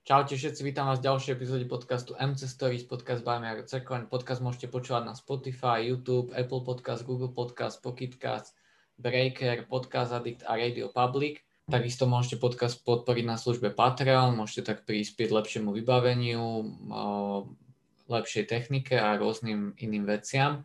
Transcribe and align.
Čaute 0.00 0.32
všetci, 0.32 0.64
vítam 0.64 0.88
vás 0.88 1.04
v 1.04 1.12
ďalšej 1.12 1.36
epizóde 1.36 1.68
podcastu 1.68 2.16
MC 2.16 2.48
Stories, 2.48 2.88
podcast 2.88 3.20
by 3.20 3.36
Mario 3.36 3.68
Cekoň. 3.68 4.08
Podcast 4.08 4.40
môžete 4.40 4.72
počúvať 4.72 5.04
na 5.04 5.12
Spotify, 5.12 5.84
YouTube, 5.84 6.32
Apple 6.32 6.64
Podcast, 6.64 7.04
Google 7.04 7.28
Podcast, 7.28 7.84
Pocketcast, 7.84 8.56
Breaker, 8.96 9.68
Podcast 9.68 10.16
Addict 10.16 10.40
a 10.48 10.56
Radio 10.56 10.88
Public. 10.88 11.44
Takisto 11.68 12.08
môžete 12.08 12.40
podcast 12.40 12.80
podporiť 12.80 13.28
na 13.28 13.36
službe 13.36 13.76
Patreon, 13.76 14.40
môžete 14.40 14.72
tak 14.72 14.88
prispieť 14.88 15.36
lepšiemu 15.36 15.68
vybaveniu, 15.68 16.64
lepšej 18.08 18.44
technike 18.48 18.96
a 18.96 19.20
rôznym 19.20 19.76
iným 19.84 20.08
veciam. 20.08 20.64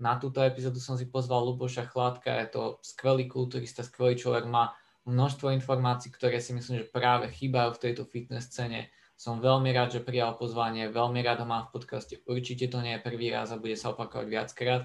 Na 0.00 0.16
túto 0.16 0.40
epizódu 0.40 0.80
som 0.80 0.96
si 0.96 1.04
pozval 1.12 1.44
Luboša 1.44 1.92
Chladka, 1.92 2.40
je 2.40 2.48
to 2.48 2.62
skvelý 2.80 3.28
kulturista, 3.28 3.84
skvelý 3.84 4.16
človek, 4.16 4.48
má 4.48 4.72
množstvo 5.04 5.50
informácií, 5.50 6.14
ktoré 6.14 6.38
si 6.38 6.54
myslím, 6.54 6.82
že 6.82 6.92
práve 6.92 7.30
chýbajú 7.30 7.74
v 7.74 7.82
tejto 7.82 8.02
fitness 8.06 8.50
scéne. 8.50 8.90
Som 9.18 9.38
veľmi 9.38 9.70
rád, 9.70 9.98
že 9.98 10.00
prijal 10.02 10.34
pozvanie, 10.34 10.90
veľmi 10.90 11.22
rád 11.22 11.42
ho 11.42 11.46
mám 11.46 11.70
v 11.70 11.78
podcaste. 11.78 12.18
Určite 12.26 12.66
to 12.70 12.82
nie 12.82 12.98
je 12.98 13.04
prvý 13.06 13.30
raz 13.30 13.54
a 13.54 13.60
bude 13.60 13.78
sa 13.78 13.94
opakovať 13.94 14.26
viackrát. 14.26 14.82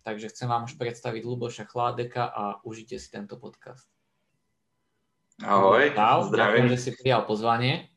Takže 0.00 0.32
chcem 0.32 0.48
vám 0.48 0.64
už 0.64 0.80
predstaviť 0.80 1.22
Luboša 1.24 1.64
Chládeka 1.68 2.24
a 2.28 2.64
užite 2.64 2.96
si 2.96 3.08
tento 3.12 3.36
podcast. 3.36 3.88
Ahoj, 5.44 5.92
Ahoj 5.96 6.28
zdravím. 6.28 6.68
Ďakujem, 6.68 6.76
že 6.76 6.84
si 6.84 6.90
prijal 6.96 7.22
pozvanie. 7.24 7.88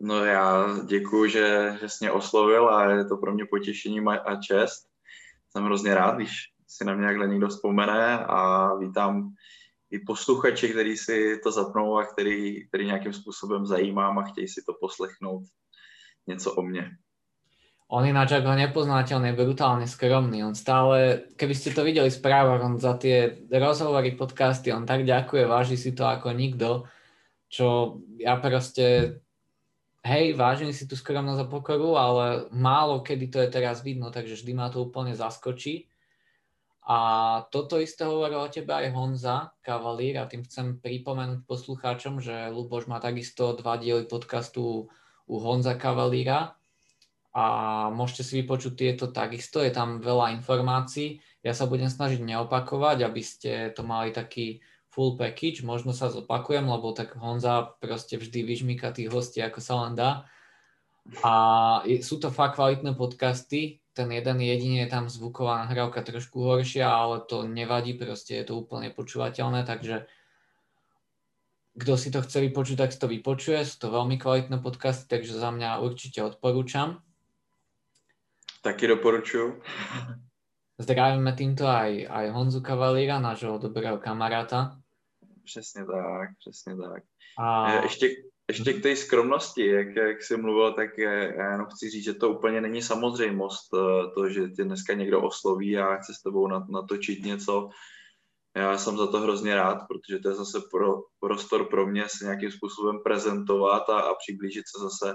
No 0.00 0.24
já 0.24 0.66
děkuji, 0.84 1.30
že, 1.30 1.76
že 1.80 1.88
jsi 1.88 2.04
mě 2.04 2.12
oslovil 2.12 2.68
a 2.68 2.90
je 2.90 3.04
to 3.04 3.16
pro 3.16 3.34
mě 3.34 3.44
potěšením 3.46 4.08
a 4.08 4.36
čest 4.42 4.88
jsem 5.50 5.64
hrozně 5.64 5.94
rád, 5.94 6.14
když 6.16 6.52
si 6.66 6.84
na 6.84 6.94
mě 6.94 7.06
takhle 7.06 7.26
někdo 7.26 7.48
vzpomene 7.48 8.18
a 8.18 8.74
vítám 8.74 9.34
i 9.90 9.98
posluchače, 9.98 10.68
který 10.68 10.96
si 10.96 11.40
to 11.42 11.52
zapnou 11.52 11.98
a 11.98 12.04
který, 12.04 12.68
který 12.68 12.86
nějakým 12.86 13.12
způsobem 13.12 13.66
zajímám 13.66 14.18
a 14.18 14.22
chtějí 14.22 14.48
si 14.48 14.62
to 14.66 14.72
poslechnout 14.80 15.42
něco 16.26 16.52
o 16.54 16.62
mně. 16.62 16.90
On 17.88 18.04
ináč, 18.04 18.36
ak 18.36 18.44
ho 18.44 18.52
nepoznáte, 18.52 19.16
on 19.16 19.24
je 19.24 19.32
brutálne 19.32 19.88
skromný. 19.88 20.44
On 20.44 20.52
stále, 20.52 21.24
keby 21.40 21.56
to 21.56 21.80
videli 21.80 22.12
v 22.12 22.18
správach, 22.20 22.60
on 22.60 22.76
za 22.76 23.00
tie 23.00 23.48
rozhovory, 23.48 24.12
podcasty, 24.12 24.68
on 24.68 24.84
tak 24.84 25.08
ďakuje, 25.08 25.48
váži 25.48 25.80
si 25.80 25.96
to 25.96 26.04
ako 26.04 26.36
nikto, 26.36 26.84
čo 27.48 27.96
ja 28.20 28.36
proste 28.36 29.16
hej, 30.04 30.36
vážim 30.36 30.68
si 30.68 30.84
tú 30.84 31.00
skromnosť 31.00 31.40
a 31.44 31.50
pokoru, 31.50 31.96
ale 31.96 32.52
málo 32.52 33.00
kedy 33.00 33.26
to 33.32 33.38
je 33.40 33.48
teraz 33.48 33.80
vidno, 33.80 34.12
takže 34.12 34.36
vždy 34.36 34.52
ma 34.52 34.68
to 34.68 34.84
úplne 34.84 35.16
zaskočí. 35.16 35.88
A 36.88 36.98
toto 37.52 37.76
isté 37.76 38.08
hovoril 38.08 38.40
o 38.40 38.48
tebe 38.48 38.72
aj 38.72 38.96
Honza 38.96 39.52
Kavalír 39.60 40.16
a 40.16 40.24
tým 40.24 40.40
chcem 40.48 40.80
pripomenúť 40.80 41.44
poslucháčom, 41.44 42.16
že 42.16 42.48
Luboš 42.48 42.88
má 42.88 42.96
takisto 42.96 43.52
dva 43.52 43.76
diely 43.76 44.08
podcastu 44.08 44.88
u 45.28 45.34
Honza 45.36 45.76
Kavalíra 45.76 46.56
a 47.36 47.44
môžete 47.92 48.24
si 48.24 48.32
vypočuť 48.40 48.72
tieto 48.72 49.12
takisto, 49.12 49.60
je 49.60 49.68
tam 49.68 50.00
veľa 50.00 50.32
informácií. 50.40 51.20
Ja 51.44 51.52
sa 51.52 51.68
budem 51.68 51.92
snažiť 51.92 52.24
neopakovať, 52.24 53.04
aby 53.04 53.20
ste 53.20 53.68
to 53.76 53.84
mali 53.84 54.08
taký 54.08 54.64
full 54.88 55.20
package, 55.20 55.68
možno 55.68 55.92
sa 55.92 56.08
zopakujem, 56.08 56.64
lebo 56.64 56.96
tak 56.96 57.14
Honza 57.20 57.68
proste 57.84 58.16
vždy 58.16 58.48
vyžmíka 58.48 58.96
tých 58.96 59.12
hostí, 59.12 59.44
ako 59.44 59.60
sa 59.60 59.74
len 59.84 59.92
dá. 59.92 60.24
A 61.20 61.34
sú 62.00 62.16
to 62.16 62.32
fakt 62.32 62.56
kvalitné 62.56 62.96
podcasty, 62.96 63.84
ten 63.98 64.14
jeden 64.14 64.38
jediný 64.38 64.86
je 64.86 64.94
tam 64.94 65.10
zvuková 65.10 65.66
nahrávka 65.66 66.06
trošku 66.06 66.38
horšia, 66.38 66.86
ale 66.86 67.26
to 67.26 67.42
nevadí, 67.42 67.98
proste 67.98 68.38
je 68.38 68.44
to 68.46 68.54
úplne 68.54 68.94
počúvateľné, 68.94 69.66
takže 69.66 70.06
kto 71.74 71.92
si 71.98 72.14
to 72.14 72.22
chce 72.22 72.38
vypočuť, 72.46 72.78
tak 72.78 72.94
si 72.94 72.98
to 73.02 73.10
vypočuje. 73.10 73.58
Sú 73.66 73.82
to 73.82 73.90
veľmi 73.90 74.14
kvalitné 74.18 74.62
podcasty, 74.62 75.10
takže 75.10 75.34
za 75.34 75.50
mňa 75.50 75.82
určite 75.82 76.22
odporúčam. 76.22 77.02
Taky 78.62 78.86
doporučuju. 78.86 79.62
Zdravíme 80.78 81.34
týmto 81.34 81.66
aj, 81.66 82.06
aj 82.06 82.26
Honzu 82.30 82.62
Kavalíra, 82.62 83.18
nášho 83.18 83.58
dobrého 83.58 83.98
kamaráta. 83.98 84.78
Přesně 85.44 85.86
tak, 85.86 86.28
přesně 86.38 86.76
tak. 86.76 87.02
A... 87.38 87.72
Eh, 87.72 87.82
ještě, 87.82 88.06
ještě 88.48 88.72
k 88.72 88.82
té 88.82 88.96
skromnosti, 88.96 89.66
jak, 89.66 89.96
jak 89.96 90.22
jsi 90.22 90.36
mluvil, 90.36 90.72
tak 90.72 90.98
já 90.98 91.52
jenom 91.52 91.66
chci 91.66 91.90
říct, 91.90 92.04
že 92.04 92.14
to 92.14 92.30
úplně 92.30 92.60
není 92.60 92.82
samozřejmost, 92.82 93.74
eh, 93.74 94.10
to, 94.14 94.28
že 94.28 94.48
tě 94.48 94.64
dneska 94.64 94.92
někdo 94.92 95.22
osloví 95.22 95.78
a 95.78 95.96
chce 95.96 96.14
s 96.14 96.22
tebou 96.22 96.48
natočit 96.72 97.22
něco. 97.22 97.68
Já 98.56 98.78
jsem 98.78 98.96
za 98.96 99.06
to 99.06 99.20
hrozně 99.20 99.54
rád, 99.54 99.78
protože 99.88 100.18
to 100.18 100.28
je 100.28 100.34
zase 100.34 100.58
pro, 100.70 101.02
prostor 101.20 101.68
pro 101.68 101.86
mě 101.86 102.04
se 102.08 102.24
nějakým 102.24 102.50
způsobem 102.50 102.98
prezentovat 103.04 103.88
a, 103.90 104.00
a 104.00 104.14
přiblížit 104.14 104.64
se 104.68 104.82
zase 104.82 105.14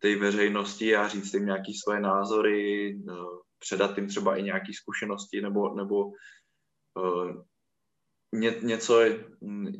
té 0.00 0.16
veřejnosti 0.16 0.96
a 0.96 1.08
říct 1.08 1.34
jim 1.34 1.46
nějaké 1.46 1.72
svoje 1.84 2.00
názory, 2.00 2.90
eh, 3.10 3.12
předat 3.58 3.98
jim 3.98 4.08
třeba 4.08 4.36
i 4.36 4.42
nějaké 4.42 4.72
zkušenosti 4.72 5.40
nebo, 5.42 5.74
nebo 5.74 6.10
ně, 8.32 8.54
něco, 8.62 9.02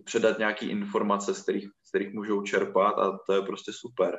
předat 0.05 0.39
nějaký 0.39 0.67
informace, 0.67 1.34
z 1.34 1.43
kterých, 1.43 1.69
z 1.83 1.89
kterých 1.89 2.15
můžou 2.15 2.43
čerpat 2.43 2.99
a 2.99 3.19
to 3.27 3.33
je 3.33 3.43
prostě 3.43 3.73
super. 3.73 4.19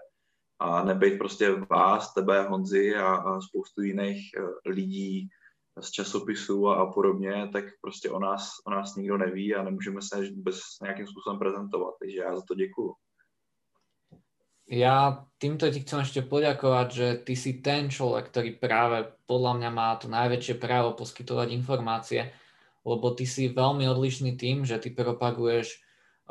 A 0.60 0.84
nebejt 0.84 1.18
prostě 1.18 1.52
vás, 1.52 2.14
tebe, 2.14 2.44
Honzy 2.44 2.96
a, 2.96 3.16
a 3.16 3.42
spoustu 3.42 3.82
jiných 3.82 4.22
uh, 4.40 4.50
lidí 4.66 5.30
z 5.82 5.92
časopisů 5.92 6.68
a, 6.68 6.76
a 6.76 6.86
podobně, 6.86 7.50
tak 7.54 7.66
prostě 7.82 8.10
o 8.10 8.20
nás, 8.20 8.50
o 8.66 8.72
nás 8.72 8.96
nikdo 8.96 9.18
neví 9.18 9.56
a 9.56 9.64
nemůžeme 9.64 10.02
se 10.02 10.30
bez 10.36 10.62
nějakým 10.82 11.08
způsobem 11.08 11.40
prezentovat. 11.40 11.94
Takže 12.00 12.18
já 12.18 12.36
za 12.36 12.42
to 12.42 12.56
děkuju. 12.56 12.94
Ja 14.68 15.24
týmto 15.40 15.72
ti 15.72 15.80
chcem 15.80 16.04
ešte 16.04 16.28
poďakovať, 16.28 16.88
že 16.92 17.08
ty 17.24 17.40
si 17.40 17.64
ten 17.64 17.88
človek, 17.88 18.28
ktorý 18.36 18.60
práve 18.60 19.16
podľa 19.24 19.64
mňa 19.64 19.70
má 19.72 19.96
to 19.96 20.12
najväčšie 20.12 20.60
právo 20.60 20.92
poskytovať 20.92 21.56
informácie 21.56 22.36
lebo 22.88 23.12
ty 23.12 23.28
si 23.28 23.52
veľmi 23.52 23.84
odlišný 23.92 24.40
tým, 24.40 24.64
že 24.64 24.80
ty 24.80 24.96
propaguješ 24.96 25.76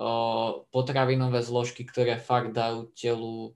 uh, 0.00 0.64
potravinové 0.72 1.44
zložky, 1.44 1.84
ktoré 1.84 2.16
fakt 2.16 2.56
dajú 2.56 2.88
telu 2.96 3.52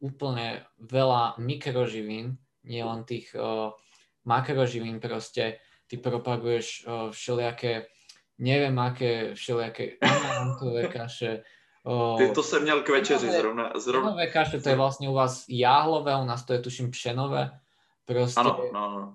úplne 0.00 0.64
veľa 0.80 1.36
mikroživín, 1.36 2.40
nielen 2.64 3.04
tých 3.04 3.28
uh, 3.36 3.76
makroživín 4.24 5.04
proste. 5.04 5.60
Ty 5.84 6.00
propaguješ 6.00 6.88
uh, 6.88 7.12
všelijaké, 7.12 7.92
neviem 8.40 8.76
aké, 8.80 9.36
všelijaké 9.36 10.00
amarantové 10.00 10.88
kaše, 10.96 11.44
Uh, 11.84 12.18
Ty 12.18 12.30
to 12.30 12.42
jsem 12.42 12.62
měl 12.62 12.82
k 12.82 12.88
večeři 12.88 13.30
zrovna. 13.30 13.72
zrovna. 13.76 14.26
kaše, 14.26 14.60
to 14.60 14.68
je 14.68 14.76
vlastně 14.76 15.08
u 15.08 15.12
vás 15.12 15.44
jáhlové, 15.48 16.16
u 16.16 16.24
nás 16.24 16.44
to 16.44 16.52
je 16.52 16.58
tuším 16.58 16.90
pšenové. 16.90 17.60
Proste, 18.04 18.40
ano, 18.40 18.60
no, 18.72 19.00
no. 19.00 19.14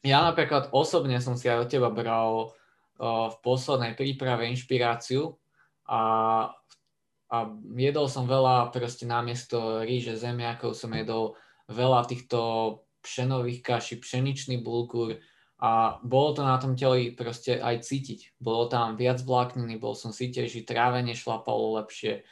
Ja 0.00 0.24
napríklad 0.24 0.72
osobne 0.72 1.20
som 1.20 1.36
si 1.36 1.44
aj 1.44 1.64
od 1.64 1.68
teba 1.68 1.92
bral 1.92 2.48
uh, 2.48 3.28
v 3.28 3.36
poslednej 3.44 3.92
príprave 3.92 4.48
inšpiráciu 4.48 5.36
a, 5.84 6.02
a 7.28 7.36
jedol 7.76 8.08
som 8.08 8.24
veľa 8.24 8.72
proste 8.72 9.04
namiesto 9.04 9.84
ríže 9.84 10.16
zemiakov 10.16 10.72
som 10.72 10.88
jedol 10.96 11.36
veľa 11.68 12.08
týchto 12.08 12.40
pšenových 13.04 13.60
kaší, 13.60 13.94
pšeničný 14.00 14.60
bulgur 14.64 15.20
a 15.60 16.00
bolo 16.00 16.32
to 16.32 16.42
na 16.44 16.56
tom 16.56 16.72
teli 16.72 17.12
proste 17.12 17.60
aj 17.60 17.84
cítiť. 17.84 18.40
Bolo 18.40 18.72
tam 18.72 18.96
viac 18.96 19.20
vlákniny, 19.20 19.76
bol 19.76 19.92
som 19.92 20.08
sítejší, 20.08 20.64
trávenie 20.64 21.12
šlapalo 21.12 21.76
lepšie, 21.76 22.24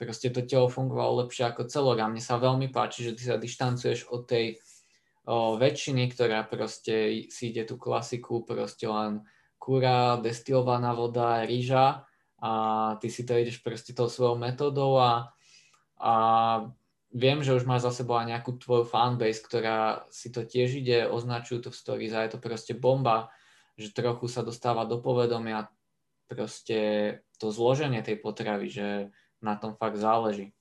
proste 0.00 0.32
to 0.32 0.40
telo 0.48 0.72
fungovalo 0.72 1.24
lepšie 1.24 1.44
ako 1.52 1.68
celok 1.68 2.00
a 2.00 2.08
mne 2.08 2.24
sa 2.24 2.40
veľmi 2.40 2.72
páči, 2.72 3.04
že 3.04 3.16
ty 3.16 3.22
sa 3.28 3.36
dištancuješ 3.36 4.08
od 4.08 4.24
tej 4.24 4.56
o, 5.26 5.56
väčšiny, 5.56 6.12
ktorá 6.12 6.44
proste 6.46 7.26
si 7.28 7.52
ide 7.52 7.66
tú 7.66 7.76
klasiku, 7.76 8.44
proste 8.44 8.86
len 8.88 9.24
kura, 9.60 10.16
destilovaná 10.20 10.96
voda, 10.96 11.44
rýža 11.44 12.08
a 12.40 12.50
ty 12.96 13.12
si 13.12 13.28
to 13.28 13.36
ideš 13.36 13.60
proste 13.60 13.92
tou 13.92 14.08
svojou 14.08 14.40
metodou 14.40 14.96
a, 14.96 15.36
a 16.00 16.14
viem, 17.12 17.44
že 17.44 17.52
už 17.52 17.68
máš 17.68 17.84
za 17.84 18.00
sebou 18.00 18.16
aj 18.16 18.32
nejakú 18.32 18.56
tvoju 18.56 18.88
fanbase, 18.88 19.44
ktorá 19.44 20.08
si 20.08 20.32
to 20.32 20.48
tiež 20.48 20.80
ide, 20.80 21.04
označujú 21.04 21.68
to 21.68 21.70
v 21.70 21.76
stories 21.76 22.16
a 22.16 22.24
je 22.24 22.32
to 22.32 22.38
proste 22.40 22.72
bomba, 22.72 23.28
že 23.76 23.92
trochu 23.92 24.32
sa 24.32 24.40
dostáva 24.40 24.88
do 24.88 25.02
povedomia 25.02 25.68
proste 26.30 26.78
to 27.42 27.50
zloženie 27.50 28.00
tej 28.00 28.16
potravy, 28.22 28.70
že 28.70 28.88
na 29.42 29.58
tom 29.58 29.74
fakt 29.74 29.98
záleží. 29.98 30.54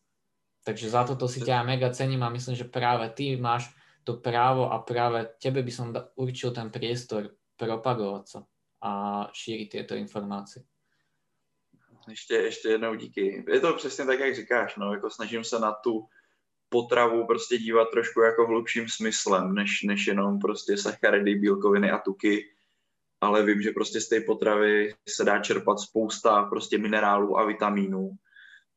Takže 0.66 0.92
za 0.92 1.08
toto 1.08 1.30
si 1.30 1.40
ťa 1.40 1.64
mega 1.64 1.88
cením 1.94 2.26
a 2.26 2.34
myslím, 2.34 2.58
že 2.58 2.68
práve 2.68 3.08
ty 3.16 3.40
máš 3.40 3.72
to 4.04 4.18
právo 4.18 4.72
a 4.72 4.80
práve 4.80 5.26
tebe 5.42 5.64
by 5.64 5.72
som 5.72 5.94
určil 6.16 6.52
ten 6.52 6.70
priestor 6.70 7.30
propagovať 7.60 8.26
sa 8.28 8.40
a 8.82 8.92
šířit 9.34 9.70
tyto 9.70 9.96
informace. 9.96 10.64
Ještě, 12.10 12.34
ještě 12.34 12.70
jednou 12.70 12.96
díky. 12.96 13.46
Je 13.48 13.60
to 13.60 13.74
přesně 13.74 14.06
tak, 14.06 14.20
jak 14.20 14.36
říkáš, 14.36 14.76
no, 14.76 14.94
jako 14.94 15.10
snažím 15.10 15.44
se 15.44 15.60
na 15.60 15.72
tu 15.72 16.08
potravu 16.70 17.28
prostě 17.28 17.58
dívat 17.58 17.88
trošku 17.92 18.22
jako 18.22 18.48
hlubším 18.48 18.90
smyslem, 18.90 19.54
než, 19.54 19.84
než 19.84 20.08
jenom 20.08 20.40
prostě 20.40 20.78
sacharidy, 20.78 21.36
bílkoviny 21.36 21.92
a 21.92 21.98
tuky, 21.98 22.46
ale 23.22 23.46
vím, 23.46 23.62
že 23.62 23.72
prostě 23.72 24.02
z 24.02 24.10
té 24.10 24.22
potravy 24.22 24.94
se 25.10 25.24
dá 25.24 25.40
čerpat 25.40 25.80
spousta 25.80 26.44
prostě 26.44 26.78
minerálů 26.78 27.38
a 27.38 27.46
vitamínů 27.46 28.12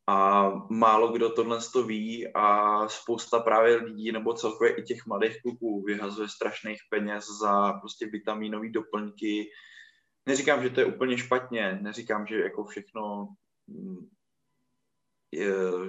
a 0.06 0.48
málo 0.70 1.12
kdo 1.12 1.30
tohle 1.30 1.58
to 1.72 1.82
ví 1.82 2.34
a 2.34 2.88
spousta 2.88 3.40
právě 3.40 3.76
lidí 3.76 4.12
nebo 4.12 4.34
celkově 4.34 4.76
i 4.76 4.82
těch 4.82 5.06
mladých 5.06 5.42
kluků 5.42 5.82
vyhazuje 5.82 6.28
strašných 6.28 6.80
peněz 6.90 7.24
za 7.40 7.72
prostě 7.72 8.06
vitamínové 8.06 8.68
doplňky. 8.68 9.50
Neříkám, 10.26 10.62
že 10.62 10.70
to 10.70 10.80
je 10.80 10.86
úplně 10.86 11.18
špatně, 11.18 11.78
neříkám, 11.82 12.26
že 12.26 12.40
jako 12.40 12.64
všechno 12.64 13.28
mm, 13.66 14.08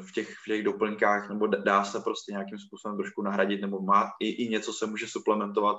v 0.01 0.11
těch, 0.13 0.29
v 0.29 0.45
těch 0.47 0.63
doplňkách, 0.63 1.29
nebo 1.29 1.47
dá 1.47 1.83
se 1.83 1.99
prostě 1.99 2.31
nějakým 2.31 2.59
způsobem 2.59 2.97
trošku 2.97 3.21
nahradit, 3.21 3.61
nebo 3.61 3.81
má 3.81 4.11
i, 4.19 4.29
i 4.29 4.49
něco 4.49 4.73
se 4.73 4.85
může 4.85 5.07
suplementovat, 5.07 5.77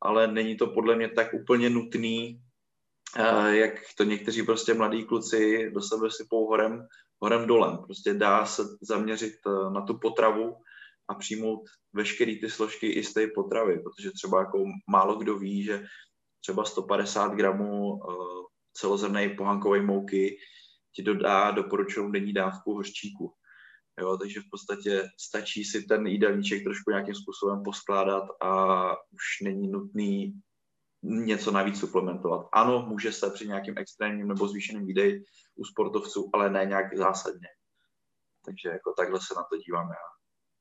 ale 0.00 0.26
není 0.26 0.56
to 0.56 0.66
podle 0.66 0.96
mě 0.96 1.08
tak 1.08 1.34
úplně 1.34 1.70
nutný, 1.70 2.42
jak 3.48 3.72
to 3.96 4.04
někteří 4.04 4.42
prostě 4.42 4.74
mladí 4.74 5.04
kluci 5.04 5.70
do 5.70 5.80
sebe 5.82 6.10
sypou 6.10 6.46
horem, 6.46 6.86
horem 7.22 7.46
dolem. 7.46 7.78
Prostě 7.78 8.14
dá 8.14 8.46
se 8.46 8.62
zaměřit 8.82 9.34
eh, 9.46 9.70
na 9.70 9.80
tu 9.80 9.98
potravu 9.98 10.56
a 11.08 11.14
přijmout 11.14 11.60
veškeré 11.92 12.34
ty 12.40 12.50
složky 12.50 12.86
i 12.86 13.04
z 13.04 13.12
té 13.12 13.26
potravy, 13.26 13.78
protože 13.78 14.10
třeba 14.10 14.38
jako 14.38 14.64
málo 14.90 15.16
kdo 15.16 15.38
ví, 15.38 15.62
že 15.62 15.86
třeba 16.40 16.64
150 16.64 17.34
gramů 17.34 17.94
eh, 17.94 18.12
celozrnné 18.72 19.28
pohankové 19.28 19.82
mouky 19.82 20.38
ti 20.92 21.02
dodá 21.02 21.50
doporučenou 21.50 22.10
denní 22.10 22.32
dávku 22.32 22.74
hořčíku. 22.74 23.34
Jo, 24.00 24.16
takže 24.16 24.40
v 24.40 24.50
podstatě 24.50 25.08
stačí 25.20 25.64
si 25.64 25.82
ten 25.82 26.06
jídelníček 26.06 26.62
trošku 26.62 26.90
nějakým 26.90 27.14
způsobem 27.14 27.62
poskládat 27.62 28.24
a 28.42 28.92
už 28.92 29.40
není 29.42 29.68
nutný 29.68 30.40
něco 31.06 31.50
navíc 31.50 31.78
suplementovat. 31.78 32.48
Ano, 32.52 32.86
může 32.88 33.12
se 33.12 33.30
při 33.30 33.46
nějakým 33.46 33.78
extrémním 33.78 34.28
nebo 34.28 34.48
zvýšeným 34.48 34.86
výdeji 34.86 35.24
u 35.56 35.64
sportovců, 35.64 36.30
ale 36.34 36.50
ne 36.50 36.64
nějak 36.64 36.96
zásadně. 36.96 37.48
Takže 38.44 38.68
jako 38.68 38.92
takhle 38.92 39.20
se 39.20 39.34
na 39.36 39.42
to 39.42 39.56
dívám 39.56 39.88
já. 39.88 40.06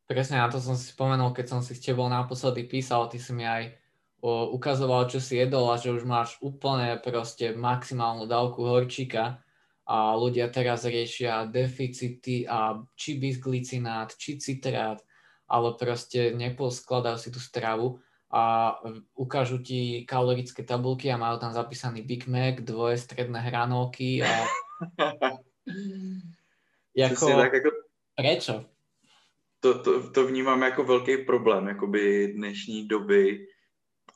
Presne, 0.05 0.37
na 0.37 0.45
to 0.53 0.61
som 0.61 0.77
si 0.77 0.93
spomenul, 0.93 1.33
keď 1.33 1.45
som 1.49 1.61
si 1.65 1.73
s 1.73 1.81
tebou 1.81 2.05
naposledy 2.05 2.69
písal, 2.69 3.09
ty 3.09 3.17
si 3.17 3.33
mi 3.33 3.41
aj 3.41 3.73
o, 4.21 4.53
ukazoval, 4.53 5.09
čo 5.09 5.17
si 5.17 5.41
jedol 5.41 5.65
a 5.65 5.81
že 5.81 5.89
už 5.89 6.05
máš 6.05 6.37
úplne 6.45 7.01
proste 7.01 7.57
maximálnu 7.57 8.29
dávku 8.29 8.61
horčíka 8.69 9.41
a 9.81 10.13
ľudia 10.13 10.53
teraz 10.53 10.85
riešia 10.85 11.49
deficity 11.49 12.45
a 12.45 12.85
či 12.93 13.17
bisglicinát, 13.17 14.13
či 14.13 14.37
citrát, 14.37 15.01
ale 15.49 15.73
proste 15.73 16.37
neposkladajú 16.37 17.17
si 17.17 17.33
tú 17.33 17.41
stravu 17.41 17.97
a 18.35 18.75
ukážu 19.15 19.57
ti 19.63 20.03
kalorické 20.03 20.63
tabulky 20.63 21.07
a 21.07 21.15
majú 21.15 21.39
tam 21.39 21.55
zapísaný 21.55 22.03
Big 22.03 22.27
Mac, 22.27 22.59
dvoje 22.59 22.99
stredné 22.99 23.39
hranolky 23.39 24.19
a 24.23 24.27
jako, 26.95 27.25
tak 27.27 27.53
jako... 27.53 27.69
Prečo? 28.15 28.65
To, 29.59 29.79
to, 29.79 30.09
to 30.11 30.27
vnímám 30.27 30.61
jako 30.61 30.83
velký 30.83 31.17
problém 31.17 31.67
jakoby 31.67 32.33
dnešní 32.35 32.87
doby, 32.87 33.47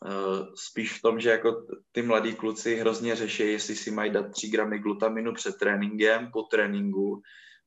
Uh, 0.05 0.55
spíš 0.55 0.99
v 0.99 1.01
tom, 1.01 1.19
že 1.19 1.29
jako 1.29 1.67
ty 1.91 2.01
mladí 2.01 2.35
kluci 2.35 2.75
hrozně 2.75 3.15
řeší, 3.15 3.43
jestli 3.43 3.75
si 3.75 3.91
mají 3.91 4.11
dát 4.11 4.31
3 4.31 4.47
gramy 4.47 4.79
glutaminu 4.79 5.33
před 5.33 5.57
tréninkem, 5.57 6.31
po 6.31 6.43
tréninku, 6.43 7.21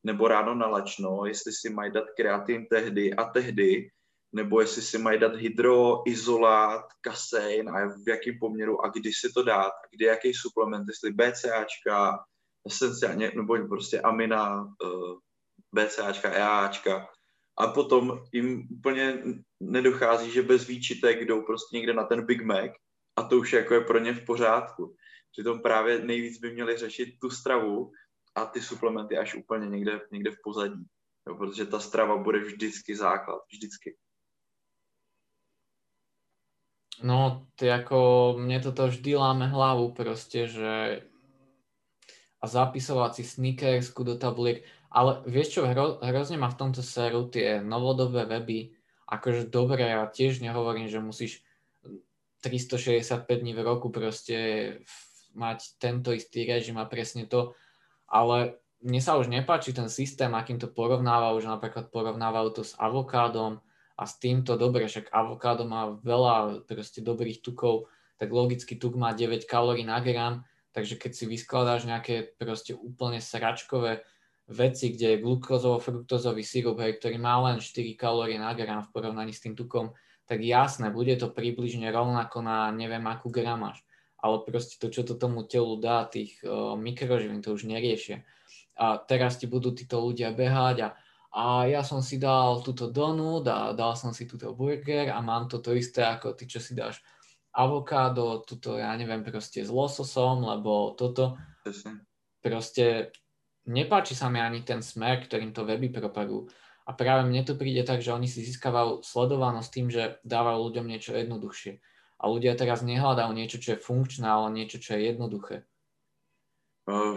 nebo 0.05 0.29
ráno 0.29 0.55
na 0.55 0.67
lačno, 0.67 1.27
jestli 1.27 1.53
si 1.53 1.71
mají 1.71 1.93
dát 1.93 2.05
kreatin 2.17 2.67
tehdy 2.67 3.15
a 3.15 3.25
tehdy, 3.25 3.91
nebo 4.33 4.61
jestli 4.61 4.83
si 4.83 4.99
mají 4.99 5.21
dát 5.21 5.37
hydro, 5.37 6.03
izolát, 6.07 6.85
kasein 7.01 7.69
a 7.69 7.87
v 8.05 8.09
jakém 8.09 8.39
poměru 8.39 8.85
a 8.85 8.89
kdy 8.89 9.13
si 9.13 9.33
to 9.33 9.43
dát, 9.43 9.69
a 9.71 9.87
kdy 9.91 10.05
jaký 10.05 10.35
suplement, 10.35 10.89
jestli 10.89 11.13
BCAčka, 11.13 12.25
esenciálně, 12.67 13.33
nebo 13.35 13.69
prostě 13.69 14.01
amina, 14.01 14.63
uh, 14.63 15.19
BCAčka, 15.73 16.31
EAčka. 16.31 17.09
A 17.59 17.67
potom 17.67 18.25
jim 18.33 18.69
úplně 18.71 19.23
nedochází, 19.61 20.31
že 20.31 20.43
bez 20.43 20.67
výčitek 20.67 21.25
jdou 21.25 21.43
prostě 21.43 21.77
někde 21.77 21.95
na 21.95 22.05
ten 22.05 22.27
Big 22.27 22.43
Mac 22.43 22.71
a 23.17 23.23
to 23.23 23.39
už 23.39 23.53
jako 23.53 23.75
je 23.75 23.81
pro 23.81 23.99
ně 23.99 24.13
v 24.13 24.25
pořádku. 24.25 24.97
Přitom 25.33 25.61
právě 25.61 25.99
nejvíc 25.99 26.39
by 26.39 26.53
měli 26.53 26.77
řešit 26.77 27.19
tu 27.21 27.31
stravu 27.31 27.93
a 28.35 28.47
ty 28.47 28.61
suplementy 28.61 29.19
až 29.19 29.35
úplně 29.35 29.69
někde, 29.69 30.01
někde 30.13 30.31
v 30.31 30.43
pozadí. 30.45 30.87
Jo, 31.29 31.35
protože 31.35 31.67
ta 31.67 31.81
strava 31.81 32.17
bude 32.17 32.39
vždycky 32.39 32.97
základ, 32.97 33.41
vždycky. 33.53 33.97
No, 37.01 37.49
ty 37.57 37.73
jako, 37.73 38.37
mne 38.37 38.61
toto 38.61 38.93
vždy 38.93 39.17
láme 39.17 39.49
hlavu 39.49 39.97
proste, 39.97 40.45
že 40.45 41.03
a 42.43 42.45
zapisovať 42.45 43.11
si 43.15 43.25
sneakersku 43.25 44.03
do 44.03 44.19
tabuliek, 44.19 44.67
ale 44.91 45.23
vieš 45.31 45.57
čo, 45.57 45.61
hro, 45.63 46.03
hrozne 46.03 46.37
ma 46.37 46.51
v 46.51 46.59
tomto 46.59 46.83
seru 46.83 47.31
tie 47.31 47.63
novodobé 47.63 48.27
weby, 48.27 48.75
akože 49.07 49.47
dobre, 49.47 49.87
ja 49.87 50.05
tiež 50.11 50.43
nehovorím, 50.43 50.91
že 50.91 50.99
musíš 50.99 51.47
365 52.43 53.25
dní 53.31 53.55
v 53.55 53.63
roku 53.63 53.95
proste 53.95 54.37
mať 55.39 55.79
tento 55.79 56.11
istý 56.11 56.45
režim 56.45 56.77
a 56.77 56.85
presne 56.85 57.31
to, 57.31 57.55
ale 58.11 58.59
mne 58.83 58.99
sa 58.99 59.15
už 59.15 59.31
nepáči 59.31 59.71
ten 59.71 59.87
systém, 59.87 60.29
akým 60.35 60.59
to 60.59 60.67
porovnávajú, 60.67 61.47
že 61.47 61.49
napríklad 61.49 61.95
porovnávajú 61.95 62.49
to 62.59 62.63
s 62.67 62.75
avokádom 62.75 63.63
a 63.99 64.03
s 64.09 64.17
týmto 64.19 64.57
dobre, 64.57 64.89
však 64.89 65.13
avokádo 65.13 65.69
má 65.69 65.93
veľa 66.01 66.65
proste 66.65 67.05
dobrých 67.05 67.45
tukov, 67.45 67.91
tak 68.17 68.31
logicky 68.31 68.79
tuk 68.79 68.97
má 68.97 69.13
9 69.13 69.45
kalórií 69.45 69.85
na 69.85 69.99
gram, 70.01 70.47
Takže 70.73 70.97
keď 70.97 71.13
si 71.13 71.25
vyskladáš 71.29 71.85
nejaké 71.85 72.33
proste 72.41 72.73
úplne 72.73 73.21
sračkové 73.21 74.01
veci, 74.49 74.97
kde 74.97 75.17
je 75.17 75.23
glukózovo-fruktozový 75.23 76.41
sirup, 76.41 76.81
hej, 76.81 76.97
ktorý 76.97 77.21
má 77.21 77.37
len 77.45 77.61
4 77.61 77.93
kalórie 77.95 78.41
na 78.41 78.57
gram 78.57 78.81
v 78.81 78.91
porovnaní 78.91 79.37
s 79.37 79.45
tým 79.45 79.53
tukom, 79.53 79.93
tak 80.25 80.41
jasné, 80.41 80.89
bude 80.89 81.13
to 81.21 81.29
približne 81.29 81.85
rovnako 81.93 82.41
na 82.41 82.73
neviem 82.73 83.05
akú 83.05 83.29
gramáž. 83.29 83.85
Ale 84.17 84.41
proste 84.49 84.81
to, 84.81 84.89
čo 84.89 85.05
to 85.05 85.21
tomu 85.21 85.45
telu 85.45 85.77
dá, 85.77 86.09
tých 86.09 86.41
uh, 86.41 86.73
mikroživín, 86.79 87.45
to 87.45 87.53
už 87.53 87.69
neriešia. 87.69 88.25
A 88.79 88.97
teraz 88.97 89.37
ti 89.37 89.45
budú 89.45 89.77
títo 89.77 90.01
ľudia 90.01 90.33
behať 90.33 90.77
a, 90.81 90.89
a 91.33 91.65
ja 91.65 91.81
som 91.81 92.05
si 92.05 92.21
dal 92.21 92.61
túto 92.61 92.93
donut 92.93 93.49
a 93.49 93.73
dal 93.73 93.97
som 93.97 94.13
si 94.13 94.29
túto 94.29 94.53
burger 94.53 95.09
a 95.09 95.19
mám 95.25 95.49
toto 95.49 95.73
isté 95.73 96.05
ako 96.05 96.37
ty, 96.37 96.45
čo 96.45 96.61
si 96.61 96.77
dáš 96.77 97.01
avokádo, 97.57 98.45
tuto, 98.45 98.77
ja 98.77 98.93
neviem, 98.97 99.25
proste 99.25 99.65
s 99.65 99.73
lososom, 99.73 100.45
lebo 100.45 100.93
toto 100.93 101.41
proste 102.45 103.13
nepáči 103.65 104.13
sa 104.13 104.29
mi 104.29 104.41
ani 104.41 104.61
ten 104.61 104.85
smer, 104.85 105.25
ktorým 105.25 105.57
to 105.57 105.65
weby 105.65 105.89
propagujú. 105.89 106.49
A 106.83 106.93
práve 106.93 107.29
mne 107.29 107.47
to 107.47 107.55
príde 107.55 107.87
tak, 107.87 108.03
že 108.03 108.11
oni 108.13 108.27
si 108.27 108.43
získavajú 108.43 109.07
sledovanosť 109.07 109.71
tým, 109.71 109.87
že 109.89 110.19
dávajú 110.27 110.59
ľuďom 110.69 110.87
niečo 110.89 111.15
jednoduchšie. 111.15 111.79
A 112.19 112.25
ľudia 112.27 112.59
teraz 112.59 112.83
nehľadajú 112.83 113.31
niečo, 113.33 113.63
čo 113.63 113.79
je 113.79 113.85
funkčné, 113.85 114.27
ale 114.27 114.51
niečo, 114.51 114.83
čo 114.83 114.99
je 114.99 115.15
jednoduché. 115.15 115.57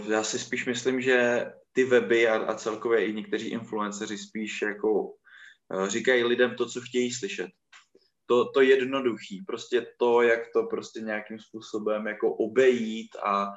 Já 0.09 0.23
si 0.23 0.39
spíš 0.39 0.65
myslím, 0.65 1.01
že 1.01 1.49
ty 1.75 1.83
weby 1.83 2.27
a, 2.27 2.35
a 2.35 2.55
celkově 2.55 3.05
i 3.05 3.13
někteří 3.13 3.47
influenceři 3.47 4.17
spíš 4.17 4.61
jako 4.61 5.13
e, 5.73 5.89
říkají 5.89 6.23
lidem 6.23 6.55
to, 6.55 6.65
co 6.65 6.81
chtějí 6.81 7.13
slyšet. 7.13 7.51
To, 8.25 8.49
to 8.49 8.61
jednoduchý, 8.61 9.43
prostě 9.47 9.87
to, 9.99 10.21
jak 10.21 10.39
to 10.53 10.63
prostě 10.63 11.01
nějakým 11.01 11.39
způsobem 11.39 12.07
jako 12.07 12.35
obejít 12.35 13.15
a, 13.23 13.47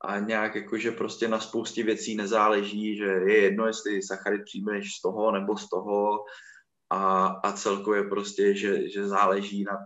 a 0.00 0.18
nějak 0.18 0.54
jako, 0.54 0.78
že 0.78 0.90
prostě 0.90 1.28
na 1.28 1.40
spoustě 1.40 1.82
věcí 1.82 2.16
nezáleží, 2.16 2.96
že 2.96 3.04
je 3.04 3.38
jedno, 3.38 3.66
jestli 3.66 4.02
sacharid 4.02 4.44
přijmeš 4.44 4.94
z 4.94 5.00
toho 5.00 5.32
nebo 5.32 5.56
z 5.56 5.68
toho 5.68 6.24
a, 6.90 7.26
a 7.26 7.52
celkově 7.52 8.02
prostě, 8.02 8.54
že, 8.54 8.88
že 8.88 9.08
záleží 9.08 9.64
na, 9.64 9.78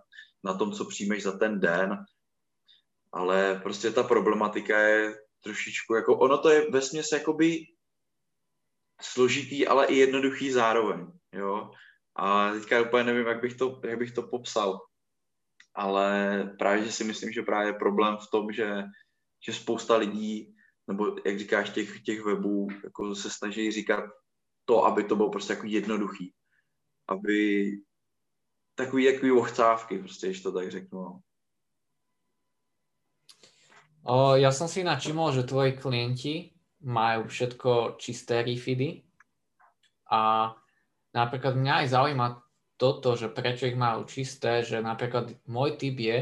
na 0.45 0.55
tom, 0.55 0.73
co 0.73 0.85
přijmeš 0.85 1.23
za 1.23 1.39
ten 1.39 1.61
den, 1.61 2.05
ale 3.13 3.61
prostě 3.63 3.91
ta 3.91 4.03
problematika 4.03 4.79
je 4.79 5.15
trošičku 5.43 5.95
jako, 5.95 6.19
ono 6.19 6.39
to 6.39 6.51
je 6.51 6.71
vesměs 6.71 7.13
jakoby 7.13 7.74
složitý, 9.01 9.67
ale 9.67 9.87
i 9.87 9.97
jednoduchý 9.97 10.51
zároveň, 10.51 11.07
jo. 11.33 11.71
A 12.17 12.53
teďka 12.53 12.83
úplně 12.83 13.05
nevím, 13.05 13.27
jak 13.27 13.41
bych 13.41 13.55
to, 13.55 13.81
jak 13.85 13.99
bych 13.99 14.13
to 14.13 14.23
popsal. 14.23 14.81
Ale 15.75 16.11
právě, 16.59 16.85
že 16.85 16.93
si 16.93 17.05
myslím, 17.05 17.33
že 17.33 17.43
právě 17.43 17.69
je 17.69 17.79
problém 17.79 18.17
v 18.17 18.31
tom, 18.31 18.53
že, 18.53 18.83
že 19.47 19.53
spousta 19.53 19.97
lidí, 19.97 20.55
nebo 20.87 21.17
jak 21.27 21.39
říkáš, 21.39 21.71
těch, 21.71 22.03
těch 22.03 22.23
webů, 22.23 22.69
jako 22.85 23.15
se 23.15 23.31
snaží 23.31 23.73
říkat 23.73 24.05
to, 24.65 24.85
aby 24.85 25.05
to 25.05 25.17
bylo 25.17 25.31
prostě 25.31 25.53
jako 25.53 25.67
jednoduchý. 25.67 26.35
Aby 27.09 27.71
takový, 28.75 29.13
takový 29.13 29.33
ochcávky, 29.33 29.99
prostě, 29.99 30.27
když 30.27 30.43
to 30.43 30.53
tak 30.53 30.71
řeknu. 30.71 31.01
No. 31.03 31.21
O, 34.05 34.37
ja 34.37 34.53
som 34.53 34.69
si 34.69 34.85
načimol, 34.85 35.33
že 35.33 35.49
tvoji 35.49 35.81
klienti 35.81 36.54
majú 36.85 37.27
všetko 37.27 37.97
čisté 37.97 38.45
refidy 38.45 39.01
a 40.13 40.53
napríklad 41.17 41.57
mňa 41.57 41.75
aj 41.85 41.87
zaujíma 41.91 42.27
toto, 42.77 43.17
že 43.17 43.33
prečo 43.33 43.65
ich 43.65 43.79
majú 43.79 44.05
čisté, 44.05 44.61
že 44.61 44.85
napríklad 44.85 45.33
môj 45.49 45.81
typ 45.81 45.97
je, 45.97 46.19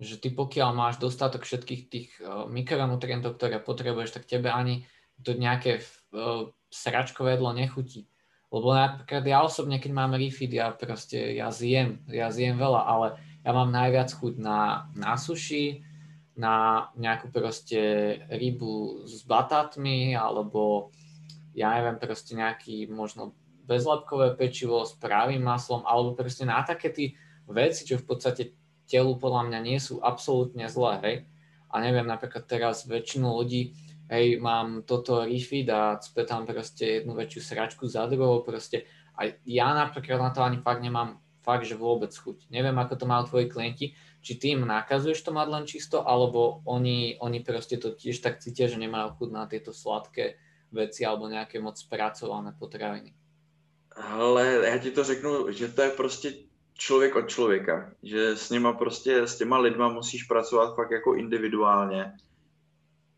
že 0.00 0.16
ty 0.16 0.32
pokiaľ 0.32 0.70
máš 0.72 0.96
dostatok 0.96 1.44
všetkých 1.44 1.82
tých 1.92 2.08
uh, 2.24 2.48
mikronutrientov, 2.48 3.36
ktoré 3.36 3.60
potrebuješ, 3.60 4.16
tak 4.16 4.24
tebe 4.24 4.48
ani 4.48 4.88
to 5.20 5.36
nejaké 5.36 5.84
uh, 5.84 6.48
sračkové 6.72 7.36
jedlo 7.36 7.52
nechutí. 7.52 8.08
Lebo 8.50 8.72
napríklad 8.74 9.22
ja 9.28 9.44
osobne, 9.44 9.78
keď 9.78 9.92
mám 9.92 10.16
refeed, 10.16 10.50
ja 10.50 10.72
proste, 10.72 11.36
ja 11.36 11.52
zjem, 11.52 12.02
ja 12.08 12.32
zjem 12.32 12.56
veľa, 12.56 12.82
ale 12.82 13.06
ja 13.44 13.50
mám 13.52 13.70
najviac 13.70 14.10
chuť 14.10 14.34
na, 14.40 14.90
na 14.96 15.14
suši, 15.14 15.84
na 16.40 16.88
nejakú 16.96 17.28
proste 17.28 17.78
rybu 18.32 19.04
s 19.04 19.20
batátmi, 19.28 20.16
alebo 20.16 20.88
ja 21.52 21.76
neviem, 21.76 22.00
proste 22.00 22.32
nejaký 22.32 22.88
možno 22.88 23.36
bezlepkové 23.68 24.32
pečivo 24.40 24.88
s 24.88 24.96
právým 24.96 25.44
maslom, 25.44 25.84
alebo 25.84 26.16
proste 26.16 26.48
na 26.48 26.64
také 26.64 26.88
tí 26.88 27.04
veci, 27.44 27.84
čo 27.84 28.00
v 28.00 28.08
podstate 28.08 28.56
telu 28.88 29.20
podľa 29.20 29.52
mňa 29.52 29.60
nie 29.60 29.78
sú 29.78 30.00
absolútne 30.00 30.64
zlé, 30.72 30.94
hej. 31.04 31.16
A 31.70 31.78
neviem, 31.78 32.08
napríklad 32.08 32.48
teraz 32.48 32.88
väčšinu 32.88 33.30
ľudí 33.30 33.76
hej, 34.10 34.42
mám 34.42 34.82
toto 34.82 35.22
refeed 35.22 35.70
a 35.70 36.02
cpe 36.02 36.26
tam 36.26 36.42
proste 36.42 37.00
jednu 37.00 37.14
väčšiu 37.14 37.40
sračku 37.40 37.86
za 37.86 38.10
druhou 38.10 38.42
proste. 38.42 38.90
A 39.14 39.30
ja 39.46 39.70
napríklad 39.70 40.18
na 40.18 40.34
to 40.34 40.42
ani 40.42 40.58
fakt 40.58 40.82
nemám 40.82 41.22
fakt, 41.40 41.64
že 41.64 41.78
vôbec 41.78 42.10
chuť. 42.10 42.50
Neviem, 42.50 42.76
ako 42.76 42.94
to 42.98 43.06
majú 43.06 43.22
tvoji 43.30 43.46
klienti, 43.48 43.86
či 44.20 44.34
ty 44.36 44.46
im 44.52 44.68
nakazuješ 44.68 45.22
to 45.24 45.32
mať 45.32 45.48
len 45.48 45.64
čisto, 45.66 46.04
alebo 46.04 46.60
oni, 46.64 47.16
oni 47.20 47.40
proste 47.40 47.76
to 47.80 47.96
tiež 47.96 48.20
tak 48.20 48.40
cítia, 48.40 48.68
že 48.68 48.80
nemajú 48.80 49.16
chuť 49.16 49.28
na 49.32 49.44
tieto 49.48 49.72
sladké 49.72 50.36
veci 50.72 51.02
alebo 51.02 51.28
nejaké 51.28 51.58
moc 51.60 51.80
spracované 51.80 52.52
potraviny. 52.58 53.14
Ale 53.96 54.46
já 54.64 54.78
ti 54.78 54.90
to 54.90 55.04
řeknu, 55.04 55.52
že 55.52 55.68
to 55.68 55.82
je 55.82 55.90
prostě 55.90 56.32
člověk 56.74 57.16
od 57.16 57.28
člověka, 57.28 57.92
že 58.02 58.36
s 58.36 58.50
nima 58.50 58.72
prostě, 58.72 59.26
s 59.26 59.38
těma 59.38 59.58
lidma 59.58 59.88
musíš 59.88 60.22
pracovat 60.22 60.74
fakt 60.74 60.90
jako 60.90 61.14
individuálně 61.14 62.12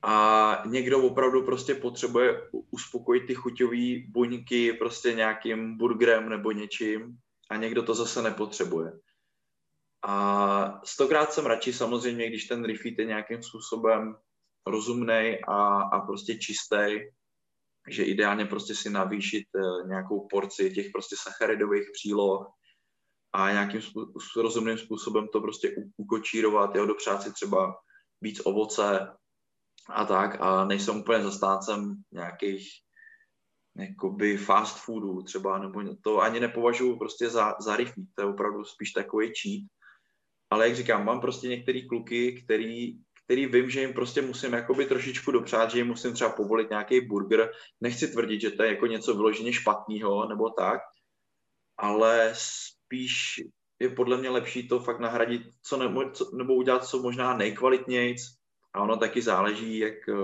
a 0.03 0.63
někdo 0.67 1.03
opravdu 1.03 1.43
prostě 1.43 1.75
potřebuje 1.75 2.43
uspokojit 2.71 3.27
ty 3.27 3.35
chuťové 3.35 4.03
buňky 4.09 4.73
prostě 4.73 5.13
nějakým 5.13 5.79
burgerem 5.79 6.29
nebo 6.29 6.53
něčím 6.53 7.17
a 7.51 7.57
někdo 7.57 7.83
to 7.83 7.95
zase 7.95 8.23
nepotřebuje. 8.23 8.93
A 10.05 10.81
stokrát 10.85 11.33
jsem 11.33 11.47
radši 11.47 11.73
samozřejmě, 11.73 12.29
když 12.29 12.45
ten 12.45 12.65
refeed 12.65 12.99
je 12.99 13.05
nějakým 13.05 13.43
způsobem 13.43 14.17
rozumný 14.67 15.39
a, 15.49 15.83
a 15.83 16.01
prostě 16.01 16.39
čistý, 16.39 16.99
že 17.89 18.05
ideálně 18.05 18.45
prostě 18.45 18.75
si 18.75 18.91
navýšit 18.91 19.47
uh, 19.55 19.89
nějakou 19.89 20.27
porci 20.31 20.71
těch 20.71 20.87
prostě 20.93 21.17
sacharidových 21.19 21.89
příloh 21.93 22.53
a 23.33 23.51
nějakým 23.51 23.81
způ- 23.81 24.13
rozumným 24.43 24.79
způsobem 24.79 25.29
to 25.33 25.41
prostě 25.41 25.75
ukočírovat, 25.97 26.75
jo, 26.75 26.87
dopřát 26.87 27.23
si 27.23 27.33
třeba 27.33 27.75
víc 28.21 28.41
ovoce, 28.45 29.17
a 29.89 30.05
tak 30.05 30.37
a 30.41 30.65
nejsem 30.65 30.97
úplně 30.97 31.23
zastáncem 31.23 32.03
nějakých 32.13 32.69
jakoby 33.77 34.37
fast 34.37 34.79
foodů 34.79 35.23
třeba, 35.23 35.59
nebo 35.59 35.83
to 36.03 36.21
ani 36.21 36.41
nepovažuji 36.41 36.97
prostě 36.99 37.31
za, 37.31 37.55
za 37.61 37.77
rychlý, 37.77 38.07
to 38.15 38.23
je 38.23 38.29
opravdu 38.29 38.65
spíš 38.65 38.91
takový 38.91 39.27
cheat. 39.27 39.71
Ale 40.53 40.69
jak 40.69 40.77
říkám, 40.77 41.05
mám 41.05 41.21
prostě 41.21 41.49
některý 41.49 41.89
kluky, 41.89 42.43
který, 42.45 42.99
který 43.25 43.47
vím, 43.47 43.71
že 43.71 43.81
jim 43.81 43.93
prostě 43.93 44.23
musím 44.23 44.53
jakoby 44.53 44.87
trošičku 44.87 45.31
dopřát, 45.31 45.71
že 45.71 45.79
jim 45.79 45.87
musím 45.87 46.13
třeba 46.13 46.31
povolit 46.31 46.71
nějaký 46.71 47.01
burger. 47.01 47.53
Nechci 47.81 48.09
tvrdit, 48.09 48.41
že 48.41 48.51
to 48.51 48.63
je 48.63 48.69
jako 48.69 48.87
něco 48.87 49.15
vyloženě 49.15 49.53
špatného 49.53 50.29
nebo 50.29 50.51
tak, 50.51 50.81
ale 51.79 52.33
spíš 52.37 53.41
je 53.81 53.89
podle 53.89 54.19
mě 54.19 54.31
lepší 54.31 54.69
to 54.69 54.81
fakt 54.81 55.01
nahradit, 55.01 55.43
co 55.63 55.77
nebo, 55.77 56.11
co, 56.11 56.37
nebo 56.37 56.55
udělat 56.55 56.87
co 56.87 57.03
možná 57.03 57.37
nejkvalitnějc, 57.37 58.21
a 58.75 58.83
ono 58.83 58.97
taky 58.97 59.23
záleží, 59.23 59.79
jak 59.79 60.09
eh, 60.09 60.15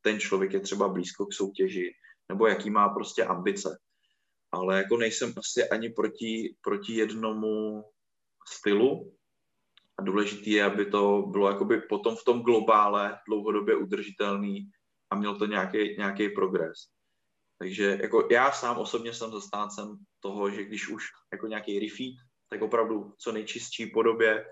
ten 0.00 0.20
člověk 0.20 0.52
je 0.52 0.60
třeba 0.60 0.88
blízko 0.88 1.26
k 1.26 1.32
soutěži, 1.32 1.92
nebo 2.28 2.46
jaký 2.46 2.70
má 2.70 2.88
prostě 2.88 3.24
ambice. 3.24 3.78
Ale 4.52 4.76
jako 4.76 4.96
nejsem 4.96 5.32
asi 5.38 5.68
ani 5.68 5.90
proti, 5.90 6.56
proti 6.60 6.94
jednomu 6.94 7.84
stylu. 8.48 9.16
A 9.98 10.02
důležité 10.02 10.50
je, 10.50 10.64
aby 10.64 10.86
to 10.86 11.22
bylo 11.26 11.48
jakoby 11.48 11.80
potom 11.80 12.16
v 12.16 12.24
tom 12.24 12.42
globále 12.42 13.18
dlouhodobě 13.28 13.76
udržitelný 13.76 14.70
a 15.10 15.16
měl 15.16 15.38
to 15.38 15.46
nějaký, 15.46 15.96
nějaký 15.96 16.28
progres. 16.28 16.78
Takže 17.58 17.98
jako 18.02 18.28
já 18.30 18.52
sám 18.52 18.78
osobně 18.78 19.14
jsem 19.14 19.32
zastáncem 19.32 19.96
toho, 20.20 20.50
že 20.50 20.64
když 20.64 20.88
už 20.88 21.04
jako 21.32 21.46
nějaký 21.46 21.80
refeed, 21.80 22.14
tak 22.48 22.62
opravdu 22.62 23.12
co 23.18 23.32
nejčistší 23.32 23.86
podobě 23.86 24.46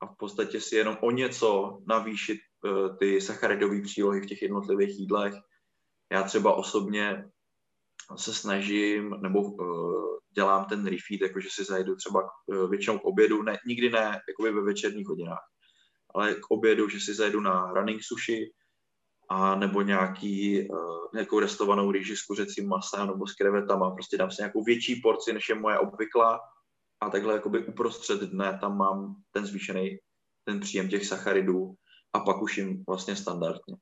a 0.00 0.06
v 0.06 0.16
podstatě 0.16 0.60
si 0.60 0.76
jenom 0.76 0.96
o 1.00 1.10
něco 1.10 1.78
navýšit 1.86 2.38
uh, 2.64 2.96
ty 2.96 3.20
sacharidové 3.20 3.82
přílohy 3.82 4.20
v 4.20 4.26
těch 4.26 4.42
jednotlivých 4.42 4.98
jídlech. 4.98 5.34
Já 6.12 6.22
třeba 6.22 6.54
osobně 6.54 7.30
se 8.16 8.34
snažím, 8.34 9.10
nebo 9.20 9.42
uh, 9.42 10.18
dělám 10.34 10.64
ten 10.64 10.84
refeed, 10.84 11.20
jakože 11.20 11.48
si 11.50 11.64
zajdu 11.64 11.96
třeba 11.96 12.22
uh, 12.22 12.70
většinou 12.70 12.98
k 12.98 13.04
obědu, 13.04 13.42
ne, 13.42 13.58
nikdy 13.66 13.90
ne 13.90 14.20
jakoby 14.28 14.52
ve 14.52 14.62
večerních 14.62 15.08
hodinách, 15.08 15.44
ale 16.14 16.34
k 16.34 16.50
obědu, 16.50 16.88
že 16.88 17.00
si 17.00 17.14
zajdu 17.14 17.40
na 17.40 17.72
running 17.72 18.02
sushi, 18.02 18.52
a 19.30 19.54
nebo 19.54 19.82
nějaký, 19.82 20.68
uh, 20.70 21.06
nějakou 21.14 21.38
restovanou 21.38 21.90
rýži 21.90 22.16
s 22.16 22.22
kuřecím 22.22 22.68
masem 22.68 23.06
nebo 23.06 23.26
s 23.26 23.34
krevetama, 23.34 23.90
prostě 23.90 24.16
dám 24.16 24.30
si 24.30 24.42
nějakou 24.42 24.64
větší 24.64 25.00
porci, 25.00 25.32
než 25.32 25.48
je 25.48 25.54
moje 25.54 25.78
obvyklá 25.78 26.40
a 27.00 27.10
takhle 27.10 27.34
jakoby 27.34 27.66
uprostřed 27.66 28.20
dne 28.20 28.58
tam 28.60 28.76
mám 28.76 29.14
ten 29.32 29.46
zvýšený 29.46 29.98
ten 30.44 30.60
příjem 30.60 30.88
těch 30.88 31.06
sacharidů 31.06 31.74
a 32.12 32.20
pak 32.20 32.42
už 32.42 32.58
jim 32.58 32.84
vlastně 32.88 33.16
standardně. 33.16 33.76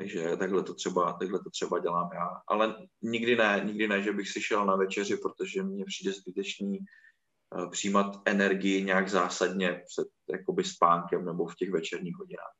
Takže 0.00 0.36
takhle 0.36 0.62
to 0.62 0.74
třeba, 0.74 1.12
takhle 1.12 1.38
to 1.38 1.50
třeba 1.50 1.78
dělám 1.78 2.10
já. 2.14 2.28
Ale 2.48 2.76
nikdy 3.02 3.36
ne, 3.36 3.60
nikdy 3.64 3.88
ne, 3.88 4.02
že 4.02 4.12
bych 4.12 4.28
si 4.28 4.40
šel 4.40 4.66
na 4.66 4.76
večeři, 4.76 5.16
protože 5.16 5.62
mně 5.62 5.84
přijde 5.84 6.12
zbytečný 6.12 6.78
uh, 6.78 7.70
přijímat 7.70 8.16
energii 8.24 8.84
nějak 8.84 9.08
zásadně 9.08 9.82
před 9.86 10.08
jakoby 10.32 10.64
spánkem 10.64 11.24
nebo 11.24 11.46
v 11.46 11.56
těch 11.56 11.70
večerních 11.70 12.16
hodinách. 12.16 12.54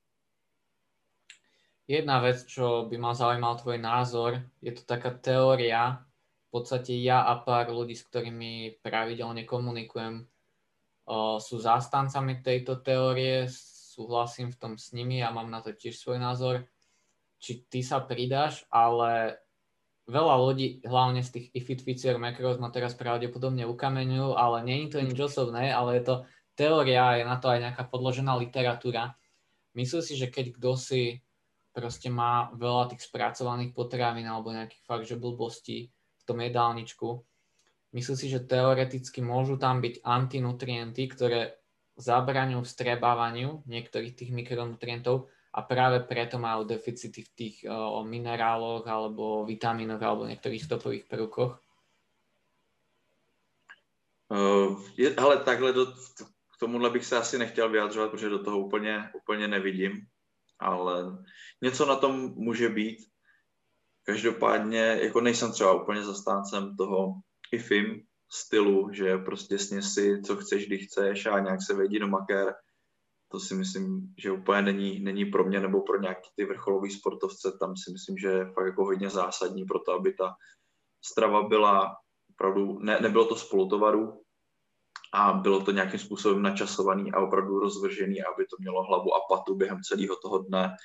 Jedna 1.88 2.20
vec, 2.20 2.44
čo 2.44 2.87
by 2.90 2.99
ma 2.99 3.14
zaujímal 3.14 3.56
tvoj 3.56 3.78
názor, 3.78 4.47
je 4.62 4.73
to 4.73 4.82
taká 4.85 5.11
teória, 5.11 6.06
v 6.47 6.50
podstate 6.52 6.94
ja 7.02 7.25
a 7.26 7.40
pár 7.42 7.73
ľudí, 7.73 7.99
s 7.99 8.06
ktorými 8.06 8.78
pravidelne 8.78 9.42
komunikujem, 9.42 10.23
o, 11.09 11.40
sú 11.42 11.59
zástancami 11.59 12.47
tejto 12.47 12.78
teórie, 12.78 13.50
súhlasím 13.50 14.54
v 14.54 14.59
tom 14.61 14.73
s 14.78 14.94
nimi 14.94 15.18
a 15.18 15.35
mám 15.35 15.50
na 15.50 15.59
to 15.66 15.75
tiež 15.75 15.99
svoj 15.99 16.23
názor. 16.23 16.69
Či 17.40 17.66
ty 17.73 17.80
sa 17.80 18.04
pridáš, 18.04 18.68
ale 18.68 19.40
veľa 20.06 20.35
ľudí, 20.44 20.85
hlavne 20.85 21.25
z 21.25 21.30
tých 21.40 21.47
ifitficier 21.56 22.20
macros 22.20 22.61
ma 22.61 22.68
teraz 22.68 22.92
pravdepodobne 22.92 23.64
ukameňujú, 23.64 24.37
ale 24.37 24.62
nie 24.62 24.87
je 24.87 24.88
to 24.92 24.99
nič 25.00 25.18
osobné, 25.18 25.73
ale 25.73 25.99
je 25.99 26.04
to 26.04 26.14
teória, 26.52 27.16
je 27.16 27.25
na 27.25 27.40
to 27.40 27.49
aj 27.49 27.59
nejaká 27.64 27.88
podložená 27.88 28.37
literatúra. 28.37 29.16
Myslím 29.73 30.04
si, 30.04 30.20
že 30.20 30.28
keď 30.28 30.61
kto 30.61 30.70
si 30.76 31.02
proste 31.73 32.12
má 32.12 32.52
veľa 32.52 32.92
tých 32.92 33.09
spracovaných 33.09 33.73
potravín 33.73 34.28
alebo 34.28 34.52
nejakých 34.52 34.82
fakt, 34.85 35.06
že 35.09 35.16
blbostí, 35.16 35.88
tom 36.30 36.47
jedálničku. 36.47 37.26
Myslím 37.90 38.14
si, 38.14 38.30
že 38.30 38.47
teoreticky 38.47 39.18
môžu 39.18 39.59
tam 39.59 39.82
byť 39.82 40.06
antinutrienty, 40.06 41.11
ktoré 41.11 41.59
zabraňujú 41.99 42.62
vstrebávaniu 42.62 43.66
niektorých 43.66 44.14
tých 44.14 44.30
mikronutrientov 44.30 45.26
a 45.50 45.62
práve 45.62 46.07
preto 46.07 46.38
majú 46.38 46.62
deficity 46.62 47.26
v 47.26 47.30
tých 47.35 47.57
o, 47.66 48.07
mineráloch 48.07 48.87
alebo 48.87 49.42
vitamínoch 49.42 50.02
alebo 50.02 50.30
niektorých 50.30 50.62
stopových 50.62 51.04
prvkoch? 51.11 51.59
Uh, 54.30 54.78
je, 54.97 55.11
ale 55.16 55.42
takhle 55.42 55.73
do, 55.73 55.87
k 56.26 56.54
tomuhle 56.61 56.90
bych 56.90 57.07
se 57.07 57.16
asi 57.16 57.38
nechtěl 57.38 57.69
vyjadřovat, 57.69 58.11
protože 58.11 58.28
do 58.28 58.45
toho 58.45 58.59
úplně, 58.59 59.11
úplně 59.14 59.49
nevidím, 59.49 60.07
ale 60.59 61.25
něco 61.62 61.87
na 61.87 61.97
tom 61.97 62.35
může 62.35 62.69
být. 62.69 62.99
Každopádně 64.02 64.99
jako 65.02 65.21
nejsem 65.21 65.52
třeba 65.52 65.83
úplně 65.83 66.04
zastáncem 66.04 66.76
toho 66.76 67.14
IFIM 67.52 68.07
stylu, 68.30 68.92
že 68.92 69.19
prostě 69.19 69.59
sně 69.59 69.83
si, 69.83 70.23
co 70.23 70.37
chceš, 70.37 70.66
kdy 70.66 70.78
chceš 70.78 71.26
a 71.26 71.38
nějak 71.38 71.62
se 71.62 71.75
vejdi 71.75 71.99
do 71.99 72.09
maker. 72.09 72.54
To 73.32 73.40
si 73.40 73.54
myslím, 73.54 74.14
že 74.18 74.32
úplně 74.32 74.62
není, 74.62 75.00
není 75.00 75.25
pro 75.25 75.44
mě 75.44 75.60
nebo 75.60 75.80
pro 75.80 76.00
nějaký 76.00 76.30
ty 76.37 76.44
vrcholový 76.44 76.90
sportovce. 76.90 77.52
Tam 77.60 77.76
si 77.76 77.92
myslím, 77.92 78.18
že 78.18 78.28
je 78.28 78.52
fakt 78.52 78.66
jako 78.66 78.84
hodně 78.84 79.10
zásadní 79.10 79.64
pro 79.64 79.78
to, 79.78 79.92
aby 79.92 80.12
ta 80.12 80.34
strava 81.04 81.49
byla 81.49 81.96
opravdu, 82.30 82.78
ne, 82.78 83.00
nebylo 83.00 83.25
to 83.25 83.37
spolutovaru 83.37 84.22
a 85.14 85.32
bylo 85.32 85.60
to 85.60 85.70
nějakým 85.70 86.00
způsobem 86.00 86.42
načasovaný 86.42 87.12
a 87.12 87.20
opravdu 87.20 87.58
rozvržený, 87.58 88.22
aby 88.22 88.44
to 88.46 88.56
mělo 88.58 88.82
hlavu 88.82 89.14
a 89.14 89.20
patu 89.28 89.54
během 89.54 89.80
celého 89.82 90.16
toho 90.16 90.38
dne 90.38 90.76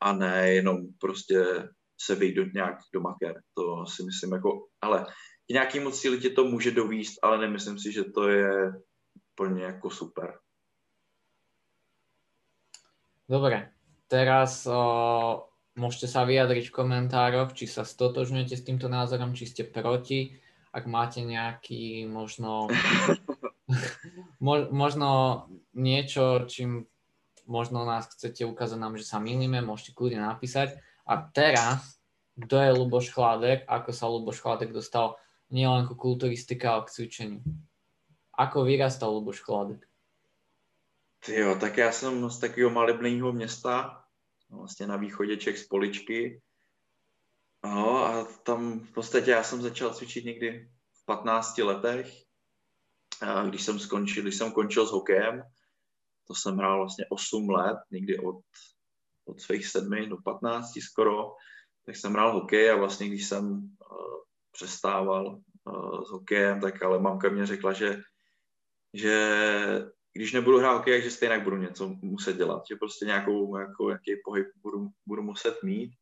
a 0.00 0.12
ne 0.12 0.52
jenom 0.52 0.76
prostě 1.00 1.68
se 2.00 2.14
vejít 2.14 2.54
nějak 2.54 2.78
do 2.94 3.00
maker. 3.00 3.40
To 3.54 3.86
si 3.86 4.02
myslím 4.02 4.32
jako, 4.32 4.66
ale 4.80 5.06
k 5.46 5.52
nějakému 5.52 5.90
cíli 5.90 6.20
tě 6.20 6.30
to 6.30 6.44
může 6.44 6.70
dovíst, 6.70 7.18
ale 7.22 7.38
nemyslím 7.38 7.78
si, 7.78 7.92
že 7.92 8.04
to 8.04 8.28
je 8.28 8.72
úplně 9.32 9.64
jako 9.64 9.90
super. 9.90 10.38
Dobre, 13.26 13.74
teraz 14.06 14.62
o, 14.70 15.50
môžete 15.74 16.06
sa 16.06 16.22
vyjadriť 16.22 16.70
v 16.70 16.76
komentároch, 16.78 17.58
či 17.58 17.66
sa 17.66 17.82
stotožňujete 17.82 18.54
s 18.54 18.66
týmto 18.66 18.86
názorom, 18.86 19.34
či 19.34 19.50
ste 19.50 19.66
proti, 19.66 20.38
ak 20.70 20.86
máte 20.86 21.26
nejaký 21.26 22.06
možno, 22.06 22.70
možno 24.82 25.10
niečo, 25.74 26.46
čím 26.46 26.86
možno 27.50 27.86
nás 27.86 28.10
chcete 28.10 28.46
ukázať 28.46 28.78
nám, 28.78 28.98
že 28.98 29.06
sa 29.06 29.22
milíme, 29.22 29.62
môžete 29.62 29.94
kľudne 29.94 30.22
napísať. 30.22 30.78
A 31.06 31.22
teraz, 31.22 31.98
kto 32.34 32.58
je 32.58 32.70
Luboš 32.74 33.14
Chladek, 33.14 33.66
ako 33.66 33.90
sa 33.94 34.10
Luboš 34.10 34.42
Chladek 34.42 34.74
dostal 34.74 35.18
nielen 35.50 35.86
ku 35.86 35.94
kulturistike, 35.94 36.66
ale 36.66 36.84
k 36.86 36.92
cvičeniu. 36.92 37.40
Ako 38.38 38.66
vyrastal 38.66 39.14
Luboš 39.14 39.40
Chladek? 41.24 41.40
Jo, 41.40 41.56
tak 41.60 41.76
já 41.76 41.92
jsem 41.92 42.30
z 42.30 42.38
takového 42.38 42.70
malebného 42.70 43.32
města, 43.32 44.04
vlastně 44.50 44.86
na 44.86 44.96
východě 44.96 45.36
Čech 45.36 45.58
z 45.58 45.66
Poličky. 45.66 46.42
No 47.64 48.04
a 48.04 48.24
tam 48.24 48.80
v 48.80 48.92
podstatě 48.92 49.30
já 49.30 49.42
jsem 49.42 49.62
začal 49.62 49.94
cvičit 49.94 50.24
někdy 50.24 50.70
v 50.92 51.04
15 51.04 51.58
letech, 51.58 52.12
a 53.22 53.44
když 53.44 53.62
jsem 53.62 53.78
skončil, 53.78 54.22
když 54.22 54.36
jsem 54.36 54.52
končil 54.52 54.86
s 54.86 54.90
hokejem, 54.90 55.42
to 56.26 56.34
jsem 56.34 56.56
hrál 56.56 56.78
vlastně 56.78 57.04
8 57.10 57.50
let, 57.50 57.76
někdy 57.90 58.18
od, 58.18 58.40
od 59.24 59.40
svých 59.40 59.66
7 59.66 60.08
do 60.08 60.16
15 60.24 60.72
skoro, 60.80 61.34
tak 61.86 61.96
jsem 61.96 62.12
hrál 62.12 62.32
hokej 62.32 62.70
a 62.70 62.76
vlastně 62.76 63.08
když 63.08 63.26
jsem 63.26 63.52
uh, 63.52 64.22
přestával 64.52 65.40
uh, 65.64 66.04
s 66.04 66.10
hokejem, 66.10 66.60
tak 66.60 66.82
ale 66.82 67.00
mamka 67.00 67.28
mě 67.28 67.46
řekla, 67.46 67.72
že, 67.72 68.00
že 68.92 69.16
když 70.16 70.32
nebudu 70.32 70.58
hrát 70.58 70.76
hokej, 70.76 71.02
že 71.02 71.10
stejně 71.10 71.38
budu 71.38 71.56
něco 71.56 71.88
muset 71.88 72.36
dělat, 72.36 72.62
že 72.68 72.76
prostě 72.76 73.04
nějakou, 73.04 73.56
jako, 73.56 73.88
nějaký 73.88 74.12
pohyb 74.24 74.46
budu, 74.62 74.88
budu 75.06 75.22
muset 75.22 75.62
mít. 75.62 75.92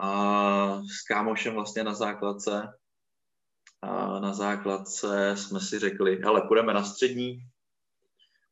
A 0.00 0.82
s 0.82 1.06
kámošem 1.08 1.54
vlastně 1.54 1.84
na 1.84 1.94
základce, 1.94 2.68
a 3.82 4.20
na 4.20 4.34
základce 4.34 5.36
jsme 5.36 5.60
si 5.60 5.78
řekli, 5.78 6.20
hele, 6.22 6.42
půjdeme 6.48 6.74
na 6.74 6.84
střední, 6.84 7.38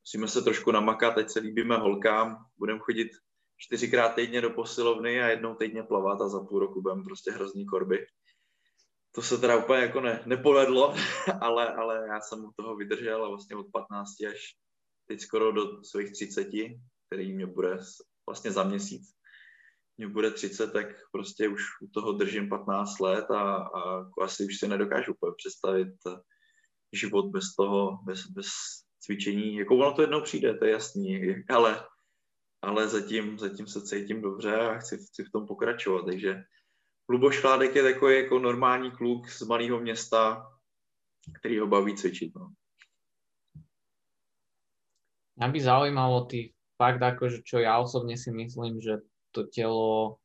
musíme 0.01 0.29
se 0.29 0.43
trošku 0.43 0.71
namakat, 0.73 1.15
teď 1.15 1.31
se 1.31 1.41
líbíme 1.41 1.77
holkám, 1.77 2.37
budeme 2.59 2.79
chodit 2.79 3.09
čtyřikrát 3.57 4.15
týdně 4.15 4.41
do 4.41 4.51
posilovny 4.51 5.23
a 5.23 5.29
jednou 5.29 5.55
týdně 5.55 5.83
plavat 5.83 6.21
a 6.21 6.29
za 6.29 6.41
půl 6.41 6.59
roku 6.59 6.83
budeme 6.83 7.05
prostě 7.05 7.31
hrozný 7.33 7.67
korby. 7.67 8.07
To 9.15 9.23
se 9.23 9.39
teda 9.39 9.57
úplně 9.57 9.81
jako 9.81 10.01
ne, 10.01 10.23
nepovedlo, 10.27 10.95
ale, 11.41 11.75
ale 11.75 12.07
já 12.09 12.21
jsem 12.21 12.45
u 12.45 12.53
toho 12.57 12.77
vydržel 12.77 13.25
a 13.25 13.29
vlastně 13.29 13.57
od 13.57 13.67
15 13.73 14.11
až 14.31 14.57
teď 15.09 15.21
skoro 15.21 15.53
do 15.53 15.85
svých 15.85 16.13
30, 16.13 16.49
který 17.07 17.33
mě 17.33 17.47
bude 17.47 17.79
vlastně 18.29 18.51
za 18.53 18.65
měsíc, 18.65 19.03
mě 19.99 20.09
bude 20.09 20.31
30, 20.31 20.73
tak 20.73 20.87
prostě 21.13 21.49
už 21.49 21.63
u 21.83 21.87
toho 21.87 22.13
držím 22.13 22.49
15 22.49 23.01
let 23.01 23.31
a, 23.31 23.55
a 23.57 23.99
jako 23.99 24.23
asi 24.23 24.45
už 24.45 24.59
si 24.59 24.69
nedokážu 24.69 25.13
úplně 25.13 25.35
představit 25.37 25.95
život 26.93 27.27
bez 27.27 27.55
toho, 27.57 27.99
bez, 28.05 28.27
bez 28.27 28.47
cvičení. 29.01 29.57
Jako 29.57 29.77
ono 29.77 29.93
to 29.93 30.03
jednou 30.03 30.21
přijde, 30.21 30.55
to 30.55 30.65
je 30.65 30.73
jasný, 30.73 31.21
ale, 31.49 31.87
ale 32.63 32.89
zatím, 32.89 33.39
zatím 33.39 33.67
se 33.67 33.83
cítím 33.83 34.23
dobře 34.23 34.57
a 34.57 34.79
chci, 34.79 34.97
chci 34.97 35.25
v 35.25 35.31
tom 35.33 35.47
pokračovat, 35.47 36.07
takže 36.07 36.45
Luboš 37.13 37.41
Chládek 37.41 37.77
je 37.77 37.83
takový 37.83 38.15
jako 38.15 38.39
normální 38.39 38.91
kluk 38.91 39.29
z 39.29 39.43
malého 39.43 39.81
města, 39.81 40.49
který 41.39 41.59
ho 41.59 41.67
baví 41.67 41.97
cvičit. 41.97 42.33
No. 42.35 42.49
Mňa 45.37 45.49
by 45.49 45.61
zaujímalo 45.61 46.25
ty 46.25 46.57
fakt 46.81 47.03
akože, 47.05 47.45
čo 47.45 47.61
ja 47.61 47.77
osobne 47.77 48.17
si 48.17 48.33
myslím, 48.33 48.81
že 48.81 49.05
to 49.29 49.45
telo 49.45 50.17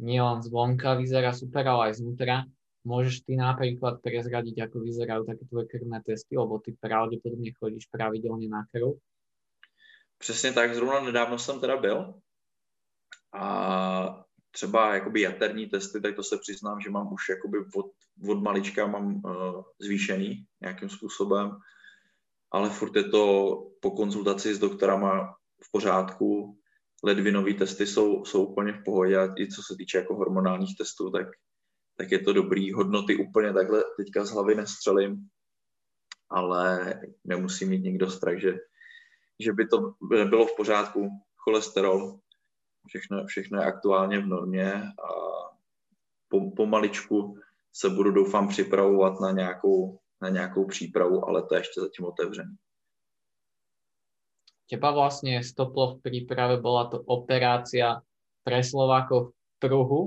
nielen 0.00 0.40
zvonka 0.40 0.96
vyzerá 0.96 1.36
super, 1.36 1.68
ale 1.68 1.92
aj 1.92 2.00
znútra. 2.00 2.48
Môžeš 2.88 3.24
ty 3.24 3.36
napríklad 3.36 4.00
prezradiť, 4.00 4.64
ako 4.64 4.80
vyzerajú 4.80 5.28
také 5.28 5.44
tvoje 5.48 5.66
krvné 5.68 6.00
testy, 6.04 6.36
lebo 6.36 6.56
ty 6.60 6.72
pravdepodobne 6.76 7.52
chodíš 7.52 7.88
pravidelne 7.92 8.48
na 8.48 8.64
krv. 8.72 8.96
Přesně 10.18 10.52
tak, 10.52 10.74
zrovna 10.74 11.00
nedávno 11.00 11.38
jsem 11.38 11.60
teda 11.60 11.76
byl 11.76 12.14
a 13.32 14.23
třeba 14.54 14.94
jakoby 14.94 15.20
jaterní 15.20 15.66
testy, 15.66 16.00
tak 16.00 16.16
to 16.16 16.22
se 16.22 16.38
přiznám, 16.38 16.80
že 16.80 16.90
mám 16.90 17.12
už 17.12 17.28
jakoby 17.28 17.58
od, 17.74 17.86
od 18.28 18.42
malička 18.42 18.86
mám 18.86 19.14
uh, 19.14 19.62
zvýšený 19.80 20.44
nějakým 20.60 20.88
způsobem 20.88 21.56
ale 22.54 22.70
furt 22.70 22.96
je 22.96 23.04
to 23.04 23.24
po 23.80 23.90
konzultaci 23.90 24.54
s 24.54 24.58
doktorama 24.58 25.34
v 25.62 25.70
pořádku. 25.72 26.58
Ledvinové 27.04 27.54
testy 27.54 27.86
jsou, 27.86 28.24
jsou 28.24 28.44
úplně 28.44 28.72
v 28.72 28.84
pohodě 28.84 29.18
a 29.18 29.34
i 29.38 29.48
co 29.48 29.62
se 29.62 29.74
týče 29.78 29.98
jako 29.98 30.14
hormonálních 30.14 30.76
testů, 30.78 31.10
tak, 31.10 31.26
tak 31.96 32.12
je 32.12 32.18
to 32.18 32.32
dobrý. 32.32 32.72
Hodnoty 32.72 33.16
úplně 33.16 33.52
takhle 33.52 33.84
teďka 33.96 34.24
z 34.24 34.30
hlavy 34.30 34.54
nestřelím, 34.54 35.28
ale 36.30 36.94
nemusí 37.24 37.64
mít 37.64 37.82
nikdo 37.82 38.10
strach, 38.10 38.38
že, 38.38 38.54
že 39.40 39.52
by 39.52 39.66
to 39.66 39.94
bylo 40.08 40.46
v 40.46 40.56
pořádku. 40.56 41.08
Cholesterol, 41.36 42.18
všechno, 42.86 43.26
všechno 43.26 43.60
je 43.60 43.66
aktuálně 43.66 44.20
v 44.20 44.26
normě 44.26 44.72
a 44.82 45.08
po, 46.28 46.50
pomaličku 46.50 47.38
se 47.72 47.90
budu 47.90 48.10
doufám 48.10 48.48
připravovat 48.48 49.20
na 49.20 49.30
nějakou 49.30 49.98
na 50.24 50.28
nějakou 50.28 50.64
přípravu, 50.66 51.28
ale 51.28 51.42
to 51.42 51.54
je 51.54 51.60
ještě 51.60 51.80
zatím 51.80 52.04
otevřené. 52.04 52.56
Teba 54.64 54.96
vlastne 54.96 55.44
stoplo 55.44 56.00
v 56.00 56.00
príprave 56.00 56.56
bola 56.56 56.88
to 56.88 57.04
operácia 57.04 58.00
pre 58.40 58.64
Slovákov 58.64 59.36
v 59.36 59.54
pruhu, 59.60 60.02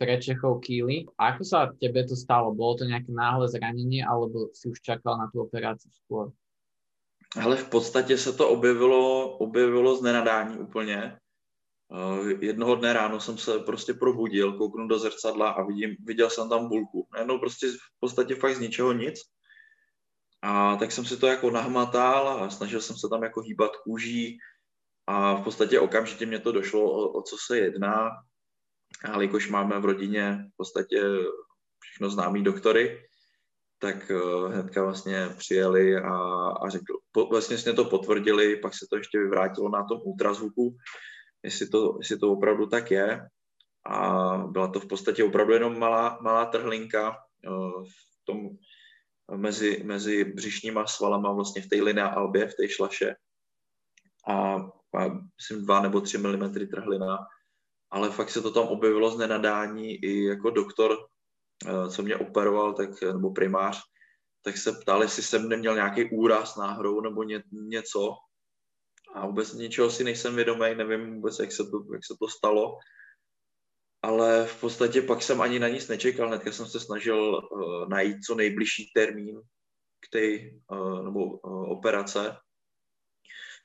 pre 0.00 0.16
Čechov 0.16 0.64
kýly. 0.64 1.04
Ako 1.20 1.44
sa 1.44 1.68
tebe 1.76 2.00
to 2.08 2.16
stalo? 2.16 2.56
Bolo 2.56 2.80
to 2.80 2.88
nejaké 2.88 3.12
náhle 3.12 3.44
zranenie, 3.44 4.00
alebo 4.00 4.48
si 4.56 4.72
už 4.72 4.80
čakal 4.80 5.20
na 5.20 5.28
tú 5.28 5.44
operáciu 5.44 5.92
skôr? 5.92 6.32
Ale 7.36 7.56
v 7.56 7.68
podstatě 7.68 8.18
se 8.18 8.32
to 8.32 8.48
objevilo, 8.48 9.36
objevilo 9.36 9.96
z 9.96 10.02
nenadání 10.02 10.58
úplně. 10.58 11.20
Uh, 11.94 12.28
jednoho 12.40 12.74
dne 12.74 12.92
ráno 12.92 13.20
jsem 13.20 13.38
se 13.38 13.58
prostě 13.58 13.94
probudil, 13.94 14.52
kouknu 14.52 14.88
do 14.88 14.98
zrcadla 14.98 15.50
a 15.50 15.62
vidím, 15.62 15.96
viděl 16.04 16.30
jsem 16.30 16.48
tam 16.48 16.68
bulku. 16.68 17.08
Najednou 17.12 17.38
prostě 17.38 17.66
v 17.66 18.00
podstatě 18.00 18.34
fakt 18.34 18.56
z 18.56 18.60
ničeho 18.60 18.92
nic. 18.92 19.20
A 20.42 20.76
tak 20.76 20.92
jsem 20.92 21.04
si 21.04 21.16
to 21.16 21.26
jako 21.26 21.50
nahmatal 21.50 22.28
a 22.28 22.50
snažil 22.50 22.80
jsem 22.80 22.96
se 22.96 23.08
tam 23.10 23.22
jako 23.22 23.40
hýbat 23.40 23.76
kůží 23.76 24.38
a 25.06 25.34
v 25.34 25.44
podstatě 25.44 25.80
okamžitě 25.80 26.26
mě 26.26 26.38
to 26.38 26.52
došlo, 26.52 26.82
o, 26.82 27.18
o 27.18 27.22
co 27.22 27.36
se 27.46 27.58
jedná. 27.58 28.10
A 29.04 29.10
jelikož 29.10 29.48
máme 29.48 29.80
v 29.80 29.84
rodině 29.84 30.44
v 30.54 30.56
podstatě 30.56 31.02
všechno 31.80 32.10
známý 32.10 32.44
doktory, 32.44 33.08
tak 33.78 34.10
uh, 34.10 34.52
hnedka 34.52 34.84
vlastně 34.84 35.28
přijeli 35.38 35.96
a, 35.96 36.16
a 36.62 36.68
řekl, 36.68 36.98
po, 37.12 37.26
vlastně 37.26 37.58
jsme 37.58 37.72
to 37.72 37.84
potvrdili, 37.84 38.56
pak 38.56 38.74
se 38.74 38.86
to 38.90 38.96
ještě 38.96 39.18
vyvrátilo 39.18 39.68
na 39.68 39.84
tom 39.84 40.00
ultrazvuku, 40.04 40.76
jestli 41.44 41.68
to, 41.68 41.96
jestli 42.00 42.18
to 42.18 42.32
opravdu 42.32 42.66
tak 42.66 42.90
je. 42.90 43.28
A 43.86 44.36
byla 44.36 44.68
to 44.68 44.80
v 44.80 44.86
podstatě 44.86 45.24
opravdu 45.24 45.52
jenom 45.52 45.78
malá, 45.78 46.18
malá 46.22 46.46
trhlinka 46.46 47.16
uh, 47.48 47.84
v 47.84 48.24
tom 48.24 48.48
mezi, 49.36 49.82
mezi 49.84 50.24
břišníma 50.24 50.86
svalama 50.86 51.32
vlastně 51.32 51.62
v 51.62 51.68
té 51.68 51.76
linea 51.76 52.06
albě, 52.06 52.48
v 52.48 52.54
té 52.54 52.68
šlaše. 52.68 53.14
A, 54.28 54.54
a 54.94 55.08
myslím 55.36 55.64
dva 55.64 55.82
nebo 55.82 56.00
tři 56.00 56.18
milimetry 56.18 56.66
trhlina. 56.66 57.18
Ale 57.90 58.10
fakt 58.10 58.30
se 58.30 58.42
to 58.42 58.50
tam 58.50 58.66
objevilo 58.66 59.10
z 59.10 59.18
nenadání 59.18 59.94
i 59.94 60.24
jako 60.24 60.50
doktor, 60.50 60.96
eh, 61.66 61.90
co 61.90 62.02
mě 62.02 62.16
operoval, 62.16 62.72
tak, 62.72 63.02
nebo 63.02 63.30
primář, 63.30 63.82
tak 64.44 64.56
se 64.56 64.72
ptal, 64.72 65.02
jestli 65.02 65.22
jsem 65.22 65.48
neměl 65.48 65.74
nějaký 65.74 66.10
úraz 66.10 66.56
náhodou 66.56 67.00
nebo 67.00 67.22
ně, 67.22 67.42
něco. 67.52 68.16
A 69.14 69.26
vůbec 69.26 69.52
ničeho 69.52 69.90
si 69.90 70.04
nejsem 70.04 70.36
vědomý, 70.36 70.74
nevím 70.74 71.14
vůbec, 71.14 71.38
jak 71.38 71.52
se 71.52 71.64
to, 71.64 71.92
jak 71.92 72.04
se 72.06 72.14
to 72.18 72.28
stalo. 72.28 72.78
Ale 74.02 74.46
v 74.46 74.60
podstatě 74.60 75.02
pak 75.02 75.22
jsem 75.22 75.40
ani 75.40 75.58
na 75.58 75.68
nic 75.68 75.88
nečekal, 75.88 76.28
hnedka 76.28 76.52
jsem 76.52 76.66
se 76.66 76.80
snažil 76.80 77.34
uh, 77.34 77.88
najít 77.88 78.24
co 78.26 78.34
nejbližší 78.34 78.90
termín 78.94 79.40
k 80.00 80.10
té 80.10 80.50
uh, 80.70 81.04
nebo 81.04 81.24
uh, 81.24 81.70
operace, 81.72 82.36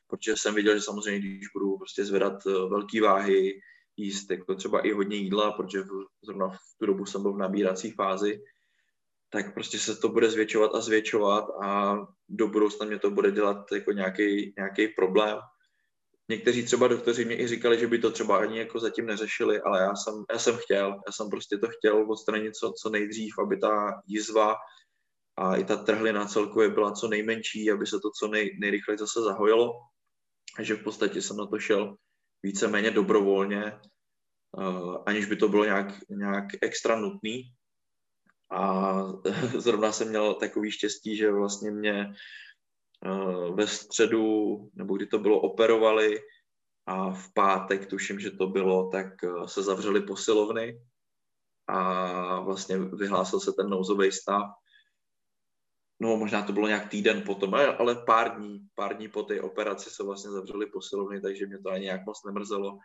protože 0.07 0.37
jsem 0.37 0.55
viděl, 0.55 0.75
že 0.75 0.81
samozřejmě, 0.81 1.19
když 1.19 1.47
budu 1.53 1.77
prostě 1.77 2.05
zvedat 2.05 2.45
uh, 2.45 2.69
velké 2.69 3.01
váhy, 3.01 3.59
jíst 3.97 4.31
jako 4.31 4.55
třeba 4.55 4.87
i 4.87 4.91
hodně 4.91 5.17
jídla, 5.17 5.51
protože 5.51 5.81
v, 5.81 6.05
zrovna 6.23 6.49
v 6.49 6.57
tu 6.79 6.85
dobu 6.85 7.05
jsem 7.05 7.21
byl 7.21 7.33
v 7.33 7.37
nabírací 7.37 7.91
fázi, 7.91 8.43
tak 9.29 9.53
prostě 9.53 9.79
se 9.79 9.95
to 9.95 10.09
bude 10.09 10.29
zvětšovat 10.29 10.75
a 10.75 10.81
zvětšovat 10.81 11.45
a 11.63 11.97
do 12.29 12.47
budoucna 12.47 12.85
mě 12.85 12.99
to 12.99 13.11
bude 13.11 13.31
dělat 13.31 13.71
jako 13.71 13.91
nějaký 13.91 14.87
problém 14.95 15.39
Někteří 16.29 16.65
třeba 16.65 16.87
doktoři 16.87 17.25
mě 17.25 17.41
i 17.41 17.47
říkali, 17.47 17.79
že 17.79 17.87
by 17.87 17.99
to 17.99 18.11
třeba 18.11 18.37
ani 18.37 18.59
jako 18.59 18.79
zatím 18.79 19.05
neřešili, 19.05 19.61
ale 19.61 19.81
já 19.81 19.95
jsem, 19.95 20.13
já 20.33 20.39
jsem 20.39 20.57
chtěl, 20.57 20.87
já 21.07 21.11
jsem 21.11 21.29
prostě 21.29 21.57
to 21.57 21.67
chtěl 21.67 22.11
odstranit 22.11 22.55
co, 22.55 22.73
co 22.81 22.89
nejdřív, 22.89 23.33
aby 23.39 23.57
ta 23.57 24.01
jizva 24.07 24.55
a 25.37 25.55
i 25.55 25.63
ta 25.63 25.75
trhlina 25.75 26.25
celkově 26.25 26.69
byla 26.69 26.91
co 26.91 27.07
nejmenší, 27.07 27.71
aby 27.71 27.87
se 27.87 27.99
to 27.99 28.09
co 28.19 28.27
nej, 28.27 28.57
nejrychleji 28.61 28.97
zase 28.97 29.21
zahojilo. 29.21 29.71
Takže 30.55 30.75
v 30.75 30.83
podstatě 30.83 31.21
jsem 31.21 31.37
na 31.37 31.45
to 31.45 31.59
šel 31.59 31.95
víceméně 32.43 32.91
dobrovolně 32.91 33.79
uh, 34.57 35.03
aniž 35.05 35.25
by 35.25 35.35
to 35.35 35.49
bylo 35.49 35.65
nějak, 35.65 35.87
nějak 36.09 36.45
extra 36.61 36.95
nutný. 36.95 37.43
A 38.51 39.03
zrovna 39.57 39.91
jsem 39.91 40.09
měl 40.09 40.33
takový 40.33 40.71
štěstí, 40.71 41.17
že 41.17 41.31
vlastně 41.31 41.71
mě 41.71 42.13
uh, 43.05 43.55
ve 43.55 43.67
středu, 43.67 44.57
nebo 44.73 44.95
kdy 44.95 45.07
to 45.07 45.19
bylo, 45.19 45.41
operovali 45.41 46.19
a 46.85 47.11
v 47.11 47.33
pátek, 47.33 47.85
tuším, 47.85 48.19
že 48.19 48.31
to 48.31 48.47
bylo, 48.47 48.89
tak 48.89 49.07
uh, 49.23 49.45
se 49.45 49.63
zavřely 49.63 50.01
posilovny 50.01 50.81
a 51.67 52.39
vlastně 52.39 52.77
vyhlásil 52.77 53.39
se 53.39 53.51
ten 53.53 53.69
nouzový 53.69 54.11
stav 54.11 54.43
no 55.99 56.17
možná 56.17 56.43
to 56.43 56.53
bylo 56.53 56.67
nějak 56.67 56.89
týden 56.89 57.21
potom, 57.25 57.55
ale 57.55 57.95
pár 57.95 58.37
dní, 58.37 58.67
pár 58.75 58.97
dní 58.97 59.07
po 59.07 59.23
té 59.23 59.41
operaci 59.41 59.89
se 59.89 60.03
vlastně 60.03 60.31
zavřeli 60.31 60.65
posilovny, 60.65 61.21
takže 61.21 61.47
mě 61.47 61.59
to 61.59 61.69
ani 61.69 61.83
nějak 61.83 62.05
moc 62.05 62.23
nemrzelo. 62.25 62.77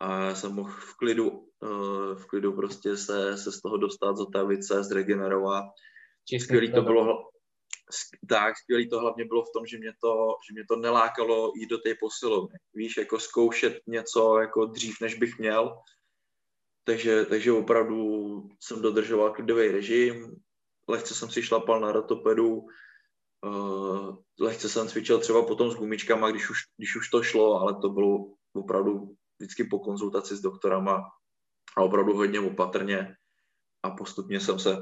A 0.00 0.24
já 0.24 0.34
jsem 0.34 0.52
mohl 0.54 0.70
v 0.70 0.96
klidu, 0.96 1.48
eh, 1.62 2.14
v 2.14 2.26
klidu 2.26 2.52
prostě 2.52 2.96
se, 2.96 3.38
se 3.38 3.52
z 3.52 3.60
toho 3.60 3.76
dostat, 3.76 4.16
zotavit 4.16 4.64
se, 4.64 4.84
zregenerovat. 4.84 5.64
Skvělý 6.40 6.72
to 6.72 6.82
bylo, 6.82 7.28
tak, 8.28 8.58
skvělý 8.58 8.88
to 8.88 9.00
hlavně 9.00 9.24
bylo 9.24 9.42
v 9.42 9.52
tom, 9.54 9.66
že 9.66 9.78
mě 9.78 9.92
to, 10.00 10.34
že 10.48 10.52
mě 10.54 10.64
to 10.68 10.76
nelákalo 10.76 11.52
jít 11.56 11.66
do 11.66 11.78
té 11.78 11.94
posilovny. 12.00 12.58
Víš, 12.74 12.96
jako 12.96 13.20
zkoušet 13.20 13.78
něco 13.86 14.38
jako 14.38 14.64
dřív, 14.64 15.00
než 15.00 15.14
bych 15.14 15.38
měl. 15.38 15.78
Takže, 16.84 17.24
takže 17.24 17.52
opravdu 17.52 17.98
jsem 18.60 18.82
dodržoval 18.82 19.34
klidový 19.34 19.68
režim, 19.68 20.36
lehce 20.88 21.14
jsem 21.14 21.30
si 21.30 21.42
šlapal 21.42 21.80
na 21.80 21.92
ratopedu, 21.92 22.66
uh, 23.44 24.16
lehce 24.40 24.68
jsem 24.68 24.88
cvičil 24.88 25.18
třeba 25.18 25.46
potom 25.46 25.70
s 25.70 25.74
gumičkama, 25.74 26.30
když 26.30 26.50
už, 26.50 26.58
když 26.76 26.96
už 26.96 27.08
to 27.08 27.22
šlo, 27.22 27.60
ale 27.60 27.80
to 27.80 27.88
bylo 27.88 28.34
opravdu 28.52 29.14
vždycky 29.38 29.64
po 29.64 29.78
konzultaci 29.78 30.36
s 30.36 30.40
doktorama 30.40 31.02
a 31.76 31.82
opravdu 31.82 32.16
hodně 32.16 32.40
opatrně 32.40 33.16
a 33.82 33.90
postupně 33.90 34.40
jsem 34.40 34.58
se 34.58 34.76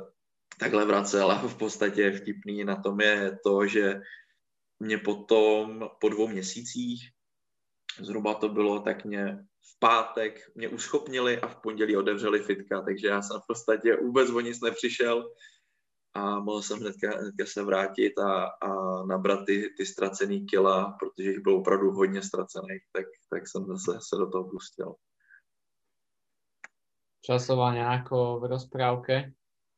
takhle 0.61 0.85
vracel 0.85 1.31
a 1.31 1.49
v 1.49 1.59
podstatě 1.59 2.13
vtipný 2.13 2.65
na 2.65 2.77
tom 2.83 3.01
je 3.01 3.39
to, 3.45 3.67
že 3.67 4.01
mě 4.81 4.99
potom 4.99 5.89
po 6.01 6.09
dvou 6.09 6.29
měsících, 6.29 7.11
zhruba 8.01 8.35
to 8.35 8.49
bylo, 8.49 8.81
tak 8.81 9.05
mě 9.05 9.39
v 9.75 9.79
pátek 9.79 10.41
mě 10.55 10.69
uschopnili 10.69 11.41
a 11.41 11.49
v 11.49 11.57
pondělí 11.57 11.97
otevřeli 11.97 12.43
fitka, 12.43 12.83
takže 12.83 13.09
já 13.09 13.23
jsem 13.23 13.41
v 13.41 13.47
podstatě 13.47 13.97
vůbec 13.97 14.31
o 14.31 14.41
nic 14.41 14.61
nepřišel, 14.61 15.25
a 16.17 16.41
mohl 16.41 16.63
jsem 16.63 16.79
hnedka, 16.79 17.19
hnedka 17.19 17.47
se 17.47 17.63
vrátit 17.63 18.19
a, 18.19 18.45
a 18.45 19.03
nabrat 19.07 19.47
ty, 19.47 19.75
ty 19.77 19.87
ztracený 19.87 20.47
kila, 20.47 20.97
protože 21.01 21.31
jich 21.31 21.41
bylo 21.41 21.61
opravdu 21.61 21.91
hodně 21.91 22.23
ztracených, 22.23 22.83
tak, 22.93 23.05
tak 23.31 23.49
jsem 23.49 23.67
zase 23.67 23.99
se 24.09 24.17
do 24.17 24.31
toho 24.31 24.51
pustil. 24.51 24.95
Časová 27.21 27.75
nějakou 27.75 28.41
v 28.41 28.45
rozprávke? 28.45 29.33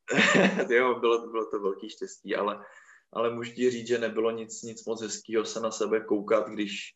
jo, 0.70 1.00
bylo, 1.00 1.30
bylo 1.30 1.50
to 1.50 1.60
velký 1.60 1.90
štěstí, 1.90 2.36
ale, 2.36 2.64
ale 3.12 3.34
můžu 3.34 3.52
ti 3.52 3.70
říct, 3.70 3.88
že 3.88 3.98
nebylo 3.98 4.30
nic, 4.30 4.62
nic 4.62 4.86
moc 4.86 5.02
hezkého 5.02 5.44
se 5.44 5.60
na 5.60 5.70
sebe 5.70 6.00
koukat, 6.00 6.48
když 6.48 6.94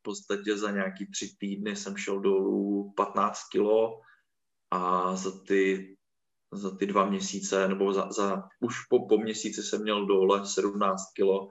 v 0.00 0.02
podstatě 0.02 0.56
za 0.56 0.70
nějaký 0.70 1.10
tři 1.10 1.36
týdny 1.38 1.76
jsem 1.76 1.96
šel 1.96 2.20
dolů 2.20 2.92
15 2.96 3.48
kilo 3.52 4.00
a 4.70 5.16
za 5.16 5.30
ty 5.44 5.95
za 6.52 6.76
ty 6.76 6.86
dva 6.86 7.04
měsíce, 7.06 7.68
nebo 7.68 7.92
za, 7.92 8.12
za 8.12 8.48
už 8.60 8.74
po, 8.90 9.08
po 9.08 9.18
měsíci 9.18 9.62
jsem 9.62 9.82
měl 9.82 10.06
dole 10.06 10.46
17 10.46 11.12
kilo 11.16 11.48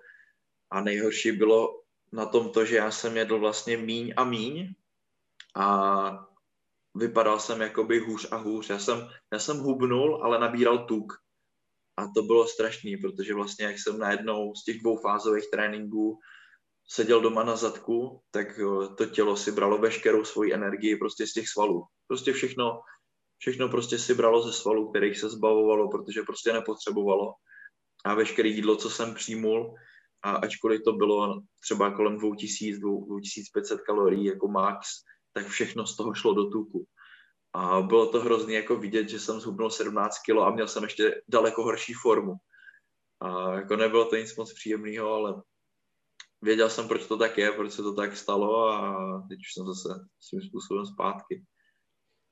a 0.71 0.81
nejhorší 0.81 1.31
bylo 1.31 1.81
na 2.11 2.25
tom 2.25 2.49
to, 2.49 2.65
že 2.65 2.75
já 2.75 2.91
jsem 2.91 3.17
jedl 3.17 3.39
vlastně 3.39 3.77
míň 3.77 4.13
a 4.17 4.23
míň 4.23 4.73
a 5.55 6.27
vypadal 6.95 7.39
jsem 7.39 7.61
jakoby 7.61 7.99
hůř 7.99 8.27
a 8.31 8.37
hůř. 8.37 8.69
Já 8.69 8.79
jsem, 8.79 9.09
já 9.33 9.39
jsem 9.39 9.57
hubnul, 9.57 10.19
ale 10.23 10.39
nabíral 10.39 10.85
tuk. 10.85 11.13
A 11.97 12.07
to 12.07 12.21
bylo 12.21 12.47
strašný, 12.47 12.97
protože 12.97 13.33
vlastně 13.33 13.65
jak 13.65 13.79
jsem 13.79 13.99
najednou 13.99 14.55
z 14.55 14.63
těch 14.63 14.79
dvou 14.79 14.97
fázových 14.97 15.51
tréninků 15.51 16.19
seděl 16.87 17.21
doma 17.21 17.43
na 17.43 17.55
zadku, 17.55 18.21
tak 18.31 18.59
to 18.97 19.05
tělo 19.05 19.37
si 19.37 19.51
bralo 19.51 19.77
veškerou 19.77 20.25
svoji 20.25 20.53
energii 20.53 20.95
prostě 20.95 21.27
z 21.27 21.33
těch 21.33 21.47
svalů. 21.49 21.83
Prostě 22.07 22.33
všechno, 22.33 22.81
všechno 23.45 23.69
prostě 23.69 23.99
si 23.99 24.13
bralo 24.13 24.41
ze 24.41 24.53
svalů, 24.53 24.89
kterých 24.89 25.19
se 25.19 25.29
zbavovalo, 25.29 25.89
protože 25.89 26.21
prostě 26.21 26.53
nepotřebovalo. 26.53 27.33
A 28.05 28.13
veškeré 28.13 28.49
jídlo, 28.49 28.75
co 28.75 28.89
jsem 28.89 29.13
přijmul, 29.13 29.75
a 30.23 30.31
ačkoliv 30.31 30.81
to 30.85 30.93
bylo 30.93 31.41
třeba 31.61 31.91
kolem 31.91 32.17
2000, 32.17 32.79
2500 32.79 33.81
kalorií 33.81 34.25
jako 34.25 34.47
max, 34.47 34.87
tak 35.33 35.47
všechno 35.47 35.85
z 35.85 35.95
toho 35.95 36.13
šlo 36.13 36.33
do 36.33 36.49
tuku. 36.49 36.85
A 37.53 37.81
bylo 37.81 38.07
to 38.07 38.21
hrozně 38.21 38.55
jako 38.55 38.75
vidět, 38.75 39.09
že 39.09 39.19
jsem 39.19 39.39
zhubnul 39.39 39.69
17 39.69 40.19
kg 40.19 40.37
a 40.41 40.51
měl 40.51 40.67
jsem 40.67 40.83
ještě 40.83 41.21
daleko 41.27 41.63
horší 41.63 41.93
formu. 41.93 42.33
A 43.21 43.53
jako 43.53 43.75
nebylo 43.75 44.05
to 44.05 44.15
nic 44.15 44.35
moc 44.35 44.53
příjemného, 44.53 45.13
ale 45.13 45.41
věděl 46.41 46.69
jsem, 46.69 46.87
proč 46.87 47.07
to 47.07 47.17
tak 47.17 47.37
je, 47.37 47.51
proč 47.51 47.71
se 47.71 47.83
to 47.83 47.93
tak 47.93 48.17
stalo 48.17 48.67
a 48.67 48.97
teď 49.29 49.39
už 49.39 49.53
jsem 49.53 49.65
zase 49.65 49.89
svým 50.19 50.41
způsobem 50.41 50.85
zpátky 50.85 51.45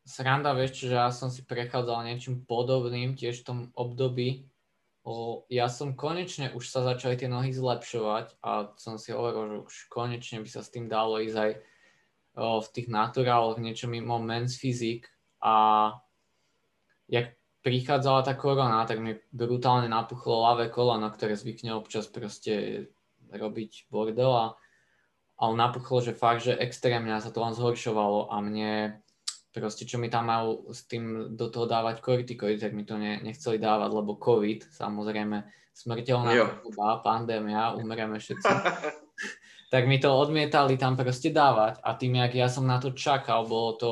sranda, 0.04 0.52
vieš, 0.52 0.88
že 0.88 0.96
ja 0.96 1.10
som 1.12 1.32
si 1.32 1.48
prechádzal 1.48 2.08
niečím 2.08 2.44
podobným 2.44 3.16
tiež 3.16 3.44
v 3.44 3.48
tom 3.48 3.60
období. 3.76 4.48
O, 5.04 5.44
ja 5.52 5.68
som 5.68 6.00
konečne 6.00 6.56
už 6.56 6.64
sa 6.64 6.84
začali 6.84 7.20
tie 7.20 7.28
nohy 7.28 7.52
zlepšovať 7.52 8.40
a 8.40 8.72
som 8.80 8.96
si 8.96 9.12
hovoril, 9.12 9.44
že 9.48 9.58
už 9.68 9.76
konečne 9.92 10.40
by 10.40 10.48
sa 10.48 10.64
s 10.64 10.72
tým 10.72 10.88
dalo 10.88 11.20
ísť 11.20 11.38
aj 11.40 11.52
o, 12.40 12.64
v 12.64 12.68
tých 12.72 12.88
naturáloch 12.88 13.60
niečo 13.60 13.92
mimo 13.92 14.16
men's 14.24 14.56
fyzik 14.56 15.12
a 15.44 15.92
jak 17.12 17.36
prichádzala 17.64 18.28
tá 18.28 18.34
korona, 18.36 18.88
tak 18.88 19.00
mi 19.00 19.20
brutálne 19.32 19.88
napuchlo 19.92 20.44
ľavé 20.52 20.72
koleno, 20.72 21.08
ktoré 21.12 21.36
zvykne 21.36 21.76
občas 21.76 22.08
proste 22.08 22.88
robiť 23.32 23.92
bordel 23.92 24.32
a, 24.32 24.46
a 25.40 25.44
napuchlo, 25.52 26.00
že 26.00 26.16
fakt, 26.16 26.48
že 26.48 26.56
extrémne 26.56 27.12
sa 27.20 27.32
to 27.32 27.44
len 27.44 27.56
zhoršovalo 27.56 28.32
a 28.32 28.40
mne 28.40 29.03
proste 29.54 29.86
čo 29.86 30.02
mi 30.02 30.10
tam 30.10 30.34
mal 30.34 30.66
s 30.74 30.90
tým 30.90 31.38
do 31.38 31.48
toho 31.54 31.70
dávať 31.70 32.02
kortikoid, 32.02 32.58
tak 32.58 32.74
mi 32.74 32.84
to 32.84 32.98
ne, 32.98 33.22
nechceli 33.22 33.62
dávať, 33.62 33.90
lebo 33.94 34.18
COVID, 34.18 34.74
samozrejme, 34.74 35.46
smrteľná 35.78 36.34
doba, 36.66 37.06
pandémia, 37.06 37.72
umreme 37.80 38.18
všetci. 38.18 38.52
tak 39.74 39.86
mi 39.86 40.02
to 40.02 40.10
odmietali 40.10 40.78
tam 40.78 40.98
proste 40.98 41.30
dávať 41.30 41.82
a 41.86 41.94
tým, 41.94 42.18
jak 42.26 42.34
ja 42.34 42.48
som 42.50 42.66
na 42.66 42.82
to 42.82 42.98
čakal, 42.98 43.46
bolo 43.46 43.78
to 43.78 43.92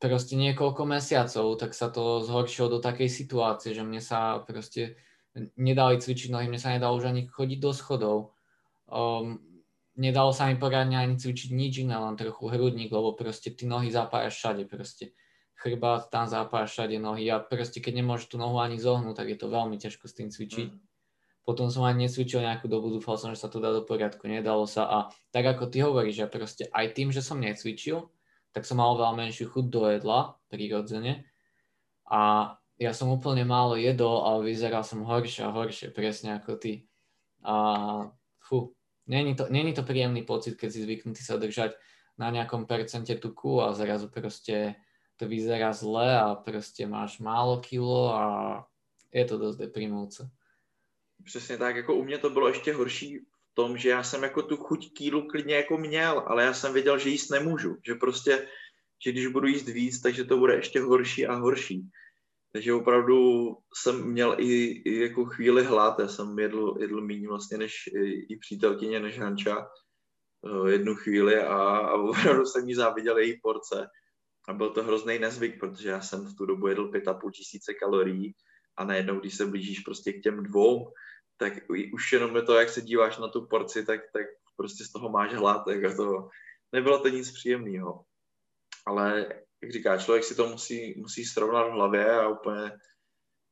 proste 0.00 0.34
niekoľko 0.34 0.82
mesiacov, 0.88 1.60
tak 1.60 1.76
sa 1.76 1.92
to 1.92 2.24
zhoršilo 2.24 2.76
do 2.76 2.78
takej 2.82 3.06
situácie, 3.06 3.70
že 3.76 3.86
mne 3.86 4.02
sa 4.02 4.42
proste 4.42 4.98
nedali 5.56 6.00
cvičiť 6.00 6.28
nohy, 6.32 6.50
mne 6.50 6.60
sa 6.60 6.74
nedalo 6.74 6.98
už 6.98 7.08
ani 7.08 7.28
chodiť 7.28 7.58
do 7.62 7.70
schodov. 7.70 8.16
Um, 8.90 9.51
nedalo 9.96 10.32
sa 10.32 10.48
mi 10.48 10.56
poriadne 10.56 10.96
ani 10.96 11.14
cvičiť 11.20 11.50
nič 11.52 11.84
iné, 11.84 11.96
len 11.96 12.16
trochu 12.16 12.48
hrudník, 12.48 12.88
lebo 12.88 13.12
proste 13.12 13.52
ty 13.52 13.68
nohy 13.68 13.92
zapájaš 13.92 14.40
všade, 14.40 14.62
proste 14.68 15.12
chrbát, 15.58 16.10
tam 16.10 16.26
zapájaš 16.26 16.74
všade 16.74 16.96
nohy 16.98 17.28
a 17.30 17.38
proste 17.38 17.78
keď 17.78 18.02
nemôžeš 18.02 18.32
tú 18.32 18.36
nohu 18.40 18.58
ani 18.58 18.80
zohnúť, 18.80 19.14
tak 19.14 19.28
je 19.30 19.38
to 19.38 19.46
veľmi 19.52 19.76
ťažko 19.78 20.04
s 20.08 20.16
tým 20.16 20.28
cvičiť. 20.32 20.68
Mm. 20.74 20.80
Potom 21.42 21.74
som 21.74 21.82
ani 21.82 22.06
necvičil 22.06 22.38
nejakú 22.38 22.70
dobu, 22.70 22.90
dúfal 22.90 23.18
som, 23.18 23.34
že 23.34 23.42
sa 23.42 23.50
to 23.50 23.58
dá 23.58 23.74
do 23.74 23.82
poriadku, 23.82 24.30
nedalo 24.30 24.62
sa 24.66 24.86
a 24.86 24.98
tak 25.34 25.42
ako 25.42 25.70
ty 25.70 25.82
hovoríš, 25.82 26.22
že 26.22 26.26
proste 26.30 26.64
aj 26.70 26.86
tým, 26.94 27.10
že 27.10 27.18
som 27.18 27.42
necvičil, 27.42 28.06
tak 28.54 28.62
som 28.62 28.78
mal 28.78 28.94
veľa 28.94 29.18
menšiu 29.18 29.50
chuť 29.50 29.66
do 29.66 29.90
jedla, 29.90 30.38
prirodzene 30.46 31.26
a 32.06 32.54
ja 32.78 32.92
som 32.94 33.10
úplne 33.14 33.46
málo 33.46 33.78
jedol, 33.78 34.22
ale 34.26 34.50
vyzeral 34.50 34.82
som 34.82 35.06
horšie 35.06 35.46
a 35.46 35.54
horšie, 35.54 35.94
presne 35.94 36.38
ako 36.38 36.58
ty. 36.58 36.90
A 37.42 37.54
fú, 38.42 38.74
Není 39.12 39.36
to, 39.36 39.46
není 39.52 39.76
to 39.76 39.84
príjemný 39.84 40.24
pocit, 40.24 40.56
keď 40.56 40.72
si 40.72 40.88
zvyknutý 40.88 41.20
sa 41.20 41.36
držať 41.36 41.76
na 42.16 42.32
nejakom 42.32 42.64
percente 42.64 43.12
tuku 43.20 43.60
a 43.60 43.76
zrazu 43.76 44.08
proste 44.08 44.80
to 45.20 45.28
vyzerá 45.28 45.72
zle 45.72 46.16
a 46.16 46.34
prostě 46.34 46.86
máš 46.88 47.20
málo 47.20 47.60
kilo 47.60 48.14
a 48.14 48.24
je 49.12 49.24
to 49.24 49.38
dost 49.38 49.56
deprimujúce. 49.56 50.30
Přesně 51.24 51.58
tak, 51.58 51.76
jako 51.76 51.94
u 51.94 52.04
mě 52.04 52.18
to 52.18 52.30
bylo 52.30 52.48
ještě 52.48 52.72
horší 52.72 53.18
v 53.18 53.54
tom, 53.54 53.76
že 53.76 53.88
já 53.88 54.02
jsem 54.02 54.22
jako 54.22 54.42
tu 54.42 54.56
chuť 54.56 54.92
kýlu 54.92 55.28
klidně 55.28 55.54
jako 55.54 55.76
měl, 55.76 56.24
ale 56.26 56.44
já 56.44 56.54
jsem 56.54 56.72
věděl, 56.72 56.98
že 56.98 57.08
jíst 57.08 57.30
nemůžu, 57.30 57.76
že 57.86 57.94
prostě, 57.94 58.48
že 59.04 59.12
když 59.12 59.26
budu 59.26 59.46
jíst 59.46 59.68
víc, 59.68 60.00
takže 60.00 60.24
to 60.24 60.36
bude 60.36 60.54
ještě 60.54 60.80
horší 60.80 61.26
a 61.26 61.34
horší. 61.34 61.84
Takže 62.52 62.74
opravdu 62.74 63.48
jsem 63.74 64.04
měl 64.04 64.36
i, 64.38 64.82
i 64.84 65.00
jako 65.00 65.24
chvíli 65.24 65.64
hlad, 65.64 65.98
já 65.98 66.08
jsem 66.08 66.38
jedl, 66.38 66.74
jedl 66.80 67.00
méně 67.00 67.28
vlastně 67.28 67.58
než 67.58 67.74
i, 68.28 68.36
přítelkyně, 68.36 69.00
než 69.00 69.18
Hanča 69.18 69.68
uh, 70.40 70.68
jednu 70.68 70.94
chvíli 70.94 71.38
a, 71.38 71.56
a 71.56 71.94
opravdu 71.94 72.46
jsem 72.46 72.68
jí 72.68 72.74
záviděl 72.74 73.18
její 73.18 73.40
porce. 73.40 73.86
A 74.48 74.52
byl 74.52 74.70
to 74.70 74.82
hrozný 74.82 75.18
nezvyk, 75.18 75.60
protože 75.60 75.88
já 75.88 76.00
jsem 76.00 76.26
v 76.26 76.36
tu 76.36 76.46
dobu 76.46 76.66
jedl 76.66 76.88
pět 76.88 77.08
a 77.08 77.14
půl 77.14 77.30
tisíce 77.30 77.74
kalorií 77.74 78.34
a 78.76 78.84
najednou, 78.84 79.20
když 79.20 79.36
se 79.36 79.46
blížíš 79.46 79.80
prostě 79.80 80.12
k 80.12 80.22
těm 80.22 80.42
dvou, 80.42 80.92
tak 81.36 81.52
už 81.94 82.12
jenom 82.12 82.46
to, 82.46 82.54
jak 82.54 82.68
se 82.68 82.80
díváš 82.80 83.18
na 83.18 83.28
tu 83.28 83.46
porci, 83.46 83.84
tak, 83.84 84.00
tak 84.12 84.26
prostě 84.56 84.84
z 84.84 84.92
toho 84.92 85.08
máš 85.08 85.34
hlad, 85.34 85.64
tak 85.64 85.96
to, 85.96 86.28
nebylo 86.72 86.98
to 86.98 87.08
nic 87.08 87.32
příjemného. 87.32 88.04
ale 88.86 89.26
jak 89.62 89.72
říká, 89.72 89.98
člověk 89.98 90.24
si 90.24 90.34
to 90.34 90.48
musí, 90.48 90.94
musí 90.98 91.24
srovnat 91.24 91.68
v 91.68 91.72
hlavě 91.72 92.10
a 92.20 92.28
úplně 92.28 92.70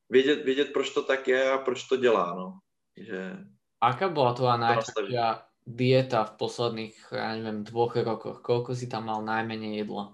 vědět, 0.09 0.43
vědět, 0.43 0.73
proč 0.73 0.89
to 0.89 1.03
tak 1.03 1.27
je 1.27 1.51
a 1.51 1.57
proč 1.57 1.83
to 1.83 1.97
dělá. 1.97 2.35
No. 2.35 2.59
Že 2.97 3.37
Aká 3.81 4.13
bola 4.13 4.37
tvoja 4.37 4.61
najťažšia 4.61 5.41
dieta 5.65 6.21
v 6.29 6.33
posledných, 6.37 6.97
ja 7.09 7.33
neviem, 7.33 7.65
dvoch 7.65 7.97
rokoch? 7.97 8.45
Koľko 8.45 8.77
si 8.77 8.85
tam 8.85 9.09
mal 9.09 9.25
najmenej 9.25 9.81
jedla 9.81 10.13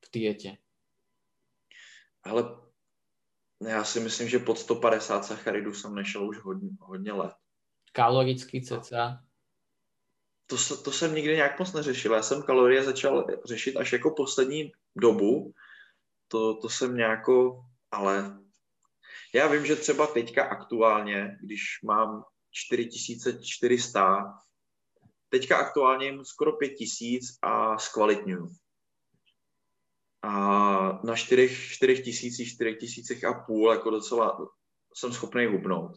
v 0.00 0.06
diete? 0.08 0.50
Ale 2.24 2.48
já 3.60 3.84
si 3.84 4.00
myslím, 4.00 4.28
že 4.28 4.38
pod 4.38 4.58
150 4.58 5.24
sacharidů 5.24 5.74
jsem 5.74 5.94
nešel 5.94 6.28
už 6.28 6.38
hodně, 6.40 6.70
hodně 6.80 7.12
let. 7.12 7.36
Kalorický 7.92 8.62
cca? 8.64 9.24
To, 10.50 10.76
to 10.76 10.92
jsem 10.92 11.14
nikdy 11.14 11.36
nějak 11.36 11.58
moc 11.58 11.72
neřešil. 11.72 12.14
Já 12.14 12.22
jsem 12.22 12.42
kalorie 12.42 12.84
začal 12.84 13.26
řešit 13.44 13.76
až 13.76 13.92
jako 13.92 14.10
poslední 14.10 14.72
dobu. 14.96 15.52
To, 16.28 16.54
to 16.54 16.68
jsem 16.68 16.96
nějako, 16.96 17.64
ale 17.90 18.38
já 19.34 19.46
vím, 19.48 19.66
že 19.66 19.76
třeba 19.76 20.06
teďka 20.06 20.44
aktuálně, 20.44 21.38
když 21.42 21.62
mám 21.84 22.24
4400, 22.50 24.34
teďka 25.28 25.56
aktuálně 25.56 26.06
jim 26.06 26.24
skoro 26.24 26.52
5000 26.52 27.38
a 27.42 27.78
zkvalitňuju. 27.78 28.48
A 30.22 30.32
na 31.04 31.16
4, 31.16 31.56
4 31.56 32.02
tisících, 32.02 32.54
4 32.54 32.74
tisících 32.74 33.24
a 33.24 33.34
půl 33.34 33.70
jako 33.70 33.90
docela 33.90 34.48
jsem 34.94 35.12
schopný 35.12 35.46
hubnout. 35.46 35.96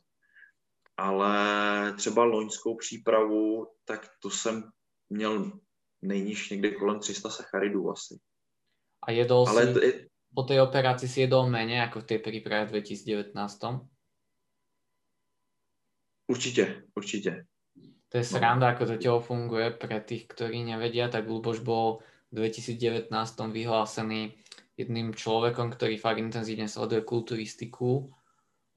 Ale 0.98 1.94
třeba 1.98 2.24
loňskou 2.24 2.76
přípravu, 2.76 3.68
tak 3.86 4.08
to 4.22 4.30
jsem 4.30 4.64
měl 5.10 5.52
nejníž 6.02 6.50
někde 6.50 6.72
kolem 6.72 7.00
300 7.00 7.30
sacharidů 7.30 7.92
asi. 7.92 8.20
A 9.04 9.12
jedol 9.12 9.50
Ale 9.50 9.74
si, 9.74 9.86
je... 9.86 10.08
po 10.36 10.44
té 10.44 10.62
operaci 10.62 11.08
si 11.08 11.22
jedol 11.22 11.50
méně 11.50 11.78
jako 11.78 12.00
v 12.00 12.04
té 12.04 12.20
přípravě 12.20 12.66
2019? 12.66 13.60
Určitě, 16.28 16.84
určitě. 16.96 17.46
To 18.12 18.18
je 18.20 18.24
no. 18.24 18.30
sranda, 18.30 18.68
no. 18.68 18.72
ako 18.76 18.84
to 18.86 18.96
telo 19.00 19.20
funguje 19.24 19.72
pre 19.72 20.04
tých, 20.04 20.28
ktorí 20.28 20.68
nevedia, 20.68 21.08
tak 21.08 21.32
Luboš 21.32 21.64
bol 21.64 22.04
v 22.32 22.44
2019 22.44 23.08
vyhlásený 23.52 24.36
jedným 24.76 25.16
človekom, 25.16 25.72
ktorý 25.72 25.96
fakt 25.96 26.20
intenzívne 26.20 26.68
sleduje 26.68 27.08
kulturistiku. 27.08 28.12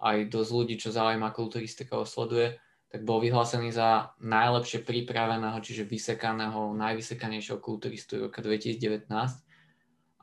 Aj 0.04 0.20
dosť 0.28 0.50
ľudí, 0.52 0.74
čo 0.76 0.92
zaujíma 0.92 1.32
kulturistika, 1.32 1.96
ho 1.96 2.04
sleduje, 2.04 2.60
tak 2.92 3.02
bol 3.02 3.18
vyhlásený 3.24 3.72
za 3.72 4.14
najlepšie 4.20 4.84
pripraveného, 4.84 5.58
čiže 5.64 5.88
vysekaného, 5.88 6.76
najvysekanejšieho 6.76 7.58
kulturistu 7.58 8.28
roka 8.28 8.44
2019. 8.44 9.08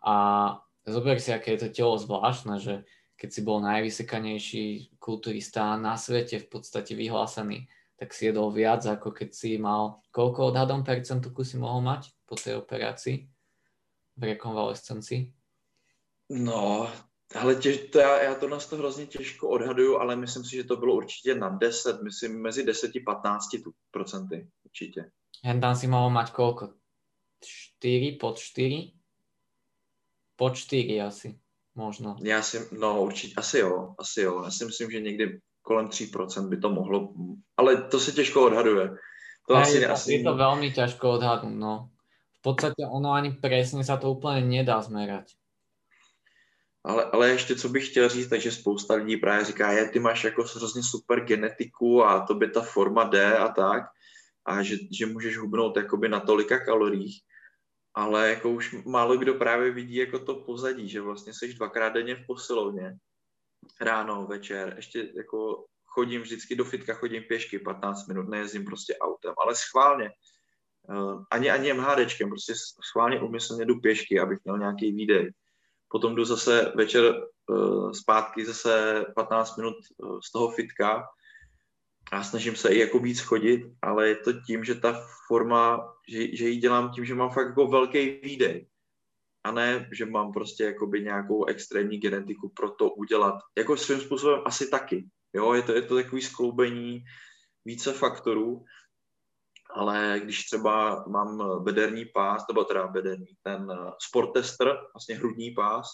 A 0.05 0.15
zober 0.85 1.17
si, 1.17 1.33
aké 1.33 1.57
je 1.57 1.67
to 1.67 1.69
telo 1.73 1.97
zvláštne, 1.97 2.61
že 2.61 2.87
keď 3.19 3.29
si 3.29 3.41
bol 3.43 3.59
najvysekanejší 3.61 4.65
kulturista 5.03 5.75
na 5.75 5.99
svete, 5.99 6.41
v 6.41 6.47
podstate 6.47 6.95
vyhlásený, 6.95 7.67
tak 7.99 8.17
si 8.17 8.31
jedol 8.31 8.49
viac, 8.49 8.81
ako 8.81 9.13
keď 9.13 9.29
si 9.29 9.61
mal, 9.61 10.01
koľko 10.09 10.55
odhadom 10.55 10.81
percentuku 10.81 11.45
si 11.45 11.61
mohol 11.61 11.85
mať 11.85 12.09
po 12.25 12.33
tej 12.33 12.57
operácii 12.57 13.29
v 14.17 14.21
rekonvalescencii? 14.25 15.29
No, 16.33 16.89
ale 17.35 17.55
těž, 17.55 17.89
to 17.91 17.99
já, 17.99 18.23
já 18.23 18.35
to 18.35 18.47
nás 18.49 18.65
to 18.65 18.77
hrozně 18.77 19.05
těžko 19.05 19.49
odhaduju, 19.49 19.97
ale 19.97 20.15
myslím 20.15 20.43
si, 20.43 20.55
že 20.55 20.63
to 20.63 20.75
bylo 20.75 20.95
určitě 20.95 21.35
na 21.35 21.49
10, 21.49 22.01
myslím 22.03 22.41
mezi 22.41 22.63
10 22.63 22.91
a 22.95 23.03
15 23.05 23.47
procenty, 23.91 24.47
určitě. 24.65 25.11
Hen 25.43 25.61
tam 25.61 25.75
si 25.75 25.87
mohl 25.87 26.09
mať 26.09 26.31
koľko? 26.37 26.77
4, 27.81 28.11
pod 28.21 28.37
4? 28.37 28.93
Pod 30.35 30.53
4 30.55 31.01
asi 31.01 31.39
možno. 31.75 32.15
Já 32.23 32.41
si, 32.41 32.67
no 32.71 33.01
určitě, 33.01 33.33
asi 33.37 33.57
jo, 33.59 33.95
asi 33.97 34.21
jo. 34.21 34.43
Já 34.43 34.51
si 34.51 34.65
myslím, 34.65 34.91
že 34.91 35.01
někdy 35.01 35.39
kolem 35.61 35.87
3% 35.87 36.49
by 36.49 36.57
to 36.57 36.69
mohlo, 36.69 37.13
ale 37.57 37.81
to 37.81 37.99
se 37.99 38.11
těžko 38.11 38.45
odhaduje. 38.45 38.89
To 39.47 39.55
asi, 39.55 39.77
je, 39.77 39.87
to, 39.87 39.93
asi... 39.93 40.13
je 40.13 40.23
to 40.23 40.35
velmi 40.35 40.71
těžko 40.71 41.11
odhadnout, 41.11 41.59
no. 41.59 41.89
V 42.37 42.41
podstatě 42.41 42.85
ono 42.91 43.11
ani 43.11 43.31
přesně 43.31 43.83
se 43.83 43.97
to 43.97 44.11
úplně 44.11 44.41
nedá 44.41 44.81
zmerať. 44.81 45.33
Ale, 46.83 47.03
ale 47.03 47.29
ještě 47.29 47.55
co 47.55 47.69
bych 47.69 47.89
chtěl 47.89 48.09
říct, 48.09 48.29
takže 48.29 48.51
spousta 48.51 48.93
lidí 48.93 49.17
právě 49.17 49.45
říká, 49.45 49.71
je, 49.71 49.89
ty 49.89 49.99
máš 49.99 50.23
jako 50.23 50.43
hrozně 50.55 50.83
super 50.83 51.19
genetiku 51.25 52.03
a 52.03 52.25
to 52.25 52.33
by 52.35 52.49
ta 52.49 52.61
forma 52.61 53.03
jde 53.03 53.37
a 53.37 53.47
tak 53.47 53.83
a 54.45 54.63
že, 54.63 54.77
že 54.91 55.05
můžeš 55.05 55.37
hubnout 55.37 55.77
jakoby 55.77 56.09
na 56.09 56.19
tolika 56.19 56.59
kaloriích 56.59 57.21
ale 57.93 58.29
jako 58.29 58.49
už 58.49 58.75
málo 58.85 59.17
kdo 59.17 59.33
právě 59.33 59.71
vidí 59.71 59.95
jako 59.95 60.19
to 60.19 60.35
pozadí, 60.35 60.89
že 60.89 61.01
vlastně 61.01 61.33
jsi 61.33 61.53
dvakrát 61.53 61.89
denně 61.89 62.15
v 62.15 62.25
posilovně, 62.27 62.97
ráno, 63.81 64.27
večer, 64.27 64.73
ještě 64.75 65.11
jako 65.15 65.65
chodím 65.85 66.21
vždycky 66.21 66.55
do 66.55 66.65
fitka, 66.65 66.93
chodím 66.93 67.23
pěšky 67.23 67.59
15 67.59 68.07
minut, 68.07 68.29
nejezdím 68.29 68.65
prostě 68.65 68.97
autem, 68.97 69.33
ale 69.45 69.55
schválně, 69.55 70.11
uh, 70.89 71.23
ani, 71.31 71.49
ani 71.49 71.73
MHDčkem, 71.73 72.29
prostě 72.29 72.53
schválně 72.83 73.21
umyslně 73.21 73.65
jdu 73.65 73.79
pěšky, 73.79 74.19
abych 74.19 74.39
měl 74.43 74.57
nějaký 74.57 74.91
výdej. 74.91 75.31
Potom 75.91 76.15
jdu 76.15 76.25
zase 76.25 76.71
večer 76.75 77.23
uh, 77.49 77.91
zpátky 77.91 78.45
zase 78.45 79.05
15 79.15 79.57
minut 79.57 79.75
uh, 79.97 80.19
z 80.19 80.31
toho 80.31 80.51
fitka, 80.51 81.03
a 82.11 82.23
snažím 82.23 82.55
se 82.55 82.69
i 82.69 82.79
jako 82.79 82.99
víc 82.99 83.19
chodit, 83.19 83.61
ale 83.81 84.07
je 84.07 84.15
to 84.15 84.33
tím, 84.33 84.63
že 84.63 84.75
ta 84.75 85.03
forma, 85.27 85.93
že, 86.09 86.35
že 86.35 86.49
ji 86.49 86.57
dělám 86.57 86.91
tím, 86.91 87.05
že 87.05 87.15
mám 87.15 87.29
fakt 87.29 87.47
jako 87.47 87.67
velký 87.67 88.19
výdej. 88.23 88.67
A 89.43 89.51
ne, 89.51 89.89
že 89.91 90.05
mám 90.05 90.33
prostě 90.33 90.63
jakoby 90.63 91.01
nějakou 91.01 91.45
extrémní 91.45 91.97
genetiku 91.97 92.49
pro 92.49 92.71
to 92.71 92.89
udělat. 92.89 93.39
Jako 93.57 93.77
svým 93.77 94.01
způsobem 94.01 94.41
asi 94.45 94.69
taky. 94.69 95.05
Jo, 95.33 95.53
je 95.53 95.61
to, 95.61 95.71
je 95.71 95.81
to 95.81 95.95
takový 95.95 96.21
skloubení 96.21 97.03
více 97.65 97.93
faktorů, 97.93 98.63
ale 99.75 100.21
když 100.23 100.45
třeba 100.45 101.03
mám 101.07 101.63
bederní 101.63 102.05
pás, 102.05 102.43
nebo 102.47 102.63
teda 102.63 102.87
bederní, 102.87 103.27
ten 103.43 103.67
sport 104.07 104.33
tester, 104.33 104.67
vlastně 104.93 105.15
hrudní 105.15 105.51
pás, 105.51 105.87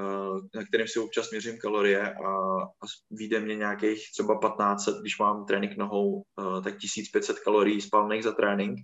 Eh, 0.00 0.58
na 0.58 0.64
kterém 0.64 0.88
si 0.88 0.98
občas 0.98 1.30
měřím 1.30 1.58
kalorie 1.58 2.14
a, 2.14 2.30
a 2.62 2.86
vyjde 3.10 3.40
mě 3.40 3.56
nějakých 3.56 4.12
třeba 4.12 4.34
1500, 4.34 5.00
když 5.00 5.18
mám 5.18 5.46
trénink 5.46 5.76
nohou, 5.76 6.22
eh, 6.40 6.62
tak 6.62 6.78
1500 6.78 7.40
kalorií 7.40 7.80
spalných 7.80 8.24
za 8.24 8.32
trénink. 8.32 8.78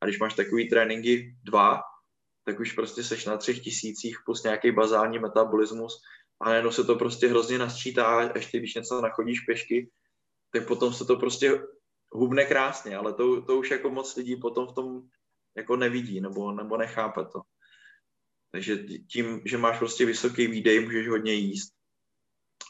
A 0.00 0.06
když 0.06 0.18
máš 0.18 0.34
takový 0.34 0.68
tréninky 0.68 1.36
dva, 1.42 1.80
tak 2.44 2.60
už 2.60 2.72
prostě 2.72 3.04
seš 3.04 3.24
na 3.24 3.36
třech 3.36 3.60
tisících 3.60 4.16
plus 4.24 4.42
nějaký 4.42 4.72
bazální 4.72 5.18
metabolismus 5.18 6.00
a 6.40 6.48
najednou 6.48 6.70
se 6.70 6.84
to 6.84 6.96
prostě 6.96 7.28
hrozně 7.28 7.58
nasčítá 7.58 8.30
ještě 8.34 8.58
když 8.58 8.74
něco 8.74 9.00
nachodíš 9.00 9.40
pěšky, 9.40 9.90
tak 10.52 10.66
potom 10.66 10.92
se 10.92 11.04
to 11.04 11.16
prostě 11.16 11.62
hubne 12.12 12.44
krásně, 12.44 12.96
ale 12.96 13.12
to, 13.12 13.42
to 13.42 13.58
už 13.58 13.70
jako 13.70 13.90
moc 13.90 14.16
lidí 14.16 14.36
potom 14.36 14.66
v 14.66 14.72
tom 14.72 15.02
jako 15.56 15.76
nevidí 15.76 16.20
nebo, 16.20 16.52
nebo 16.52 16.76
nechápe 16.76 17.24
to. 17.24 17.40
Takže 18.52 18.76
tím, 19.12 19.40
že 19.44 19.58
máš 19.58 19.78
prostě 19.78 20.06
vysoký 20.06 20.46
výdej, 20.46 20.84
můžeš 20.84 21.08
hodně 21.08 21.32
jíst. 21.32 21.72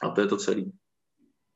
A 0.02 0.10
to 0.10 0.20
je 0.20 0.26
to 0.26 0.36
celý. 0.36 0.72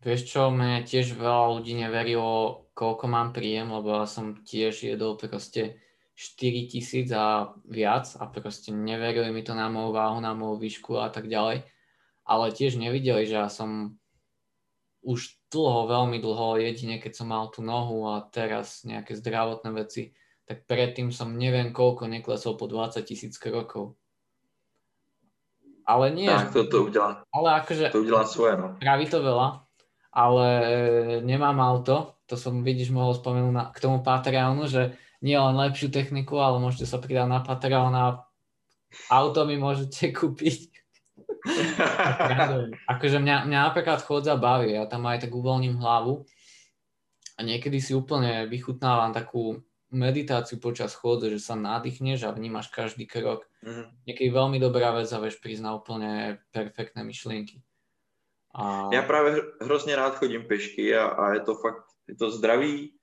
Vieš 0.00 0.32
čo, 0.32 0.48
mne 0.48 0.80
tiež 0.88 1.12
veľa 1.12 1.60
ľudí 1.60 1.76
neverilo, 1.76 2.72
koľko 2.72 3.04
mám 3.04 3.36
príjem, 3.36 3.68
lebo 3.68 4.00
ja 4.00 4.08
som 4.08 4.32
tiež 4.32 4.96
jedol 4.96 5.20
proste 5.20 5.76
4 6.16 6.72
tisíc 6.72 7.12
a 7.12 7.52
viac 7.68 8.08
a 8.16 8.24
proste 8.32 8.72
neverili 8.72 9.28
mi 9.28 9.44
to 9.44 9.52
na 9.52 9.68
moju 9.68 9.92
váhu, 9.92 10.24
na 10.24 10.32
moju 10.32 10.56
výšku 10.56 10.96
a 10.96 11.12
tak 11.12 11.28
ďalej. 11.28 11.68
Ale 12.24 12.46
tiež 12.48 12.80
nevideli, 12.80 13.28
že 13.28 13.44
ja 13.44 13.52
som 13.52 14.00
už 15.00 15.36
dlho, 15.48 15.88
veľmi 15.88 16.20
dlho, 16.20 16.60
jedine 16.60 17.00
keď 17.00 17.12
som 17.16 17.32
mal 17.32 17.48
tú 17.48 17.64
nohu 17.64 18.04
a 18.12 18.24
teraz 18.28 18.84
nejaké 18.84 19.16
zdravotné 19.16 19.72
veci, 19.72 20.12
tak 20.44 20.68
predtým 20.68 21.14
som 21.14 21.32
neviem 21.32 21.72
koľko 21.72 22.10
neklesol 22.10 22.58
po 22.58 22.66
20 22.68 23.00
tisíc 23.06 23.38
krokov. 23.40 23.96
Ale 25.86 26.10
nie. 26.14 26.30
Tak 26.30 26.52
to, 26.52 26.66
to 26.66 26.82
udělá. 26.82 27.24
Ale 27.34 27.48
akože... 27.60 27.90
To 27.90 28.00
udělá 28.00 28.24
svoje, 28.24 28.56
no. 28.56 28.76
Praví 28.78 29.10
to 29.10 29.22
veľa, 29.22 29.66
ale 30.12 30.46
nemám 31.26 31.58
auto. 31.60 32.14
To 32.30 32.38
som, 32.38 32.62
vidíš, 32.62 32.94
mohol 32.94 33.18
spomenúť 33.18 33.52
na, 33.54 33.64
k 33.74 33.82
tomu 33.82 34.06
Patreonu, 34.06 34.70
že 34.70 34.94
nie 35.18 35.34
len 35.34 35.58
lepšiu 35.58 35.90
techniku, 35.90 36.38
ale 36.38 36.62
môžete 36.62 36.86
sa 36.86 37.02
pridať 37.02 37.26
na 37.26 37.42
Patreon 37.42 37.90
a 37.90 38.22
auto 39.10 39.42
mi 39.46 39.58
môžete 39.58 40.10
kúpiť. 40.18 40.69
Akože 42.86 43.18
mňa, 43.18 43.36
mňa 43.48 43.58
napríklad 43.72 44.04
chôdza 44.04 44.36
baví, 44.36 44.76
ja 44.76 44.84
tam 44.86 45.08
aj 45.08 45.26
tak 45.26 45.32
uvoľním 45.32 45.80
hlavu 45.80 46.24
a 47.36 47.40
niekedy 47.40 47.80
si 47.80 47.96
úplne 47.96 48.44
vychutnávam 48.46 49.16
takú 49.16 49.64
meditáciu 49.90 50.62
počas 50.62 50.94
chôdze, 50.94 51.34
že 51.34 51.40
sa 51.42 51.58
nádychneš 51.58 52.22
a 52.22 52.30
vnímaš 52.30 52.70
každý 52.70 53.10
krok. 53.10 53.50
Mm-hmm. 53.66 53.86
Niekedy 54.06 54.28
veľmi 54.30 54.58
dobrá 54.62 54.94
vec 54.94 55.10
a 55.10 55.18
vieš 55.18 55.42
prísť 55.42 55.66
na 55.66 55.74
úplne 55.74 56.38
perfektné 56.54 57.02
myšlienky. 57.02 57.58
A... 58.54 58.88
Já 58.92 59.02
právě 59.02 59.42
hrozně 59.60 59.96
rád 59.96 60.14
chodím 60.18 60.42
pešky 60.42 60.96
a, 60.96 61.06
a 61.06 61.34
je 61.34 61.40
to 61.40 61.54
fakt, 61.54 61.84
je 62.08 62.14
to 62.14 62.30
zdravý 62.30 62.94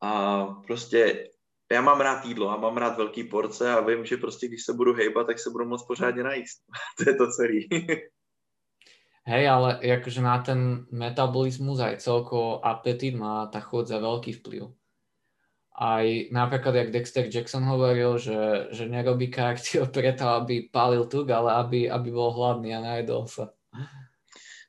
a 0.00 0.44
prostě 0.66 1.28
já 1.72 1.80
mám 1.80 2.00
rád 2.00 2.24
jídlo 2.24 2.50
a 2.50 2.56
mám 2.56 2.76
rád 2.76 2.96
velký 2.96 3.24
porce 3.24 3.72
a 3.72 3.80
vím, 3.80 4.04
že 4.04 4.16
prostě 4.16 4.48
když 4.48 4.64
se 4.64 4.72
budu 4.72 4.94
hejbat, 4.94 5.26
tak 5.26 5.38
se 5.38 5.50
budu 5.50 5.64
moc 5.64 5.86
pořádně 5.86 6.22
najíst. 6.22 6.62
to 6.98 7.10
je 7.10 7.16
to 7.16 7.26
celý. 7.26 7.68
Hej, 9.22 9.48
ale 9.48 9.78
jakože 9.86 10.18
na 10.18 10.42
ten 10.42 10.82
metabolizmus 10.90 11.78
aj 11.78 12.02
celkovo 12.02 12.58
apetit 12.58 13.14
má 13.14 13.46
tá 13.46 13.62
chôdza 13.62 14.02
veľký 14.02 14.42
vplyv. 14.42 14.74
Aj 15.78 16.06
napríklad, 16.34 16.74
jak 16.74 16.90
Dexter 16.90 17.30
Jackson 17.30 17.62
hovoril, 17.62 18.18
že, 18.18 18.66
že 18.74 18.90
nerobí 18.90 19.30
kardio 19.30 19.86
preto, 19.94 20.26
aby 20.26 20.66
palil 20.66 21.06
tuk, 21.06 21.30
ale 21.30 21.54
aby, 21.54 21.86
aby 21.86 22.10
bol 22.10 22.34
hladný 22.34 22.74
a 22.74 22.82
najedol 22.82 23.30
sa. 23.30 23.54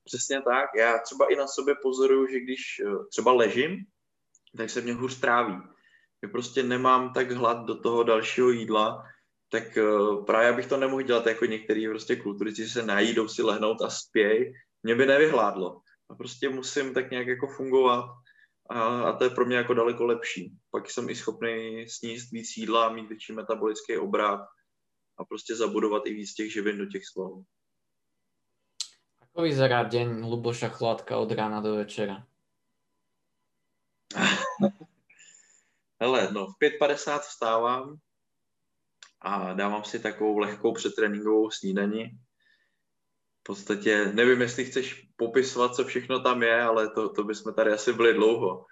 Přesně 0.05 0.41
tak. 0.41 0.69
Já 0.77 0.99
třeba 0.99 1.25
i 1.31 1.35
na 1.35 1.47
sobě 1.47 1.75
pozoruju, 1.81 2.27
že 2.27 2.39
když 2.39 2.61
eh, 2.85 3.05
třeba 3.09 3.31
ležím, 3.33 3.77
tak 4.57 4.69
se 4.69 4.81
mě 4.81 4.93
hůř 4.93 5.19
tráví. 5.19 5.72
Já 6.23 6.29
prostě 6.29 6.63
nemám 6.63 7.13
tak 7.13 7.31
hlad 7.31 7.65
do 7.65 7.75
toho 7.75 8.03
dalšího 8.03 8.49
jídla, 8.49 9.03
tak 9.49 9.77
uh, 9.77 10.25
právě 10.25 10.53
bych 10.53 10.67
to 10.67 10.77
nemohl 10.77 11.01
dělat 11.01 11.25
jako 11.25 11.45
některý 11.45 11.88
prostě 11.88 12.15
kulturisti 12.15 12.65
se 12.65 12.86
najídou 12.86 13.27
si 13.27 13.43
lehnout 13.43 13.81
a 13.81 13.89
spěj, 13.89 14.53
mě 14.83 14.95
by 14.95 15.05
nevyhládlo. 15.05 15.81
A 16.09 16.15
prostě 16.15 16.49
musím 16.49 16.93
tak 16.93 17.12
nějak 17.12 17.27
jako 17.27 17.47
fungovat 17.47 18.05
a, 18.69 19.01
a 19.01 19.17
to 19.17 19.23
je 19.23 19.29
pro 19.29 19.45
mě 19.45 19.57
jako 19.57 19.73
daleko 19.73 20.05
lepší. 20.05 20.53
Pak 20.71 20.89
jsem 20.89 21.09
i 21.09 21.15
schopný 21.15 21.86
sníst 21.89 22.31
víc 22.31 22.57
jídla, 22.57 22.93
mít 22.93 23.07
větší 23.07 23.33
metabolický 23.33 23.97
obrat 23.97 24.41
a 25.17 25.25
prostě 25.25 25.55
zabudovat 25.55 26.03
i 26.05 26.13
víc 26.13 26.33
těch 26.33 26.53
živin 26.53 26.77
do 26.77 26.86
těch 26.86 27.05
svalů. 27.05 27.45
Ako 29.21 29.41
vyzerá 29.41 29.83
deň 29.83 30.29
Luboša 30.29 30.69
Chladka 30.69 31.17
od 31.17 31.31
rána 31.31 31.57
do 31.57 31.75
večera? 31.75 32.21
Hele, 36.03 36.29
no 36.31 36.47
v 36.47 36.55
5.50 36.63 37.19
vstávám, 37.19 37.97
a 39.21 39.53
dávám 39.53 39.83
si 39.83 39.99
takovou 39.99 40.37
lehkou 40.37 40.73
přetréninkovou 40.73 41.51
snídani. 41.51 42.17
V 43.39 43.43
podstatě 43.43 44.11
nevím, 44.13 44.41
jestli 44.41 44.65
chceš 44.65 45.07
popisovat, 45.15 45.75
co 45.75 45.83
všechno 45.83 46.19
tam 46.19 46.43
je, 46.43 46.61
ale 46.61 46.89
to, 46.89 47.09
to 47.09 47.23
bychom 47.23 47.53
tady 47.53 47.71
asi 47.71 47.93
byli 47.93 48.13
dlouho. 48.13 48.65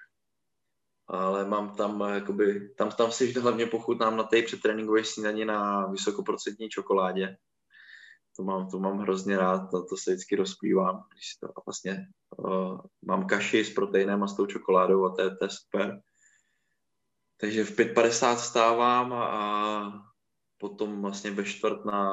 Ale 1.08 1.46
mám 1.46 1.76
tam, 1.76 2.02
jakoby, 2.02 2.70
tam, 2.76 2.92
tam 2.92 3.12
si 3.12 3.34
hlavně 3.40 3.66
pochutnám 3.66 4.18
na 4.18 4.24
té 4.24 4.42
přetréninkové 4.42 5.04
snídani 5.04 5.46
na 5.46 5.88
vysokoprocentní 5.88 6.70
čokoládě. 6.70 7.38
To 8.38 8.44
mám, 8.44 8.70
to 8.70 8.80
mám 8.80 8.98
hrozně 8.98 9.38
rád, 9.38 9.72
to, 9.72 9.86
to 9.86 9.98
se 9.98 10.12
vždycky 10.12 10.36
rozplývám. 10.36 11.04
Když 11.14 11.36
to, 11.36 11.48
a 11.48 11.62
vlastně 11.66 12.08
uh, 12.38 12.82
mám 13.02 13.28
kaši 13.28 13.66
s 13.66 13.74
proteinem 13.74 14.24
a 14.24 14.28
s 14.28 14.36
tou 14.36 14.46
čokoládou 14.46 15.06
a 15.06 15.16
to 15.16 15.22
je, 15.22 15.30
to 15.30 15.46
je 15.46 15.50
super. 15.50 16.02
Takže 17.42 17.64
v 17.64 17.72
5.50 17.78 18.36
vstávám 18.36 19.14
a, 19.14 20.12
potom 20.58 21.02
vlastně 21.02 21.32
ve 21.32 21.44
čtvrt 21.44 21.86
na 21.86 22.10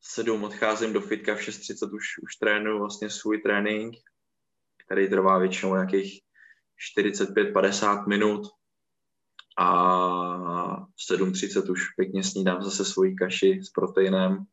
sedm 0.00 0.44
odcházím 0.44 0.92
do 0.92 1.00
fitka, 1.00 1.34
v 1.34 1.38
6.30 1.38 1.94
už, 1.94 2.04
už 2.22 2.36
trénuju 2.36 2.78
vlastně 2.78 3.10
svůj 3.10 3.38
trénink, 3.38 3.96
který 4.86 5.08
trvá 5.08 5.38
většinou 5.38 5.74
nějakých 5.74 6.20
45-50 6.98 8.08
minut 8.08 8.48
a 9.58 9.68
v 10.76 11.10
7.30 11.10 11.72
už 11.72 11.90
pěkně 11.96 12.24
snídám 12.24 12.62
zase 12.62 12.84
svoji 12.84 13.14
kaši 13.14 13.60
s 13.62 13.70
proteinem. 13.70 14.44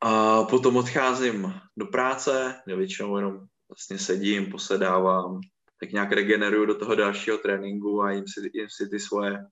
A 0.00 0.42
potom 0.42 0.76
odcházím 0.76 1.54
do 1.76 1.86
práce, 1.86 2.62
kde 2.64 2.76
většinou 2.76 3.16
jenom 3.16 3.46
vlastně 3.68 3.98
sedím, 3.98 4.50
posedávám, 4.50 5.40
tak 5.82 5.92
nějak 5.92 6.12
regeneruju 6.12 6.66
do 6.66 6.74
toho 6.78 6.94
dalšího 6.94 7.38
tréninku 7.38 8.02
a 8.02 8.10
jim 8.10 8.24
si, 8.28 8.50
jim 8.54 8.68
si 8.70 8.88
ty 8.88 9.00
svoje 9.00 9.46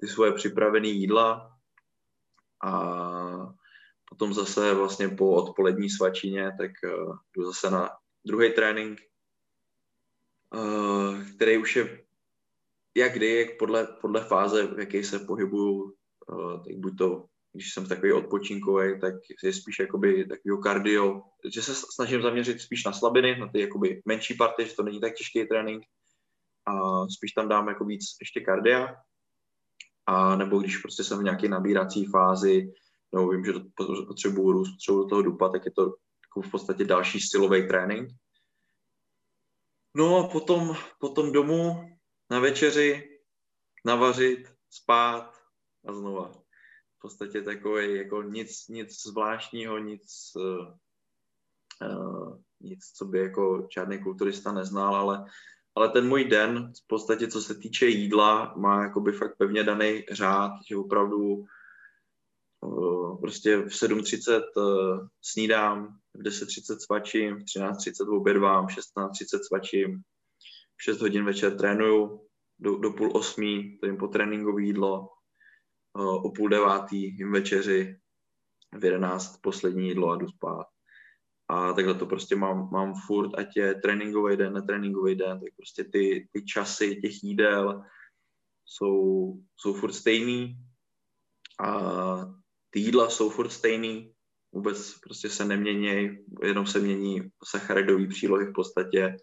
ty 0.00 0.06
svoje 0.08 0.32
připravené 0.32 0.88
jídla. 0.88 1.58
A 2.64 2.72
potom 4.08 4.34
zase 4.34 4.74
vlastně 4.74 5.08
po 5.08 5.30
odpolední 5.30 5.90
svačině, 5.90 6.52
tak 6.58 6.70
uh, 6.84 7.16
jdu 7.36 7.44
zase 7.44 7.70
na 7.70 7.90
druhý 8.26 8.52
trénink, 8.52 9.00
uh, 10.54 11.24
který 11.34 11.58
už 11.58 11.76
je 11.76 12.04
jak 12.96 13.12
kdy, 13.12 13.34
jak 13.34 13.58
podle, 13.58 13.86
podle 14.00 14.24
fáze, 14.24 14.66
v 14.66 14.78
jaké 14.78 15.04
se 15.04 15.18
pohybuju, 15.18 15.94
uh, 16.28 16.64
tak 16.64 16.76
buď 16.76 16.98
to, 16.98 17.26
když 17.58 17.74
jsem 17.74 17.86
takový 17.86 18.12
odpočinkový, 18.12 19.00
tak 19.00 19.14
je 19.42 19.52
spíš 19.52 19.78
jakoby 19.78 20.26
takový 20.26 20.62
kardio, 20.62 21.22
že 21.54 21.62
se 21.62 21.74
snažím 21.74 22.22
zaměřit 22.22 22.60
spíš 22.60 22.84
na 22.84 22.92
slabiny, 22.92 23.38
na 23.38 23.48
ty 23.48 23.60
jakoby 23.60 24.02
menší 24.04 24.34
party, 24.34 24.66
že 24.66 24.74
to 24.74 24.82
není 24.82 25.00
tak 25.00 25.14
těžký 25.14 25.46
trénink 25.46 25.82
a 26.66 26.72
spíš 27.06 27.32
tam 27.32 27.48
dám 27.48 27.68
jako 27.68 27.84
víc 27.84 28.04
ještě 28.20 28.40
kardia 28.40 28.96
a 30.06 30.36
nebo 30.36 30.58
když 30.58 30.76
prostě 30.76 31.04
jsem 31.04 31.18
v 31.18 31.22
nějaké 31.22 31.48
nabírací 31.48 32.06
fázi, 32.06 32.72
nebo 33.12 33.28
vím, 33.28 33.44
že 33.44 33.52
potřebuju 34.06 34.52
růst, 34.52 34.70
potřebuju 34.70 35.02
do 35.02 35.08
toho 35.08 35.22
dupa, 35.22 35.48
tak 35.48 35.64
je 35.64 35.72
to 35.72 35.82
jako 35.82 36.42
v 36.42 36.50
podstatě 36.50 36.84
další 36.84 37.20
silový 37.20 37.68
trénink. 37.68 38.10
No 39.96 40.16
a 40.16 40.28
potom, 40.28 40.76
potom 41.00 41.32
domů 41.32 41.74
na 42.30 42.40
večeři, 42.40 43.18
navařit, 43.86 44.48
spát 44.70 45.34
a 45.88 45.92
znova. 45.92 46.47
V 46.98 47.00
podstatě 47.00 47.42
takový 47.42 47.96
jako 47.96 48.22
nic, 48.22 48.68
nic 48.68 49.02
zvláštního, 49.02 49.78
nic, 49.78 50.32
uh, 50.36 50.74
nic, 52.60 52.92
co 52.96 53.04
by 53.04 53.18
jako 53.18 53.68
žádný 53.74 54.02
kulturista 54.02 54.52
neznal, 54.52 54.96
ale 54.96 55.24
ale 55.78 55.88
ten 55.88 56.08
můj 56.08 56.24
den, 56.24 56.72
v 56.84 56.86
podstatě 56.86 57.28
co 57.28 57.42
se 57.42 57.54
týče 57.54 57.86
jídla, 57.86 58.54
má 58.56 58.82
jakoby 58.82 59.12
fakt 59.12 59.38
pevně 59.38 59.64
daný 59.64 60.04
řád, 60.10 60.52
že 60.68 60.76
opravdu 60.76 61.44
uh, 62.60 63.20
prostě 63.20 63.56
v 63.56 63.66
7.30 63.66 64.42
uh, 64.56 65.06
snídám, 65.22 65.98
v 66.14 66.22
10.30 66.22 66.78
svačím, 66.78 67.36
v 67.36 67.42
13.30 67.42 68.16
obědvám, 68.16 68.66
v 68.66 68.70
16.30 68.70 69.38
svačím, 69.46 70.02
v 70.76 70.82
6 70.82 71.00
hodin 71.00 71.24
večer 71.24 71.56
trénuju, 71.56 72.26
do, 72.58 72.78
do 72.78 72.90
půl 72.90 73.16
osmí, 73.16 73.78
to 73.78 73.86
jim 73.86 73.96
po 73.96 74.08
tréninkové 74.08 74.62
jídlo, 74.62 75.08
o 76.06 76.30
půl 76.30 76.48
devátý 76.48 77.16
jim 77.16 77.32
večeři, 77.32 77.98
v 78.78 78.84
11 78.84 79.38
poslední 79.42 79.88
jídlo 79.88 80.10
a 80.10 80.16
jdu 80.16 80.28
spát. 80.28 80.66
A 81.48 81.72
takhle 81.72 81.94
to 81.94 82.06
prostě 82.06 82.36
mám, 82.36 82.68
mám 82.72 82.94
furt, 83.06 83.38
ať 83.38 83.56
je 83.56 83.74
tréninkový 83.74 84.36
den, 84.36 84.52
netréninkový 84.52 85.14
den, 85.14 85.40
tak 85.40 85.48
prostě 85.56 85.84
ty, 85.84 86.28
ty 86.32 86.44
časy 86.44 86.96
těch 86.96 87.22
jídel 87.22 87.82
jsou, 88.64 89.32
jsou 89.56 89.74
furt 89.74 89.92
stejný. 89.92 90.56
A 91.60 91.80
ty 92.70 92.80
jídla 92.80 93.10
jsou 93.10 93.30
furt 93.30 93.50
stejný, 93.50 94.12
vůbec 94.52 94.98
prostě 94.98 95.30
se 95.30 95.44
nemění, 95.44 96.18
jenom 96.42 96.66
se 96.66 96.80
mění 96.80 97.30
sacharidové 97.44 98.06
přílohy 98.06 98.46
v 98.46 98.52
podstatě, 98.52 99.16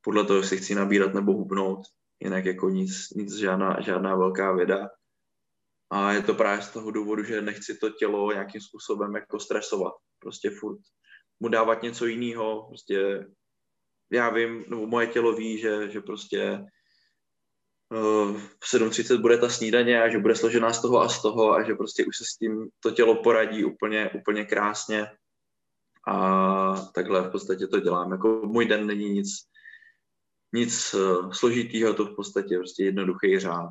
podle 0.00 0.24
toho, 0.24 0.38
jestli 0.38 0.56
chci 0.56 0.74
nabírat 0.74 1.14
nebo 1.14 1.32
hubnout, 1.32 1.80
jinak 2.20 2.44
jako 2.44 2.68
nic, 2.68 3.10
nic 3.10 3.34
žádná, 3.34 3.80
žádná 3.80 4.16
velká 4.16 4.52
věda. 4.52 4.88
A 5.90 6.12
je 6.12 6.22
to 6.22 6.34
právě 6.34 6.62
z 6.62 6.70
toho 6.70 6.90
důvodu, 6.90 7.24
že 7.24 7.42
nechci 7.42 7.78
to 7.78 7.90
tělo 7.90 8.32
nějakým 8.32 8.60
způsobem 8.60 9.14
jako 9.14 9.40
stresovat. 9.40 9.92
Prostě 10.18 10.50
furt 10.50 10.78
mu 11.40 11.48
dávat 11.48 11.82
něco 11.82 12.06
jiného. 12.06 12.66
Prostě 12.68 13.26
já 14.12 14.30
vím, 14.30 14.64
nebo 14.68 14.86
moje 14.86 15.06
tělo 15.06 15.32
ví, 15.32 15.58
že, 15.58 15.90
že 15.90 16.00
prostě 16.00 16.66
uh, 17.90 18.36
v 18.40 18.74
7.30 18.74 19.20
bude 19.20 19.38
ta 19.38 19.48
snídaně 19.48 20.02
a 20.02 20.08
že 20.08 20.18
bude 20.18 20.34
složená 20.34 20.72
z 20.72 20.82
toho 20.82 21.00
a 21.00 21.08
z 21.08 21.22
toho 21.22 21.52
a 21.52 21.62
že 21.62 21.74
prostě 21.74 22.04
už 22.04 22.16
se 22.16 22.24
s 22.24 22.36
tím 22.36 22.68
to 22.80 22.90
tělo 22.90 23.22
poradí 23.22 23.64
úplně, 23.64 24.10
úplně 24.10 24.44
krásně 24.44 25.06
a 26.08 26.74
takhle 26.94 27.28
v 27.28 27.30
podstatě 27.30 27.66
to 27.66 27.80
dělám. 27.80 28.12
Jako 28.12 28.28
můj 28.28 28.66
den 28.66 28.86
není 28.86 29.10
nic, 29.10 29.28
nic 30.52 30.94
uh, 30.94 31.32
složitýho, 31.32 31.94
to 31.94 32.04
v 32.04 32.16
podstatě 32.16 32.56
prostě 32.56 32.84
jednoduchý 32.84 33.38
řád. 33.38 33.70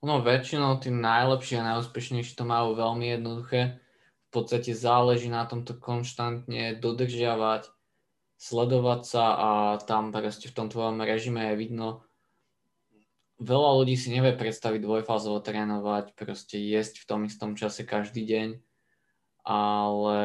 No 0.00 0.24
väčšinou 0.24 0.80
tí 0.80 0.88
najlepší 0.88 1.60
a 1.60 1.76
najúspešnejší 1.76 2.32
to 2.32 2.48
majú 2.48 2.72
veľmi 2.72 3.20
jednoduché. 3.20 3.76
V 4.28 4.30
podstate 4.32 4.72
záleží 4.72 5.28
na 5.28 5.44
tomto 5.44 5.76
konštantne 5.76 6.80
dodržiavať, 6.80 7.68
sledovať 8.40 9.00
sa 9.04 9.24
a 9.36 9.50
tam 9.84 10.08
proste 10.08 10.48
v 10.48 10.56
tom 10.56 10.72
tvojom 10.72 11.04
režime 11.04 11.52
je 11.52 11.60
vidno, 11.60 12.08
veľa 13.40 13.70
ľudí 13.80 13.96
si 13.96 14.08
nevie 14.12 14.32
predstaviť 14.36 14.80
dvojfázovo 14.80 15.40
trénovať, 15.44 16.16
proste 16.16 16.56
jesť 16.60 17.04
v 17.04 17.08
tom 17.08 17.20
istom 17.28 17.52
čase 17.52 17.84
každý 17.88 18.24
deň, 18.24 18.48
ale 19.48 20.18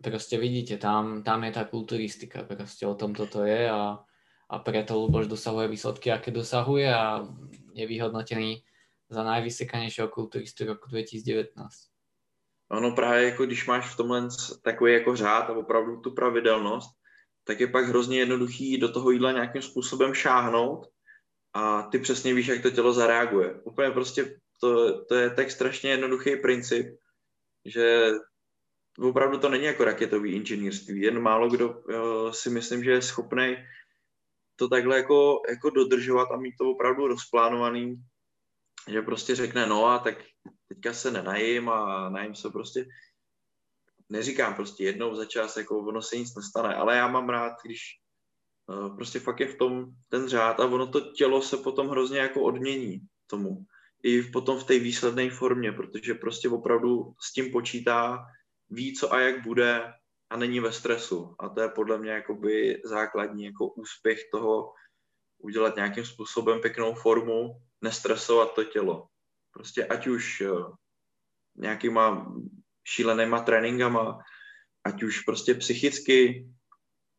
proste 0.00 0.36
vidíte, 0.36 0.76
tam, 0.76 1.24
tam 1.24 1.44
je 1.48 1.52
tá 1.56 1.64
kulturistika, 1.64 2.44
proste 2.44 2.84
o 2.84 2.92
tom 2.92 3.16
toto 3.16 3.44
je 3.44 3.68
a, 3.68 4.00
a 4.48 4.54
preto 4.60 5.00
Luboš 5.00 5.28
dosahuje 5.28 5.72
výsledky, 5.72 6.12
aké 6.12 6.32
dosahuje 6.32 6.88
a 6.88 7.24
je 7.72 7.84
vyhodnotený 7.88 8.64
za 9.14 9.22
najvysekanejšieho 9.22 10.08
kulturistu 10.08 10.66
roku 10.66 10.90
2019. 10.90 11.54
Ono 12.70 12.92
právě 12.92 13.24
jako 13.24 13.46
když 13.46 13.66
máš 13.66 13.94
v 13.94 13.96
tomhle 13.96 14.28
takový 14.62 14.92
jako 14.92 15.16
řád 15.16 15.50
a 15.50 15.56
opravdu 15.56 16.00
tu 16.00 16.10
pravidelnost, 16.10 16.90
tak 17.44 17.60
je 17.60 17.66
pak 17.66 17.84
hrozně 17.84 18.18
jednoduchý 18.18 18.78
do 18.78 18.92
toho 18.92 19.10
jídla 19.10 19.32
nějakým 19.32 19.62
způsobem 19.62 20.14
šáhnout 20.14 20.86
a 21.52 21.82
ty 21.82 21.98
přesně 21.98 22.34
víš, 22.34 22.46
jak 22.46 22.62
to 22.62 22.70
tělo 22.70 22.92
zareaguje. 22.92 23.60
Úplně 23.64 23.90
prostě 23.90 24.40
to, 24.60 25.04
to 25.04 25.14
je 25.14 25.30
tak 25.30 25.50
strašně 25.50 25.90
jednoduchý 25.90 26.36
princip, 26.36 26.86
že 27.64 28.10
opravdu 28.98 29.38
to 29.38 29.48
není 29.48 29.64
jako 29.64 29.84
raketový 29.84 30.32
inženýrství. 30.32 31.00
Jen 31.00 31.20
málo 31.20 31.48
kdo 31.48 31.82
jo, 31.88 32.32
si 32.32 32.50
myslím, 32.50 32.84
že 32.84 32.90
je 32.90 33.02
schopný 33.02 33.56
to 34.56 34.68
takhle 34.68 34.96
jako, 34.96 35.42
jako 35.48 35.70
dodržovat 35.70 36.28
a 36.30 36.36
mít 36.36 36.54
to 36.58 36.70
opravdu 36.70 37.08
rozplánovaný, 37.08 37.96
že 38.88 39.02
prostě 39.02 39.34
řekne, 39.34 39.66
no 39.66 39.86
a 39.86 39.98
tak 39.98 40.14
teďka 40.68 40.92
se 40.92 41.10
nenajím 41.10 41.68
a 41.68 42.08
najím 42.08 42.34
se 42.34 42.50
prostě, 42.50 42.86
neříkám 44.08 44.54
prostě 44.54 44.84
jednou 44.84 45.14
za 45.14 45.24
čas, 45.24 45.56
jako 45.56 45.78
ono 45.78 46.02
se 46.02 46.16
nic 46.16 46.34
nestane, 46.34 46.74
ale 46.74 46.96
já 46.96 47.08
mám 47.08 47.28
rád, 47.28 47.52
když 47.64 47.80
uh, 48.66 48.96
prostě 48.96 49.20
fakt 49.20 49.40
je 49.40 49.48
v 49.48 49.58
tom 49.58 49.86
ten 50.08 50.28
řád 50.28 50.60
a 50.60 50.66
ono 50.66 50.86
to 50.86 51.00
tělo 51.00 51.42
se 51.42 51.56
potom 51.56 51.88
hrozně 51.88 52.18
jako 52.18 52.42
odmění 52.42 53.00
tomu. 53.26 53.64
I 54.02 54.22
potom 54.22 54.58
v 54.58 54.64
té 54.64 54.78
výsledné 54.78 55.30
formě, 55.30 55.72
protože 55.72 56.14
prostě 56.14 56.48
opravdu 56.48 57.14
s 57.20 57.32
tím 57.32 57.52
počítá, 57.52 58.24
ví, 58.70 58.94
co 58.94 59.12
a 59.12 59.20
jak 59.20 59.42
bude 59.42 59.92
a 60.30 60.36
není 60.36 60.60
ve 60.60 60.72
stresu. 60.72 61.34
A 61.38 61.48
to 61.48 61.60
je 61.60 61.68
podle 61.68 61.98
mě 61.98 62.10
jakoby 62.10 62.82
základní 62.84 63.44
jako 63.44 63.68
úspěch 63.68 64.18
toho 64.32 64.72
udělat 65.38 65.76
nějakým 65.76 66.04
způsobem 66.04 66.60
pěknou 66.60 66.94
formu, 66.94 67.60
nestresovat 67.84 68.54
to 68.54 68.64
tělo. 68.64 69.06
Prostě 69.52 69.86
ať 69.86 70.06
už 70.06 70.40
eh, 70.40 70.48
nějakýma 71.56 72.32
šílenýma 72.84 73.42
tréninkama, 73.42 74.18
ať 74.84 75.02
už 75.02 75.20
prostě 75.20 75.54
psychicky, 75.54 76.48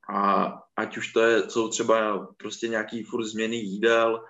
a 0.09 0.51
ať 0.78 0.97
už 0.97 1.13
to 1.13 1.20
je, 1.22 1.49
jsou 1.49 1.70
třeba 1.70 2.28
prostě 2.38 2.68
nějaký 2.68 3.03
furt 3.03 3.26
změny 3.26 3.55
jídel, 3.55 4.26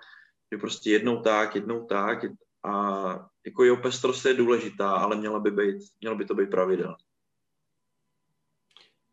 že 0.51 0.57
prostě 0.57 0.91
jednou 0.91 1.21
tak, 1.21 1.55
jednou 1.55 1.85
tak 1.85 2.19
a 2.63 2.73
jako 3.45 3.63
jo, 3.63 3.77
pestrost 3.77 4.25
je 4.25 4.33
důležitá, 4.33 4.91
ale 4.91 5.15
měla 5.15 5.39
by 5.39 5.51
být, 5.51 5.83
mělo 6.01 6.15
by 6.15 6.25
to 6.25 6.35
být 6.35 6.49
pravidel. 6.49 6.95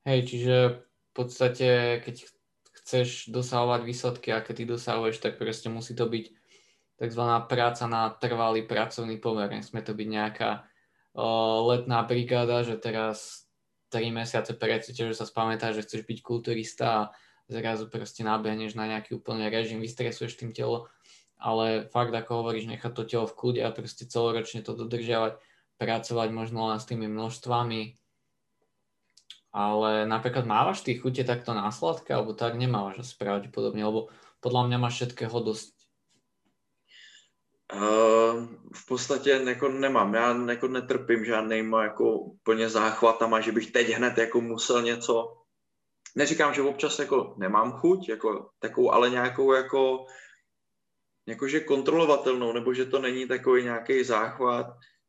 Hej, 0.07 0.27
čiže 0.27 0.83
v 1.11 1.13
podstate, 1.15 2.03
keď 2.03 2.27
chceš 2.83 3.31
dosahovať 3.31 3.87
výsledky 3.87 4.35
a 4.35 4.43
keď 4.43 4.57
ty 4.57 4.65
dosahuješ, 4.67 5.23
tak 5.23 5.39
proste 5.39 5.71
musí 5.71 5.95
to 5.95 6.11
byť 6.11 6.42
tzv. 7.03 7.23
práca 7.51 7.85
na 7.91 8.15
trvalý 8.15 8.63
pracovný 8.63 9.19
pomer. 9.19 9.51
Nesmie 9.51 9.83
to 9.83 9.91
byť 9.91 10.09
nejaká 10.09 10.51
uh, 10.63 11.59
letná 11.67 12.07
brigáda, 12.07 12.63
že 12.63 12.79
teraz 12.79 13.51
3 13.91 14.15
mesiace 14.15 14.55
precíte, 14.55 15.03
že 15.11 15.19
sa 15.19 15.27
spamätáš, 15.27 15.83
že 15.83 15.85
chceš 15.85 16.03
byť 16.07 16.19
kulturista 16.23 16.87
a 16.87 17.09
zrazu 17.51 17.91
proste 17.91 18.23
nabehneš 18.23 18.79
na 18.79 18.87
nejaký 18.87 19.19
úplný 19.19 19.51
režim, 19.51 19.83
vystresuješ 19.83 20.39
tým 20.39 20.55
telo, 20.55 20.87
ale 21.37 21.91
fakt, 21.91 22.15
ako 22.15 22.47
hovoríš, 22.47 22.71
nechať 22.71 22.93
to 22.95 23.03
telo 23.05 23.27
v 23.27 23.37
kľude 23.37 23.61
a 23.67 23.75
proste 23.75 24.07
celoročne 24.07 24.63
to 24.63 24.73
dodržiavať, 24.79 25.37
pracovať 25.77 26.29
možno 26.31 26.71
len 26.71 26.79
s 26.79 26.87
tými 26.87 27.11
množstvami, 27.11 27.99
ale 29.53 30.09
napríklad 30.09 30.49
mávaš 30.49 30.81
ty 30.81 30.97
chute 30.97 31.27
takto 31.27 31.53
na 31.53 31.69
sladké, 31.69 32.17
alebo 32.17 32.33
tak 32.33 32.57
nemávaš 32.57 33.05
asi 33.05 33.15
pravdepodobne, 33.21 33.85
lebo 33.85 34.09
podľa 34.41 34.71
mňa 34.71 34.79
máš 34.81 34.95
všetkého 35.03 35.37
dosť. 35.45 35.82
Uh, 37.75 38.47
v 38.75 38.87
podstatě 38.89 39.31
jako 39.31 39.69
nemám, 39.69 40.15
já 40.15 40.51
jako 40.51 40.69
netrpím 40.69 41.25
žádnýma 41.25 41.83
jako 41.83 42.19
úplně 42.19 42.69
záchvatama, 42.69 43.41
že 43.41 43.53
bych 43.53 43.73
teď 43.73 43.89
hned 43.89 44.19
jako 44.19 44.41
musel 44.41 44.83
něco. 44.83 45.43
Neříkám, 46.17 46.55
že 46.55 46.63
občas 46.63 46.99
jako 46.99 47.35
nemám 47.39 47.73
chuť, 47.73 48.09
jako 48.09 48.51
takovou, 48.59 48.93
ale 48.93 49.11
nějakou 49.11 49.53
jako 49.53 50.07
jakože 51.29 51.61
kontrolovatelnou, 51.61 52.53
nebo 52.53 52.75
že 52.75 52.87
to 52.87 52.99
není 52.99 53.29
takový 53.29 53.63
nějaký 53.63 54.05
záchvat, 54.05 54.67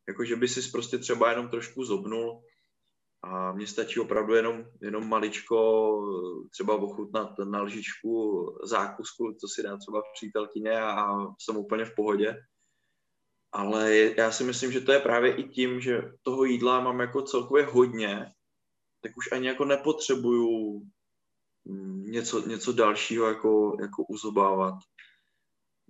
jako 0.07 0.25
že 0.25 0.35
by 0.35 0.47
si 0.47 0.71
prostě 0.71 0.97
třeba 0.97 1.29
jenom 1.29 1.49
trošku 1.49 1.83
zobnul 1.83 2.41
a 3.23 3.51
mně 3.51 3.67
stačí 3.67 3.99
opravdu 3.99 4.33
jenom, 4.35 4.65
jenom 4.81 5.09
maličko 5.09 5.99
třeba 6.51 6.75
ochutnat 6.75 7.29
na 7.43 7.61
lžičku 7.61 8.45
zákusku, 8.63 9.33
co 9.41 9.47
si 9.47 9.63
dá 9.63 9.77
třeba 9.77 10.01
přítelkyně 10.13 10.81
a 10.81 11.17
jsem 11.39 11.57
úplně 11.57 11.85
v 11.85 11.95
pohodě. 11.95 12.35
Ale 13.53 13.95
já 14.17 14.31
si 14.31 14.43
myslím, 14.43 14.71
že 14.71 14.81
to 14.81 14.91
je 14.91 14.99
právě 14.99 15.35
i 15.35 15.43
tím, 15.43 15.81
že 15.81 16.01
toho 16.21 16.43
jídla 16.43 16.79
mám 16.79 16.99
jako 16.99 17.21
celkově 17.21 17.65
hodně, 17.65 18.33
tak 19.01 19.17
už 19.17 19.31
ani 19.31 19.47
jako 19.47 19.65
nepotřebuju 19.65 20.81
mm, 21.65 22.03
něco, 22.11 22.47
něco 22.47 22.73
dalšího 22.73 23.27
jako, 23.27 23.77
jako 23.81 24.03
uzobávat. 24.03 24.75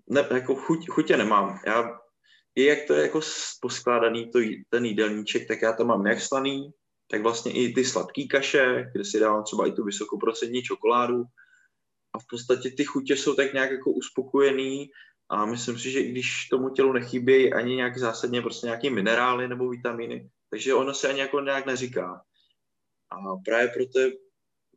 Ne, 0.09 0.27
jako 0.31 0.55
chuť, 0.55 0.89
chutě 0.89 1.17
nemám. 1.17 1.59
Já, 1.65 1.99
i 2.55 2.65
jak 2.65 2.79
to 2.87 2.93
je 2.93 3.01
jako 3.01 3.19
poskládaný 3.61 4.31
to, 4.31 4.39
ten 4.69 4.85
jídelníček, 4.85 5.47
tak 5.47 5.61
já 5.61 5.73
to 5.73 5.85
mám 5.85 6.07
jak 6.07 6.21
slaný, 6.21 6.71
tak 7.07 7.21
vlastně 7.21 7.53
i 7.53 7.73
ty 7.73 7.85
sladké 7.85 8.23
kaše, 8.27 8.89
kde 8.93 9.05
si 9.05 9.19
dávám 9.19 9.43
třeba 9.43 9.67
i 9.67 9.71
tu 9.71 9.83
vysokoprocentní 9.83 10.61
čokoládu 10.61 11.23
a 12.13 12.19
v 12.19 12.23
podstatě 12.29 12.71
ty 12.71 12.85
chutě 12.85 13.17
jsou 13.17 13.35
tak 13.35 13.53
nějak 13.53 13.71
jako 13.71 13.91
uspokojený 13.91 14.89
a 15.33 15.45
myslím 15.45 15.79
si, 15.79 15.91
že 15.91 15.99
i 15.99 16.11
když 16.11 16.47
tomu 16.49 16.69
tělu 16.69 16.93
nechybějí 16.93 17.53
ani 17.53 17.75
nějak 17.75 17.97
zásadně 17.97 18.41
prostě 18.41 18.67
nějaké 18.67 18.89
minerály 18.89 19.47
nebo 19.47 19.69
vitamíny, 19.69 20.29
takže 20.49 20.73
ono 20.73 20.93
se 20.93 21.09
ani 21.09 21.19
jako 21.19 21.39
nějak 21.39 21.65
neříká. 21.65 22.21
A 23.09 23.15
právě 23.45 23.67
proto 23.67 23.99
je 23.99 24.11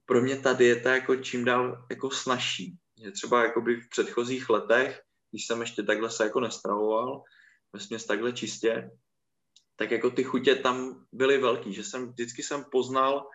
pro 0.04 0.22
mě 0.22 0.36
ta 0.36 0.52
dieta 0.52 0.94
jako 0.94 1.16
čím 1.16 1.44
dál 1.44 1.86
jako 1.90 2.10
snažší. 2.10 2.78
Je 2.98 3.12
třeba 3.12 3.42
jakoby 3.42 3.80
v 3.80 3.88
předchozích 3.88 4.50
letech, 4.50 5.02
když 5.30 5.46
jsem 5.46 5.60
ještě 5.60 5.82
takhle 5.82 6.10
se 6.10 6.24
jako 6.24 6.40
nestravoval, 6.40 7.22
vlastně 7.72 7.98
takhle 8.08 8.32
čistě, 8.32 8.90
tak 9.76 9.90
jako 9.90 10.10
ty 10.10 10.24
chutě 10.24 10.54
tam 10.54 11.06
byly 11.12 11.38
velký, 11.38 11.74
že 11.74 11.84
jsem 11.84 12.08
vždycky 12.08 12.42
jsem 12.42 12.64
poznal, 12.72 13.28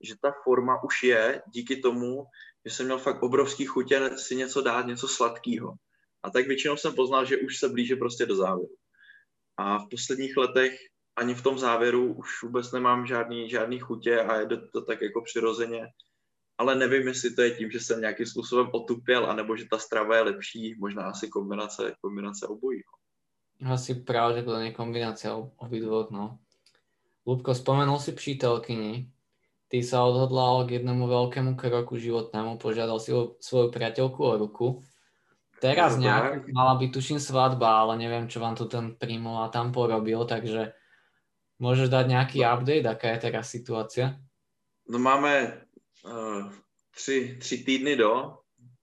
že 0.00 0.14
ta 0.22 0.32
forma 0.44 0.82
už 0.82 1.02
je 1.02 1.42
díky 1.46 1.76
tomu, 1.76 2.24
že 2.64 2.74
jsem 2.74 2.86
měl 2.86 2.98
fakt 2.98 3.22
obrovský 3.22 3.64
chutě 3.64 4.10
si 4.16 4.36
něco 4.36 4.62
dát, 4.62 4.86
něco 4.86 5.08
sladkého. 5.08 5.74
A 6.22 6.30
tak 6.30 6.46
většinou 6.46 6.76
jsem 6.76 6.94
poznal, 6.94 7.24
že 7.24 7.36
už 7.36 7.58
se 7.58 7.68
blíže 7.68 7.96
prostě 7.96 8.26
do 8.26 8.36
závěru. 8.36 8.74
A 9.56 9.78
v 9.78 9.88
posledních 9.90 10.36
letech 10.36 10.78
ani 11.16 11.34
v 11.34 11.42
tom 11.42 11.58
závěru 11.58 12.14
už 12.14 12.42
vůbec 12.42 12.72
nemám 12.72 13.06
žádný, 13.06 13.50
žádný 13.50 13.78
chutě 13.78 14.20
a 14.20 14.40
je 14.40 14.46
to 14.72 14.82
tak 14.82 15.02
jako 15.02 15.22
přirozeně. 15.22 15.86
Ale 16.58 16.74
nevím, 16.74 17.08
jestli 17.08 17.34
to 17.34 17.42
je 17.42 17.50
tím, 17.50 17.70
že 17.70 17.80
jsem 17.80 18.00
nějakým 18.00 18.26
způsobem 18.26 18.70
otupěl, 18.72 19.26
anebo 19.30 19.56
že 19.56 19.64
ta 19.70 19.78
strava 19.78 20.16
je 20.16 20.22
lepší, 20.22 20.74
možná 20.78 21.02
asi 21.02 21.28
kombinace, 21.28 21.94
kombinace 22.00 22.46
obojího. 22.46 22.92
Asi 23.66 23.94
pravdepodobne 23.94 24.70
kombinácia 24.70 25.34
obidvoch, 25.34 26.10
no. 26.10 26.38
Lubko, 27.26 27.54
spomenul 27.54 27.98
si 27.98 28.12
přítelkyni. 28.12 29.10
Ty 29.68 29.82
sa 29.82 30.00
odhodlal 30.00 30.64
k 30.64 30.80
jednomu 30.80 31.04
veľkému 31.10 31.52
kroku 31.52 32.00
životnému, 32.00 32.56
požiadal 32.56 32.96
si 33.02 33.12
svoju 33.42 33.68
priateľku 33.68 34.20
o 34.24 34.32
ruku. 34.38 34.66
Teraz 35.58 35.98
nejak 35.98 36.46
mala 36.54 36.78
byť, 36.78 36.90
tuším, 36.94 37.18
svadba, 37.18 37.82
ale 37.82 37.98
neviem, 37.98 38.30
čo 38.30 38.38
vám 38.38 38.54
tu 38.54 38.70
ten 38.70 38.94
príjmol 38.94 39.42
a 39.42 39.52
tam 39.52 39.74
porobil, 39.74 40.22
takže 40.22 40.70
môžeš 41.58 41.90
dať 41.90 42.04
nejaký 42.06 42.38
no. 42.42 42.46
update, 42.54 42.86
aká 42.86 43.06
je 43.14 43.18
teraz 43.18 43.50
situácia? 43.50 44.22
No 44.86 45.02
máme 45.02 45.58
uh, 46.06 46.46
tři, 46.94 47.36
tři 47.40 47.56
týdny 47.64 47.96
do, 47.96 48.38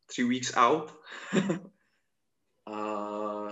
three 0.05 0.27
weeks 0.27 0.51
out. 0.55 0.93
a 2.65 2.77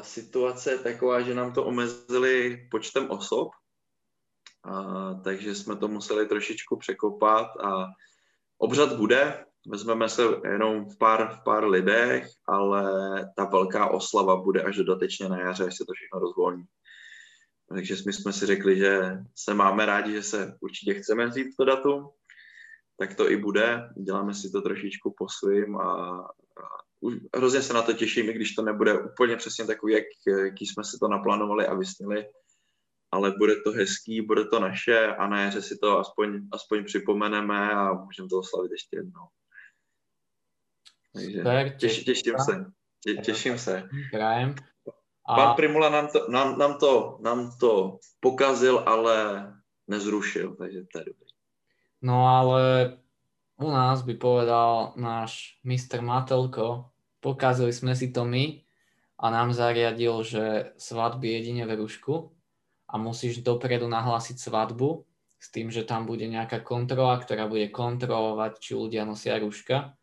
situace 0.03 0.71
je 0.71 0.77
taková, 0.77 1.21
že 1.21 1.33
nám 1.33 1.53
to 1.53 1.65
omezili 1.65 2.67
počtem 2.71 3.11
osob, 3.11 3.49
a, 4.63 5.13
takže 5.23 5.55
jsme 5.55 5.75
to 5.75 5.87
museli 5.87 6.27
trošičku 6.27 6.77
překopat 6.77 7.47
a 7.57 7.85
obřad 8.57 8.97
bude, 8.97 9.45
vezmeme 9.67 10.09
se 10.09 10.23
jenom 10.51 10.89
v 10.89 10.97
pár, 10.97 11.37
v 11.39 11.43
pár 11.43 11.67
lidech, 11.67 12.27
ale 12.47 12.85
ta 13.35 13.45
velká 13.45 13.89
oslava 13.89 14.35
bude 14.35 14.61
až 14.61 14.75
dodatečně 14.75 15.29
na 15.29 15.39
jaře, 15.39 15.65
až 15.65 15.77
se 15.77 15.85
to 15.87 15.93
všechno 15.93 16.19
rozvolní. 16.19 16.63
Takže 17.69 17.95
my 18.05 18.13
jsme 18.13 18.33
si 18.33 18.45
řekli, 18.45 18.77
že 18.77 19.17
se 19.35 19.53
máme 19.53 19.85
rádi, 19.85 20.11
že 20.11 20.23
se 20.23 20.57
určitě 20.61 20.93
chceme 20.93 21.27
vzít 21.27 21.55
to 21.57 21.65
datum, 21.65 22.09
tak 22.99 23.15
to 23.15 23.31
i 23.31 23.37
bude. 23.37 23.89
Děláme 23.97 24.33
si 24.33 24.51
to 24.51 24.61
trošičku 24.61 25.13
po 25.17 25.29
svým 25.29 25.77
a, 25.77 26.19
a 26.57 26.83
hrozně 27.35 27.61
se 27.61 27.73
na 27.73 27.81
to 27.81 27.93
těším, 27.93 28.29
i 28.29 28.33
když 28.33 28.55
to 28.55 28.61
nebude 28.61 28.99
úplně 28.99 29.35
přesně 29.35 29.65
takový, 29.65 29.93
jak, 29.93 30.03
jaký 30.45 30.65
jsme 30.65 30.83
si 30.83 30.97
to 30.99 31.07
naplánovali 31.07 31.67
a 31.67 31.73
vysnili, 31.73 32.25
ale 33.11 33.31
bude 33.37 33.55
to 33.55 33.71
hezký, 33.71 34.21
bude 34.21 34.45
to 34.45 34.59
naše 34.59 35.07
a 35.07 35.27
na 35.27 35.41
jaře 35.41 35.61
si 35.61 35.77
to 35.77 35.99
aspoň, 35.99 36.41
aspoň 36.51 36.85
připomeneme 36.85 37.71
a 37.71 37.93
můžeme 37.93 38.29
to 38.29 38.39
oslavit 38.39 38.71
ještě 38.71 38.97
jednou. 38.97 39.27
Takže 41.13 41.37
Super, 41.37 41.75
těš, 41.77 42.03
těším 42.03 42.35
se. 42.45 42.65
Tě, 43.03 43.13
těším 43.13 43.57
se. 43.57 43.83
Krajem. 44.11 44.55
A... 45.25 45.35
Pan 45.35 45.55
Primula 45.55 45.89
nám 45.89 46.07
to, 46.07 46.27
nám, 46.29 46.57
nám, 46.57 46.77
to, 46.77 47.17
nám 47.21 47.51
to 47.59 47.99
pokazil, 48.19 48.83
ale 48.85 49.47
nezrušil, 49.87 50.55
takže 50.55 50.79
to 50.91 50.99
je 50.99 51.05
dobrý. 51.05 51.29
No 52.01 52.27
ale 52.27 52.61
u 53.55 53.71
nás 53.71 54.01
by 54.01 54.13
povedal 54.19 54.91
náš 54.99 55.55
mistr 55.63 56.03
Matelko, 56.03 56.91
pokazili 57.23 57.71
sme 57.71 57.95
si 57.95 58.11
to 58.11 58.27
my 58.27 58.59
a 59.15 59.25
nám 59.31 59.55
zariadil, 59.55 60.19
že 60.27 60.75
svadby 60.75 61.39
jedine 61.39 61.63
v 61.63 61.79
Rušku 61.79 62.35
a 62.91 62.99
musíš 62.99 63.39
dopredu 63.39 63.87
nahlásiť 63.87 64.35
svadbu 64.35 65.07
s 65.39 65.47
tým, 65.47 65.71
že 65.71 65.87
tam 65.87 66.03
bude 66.03 66.27
nejaká 66.27 66.59
kontrola, 66.59 67.15
ktorá 67.23 67.47
bude 67.47 67.71
kontrolovať, 67.71 68.59
či 68.59 68.71
ľudia 68.75 69.07
nosia 69.07 69.39
ruška. 69.39 69.95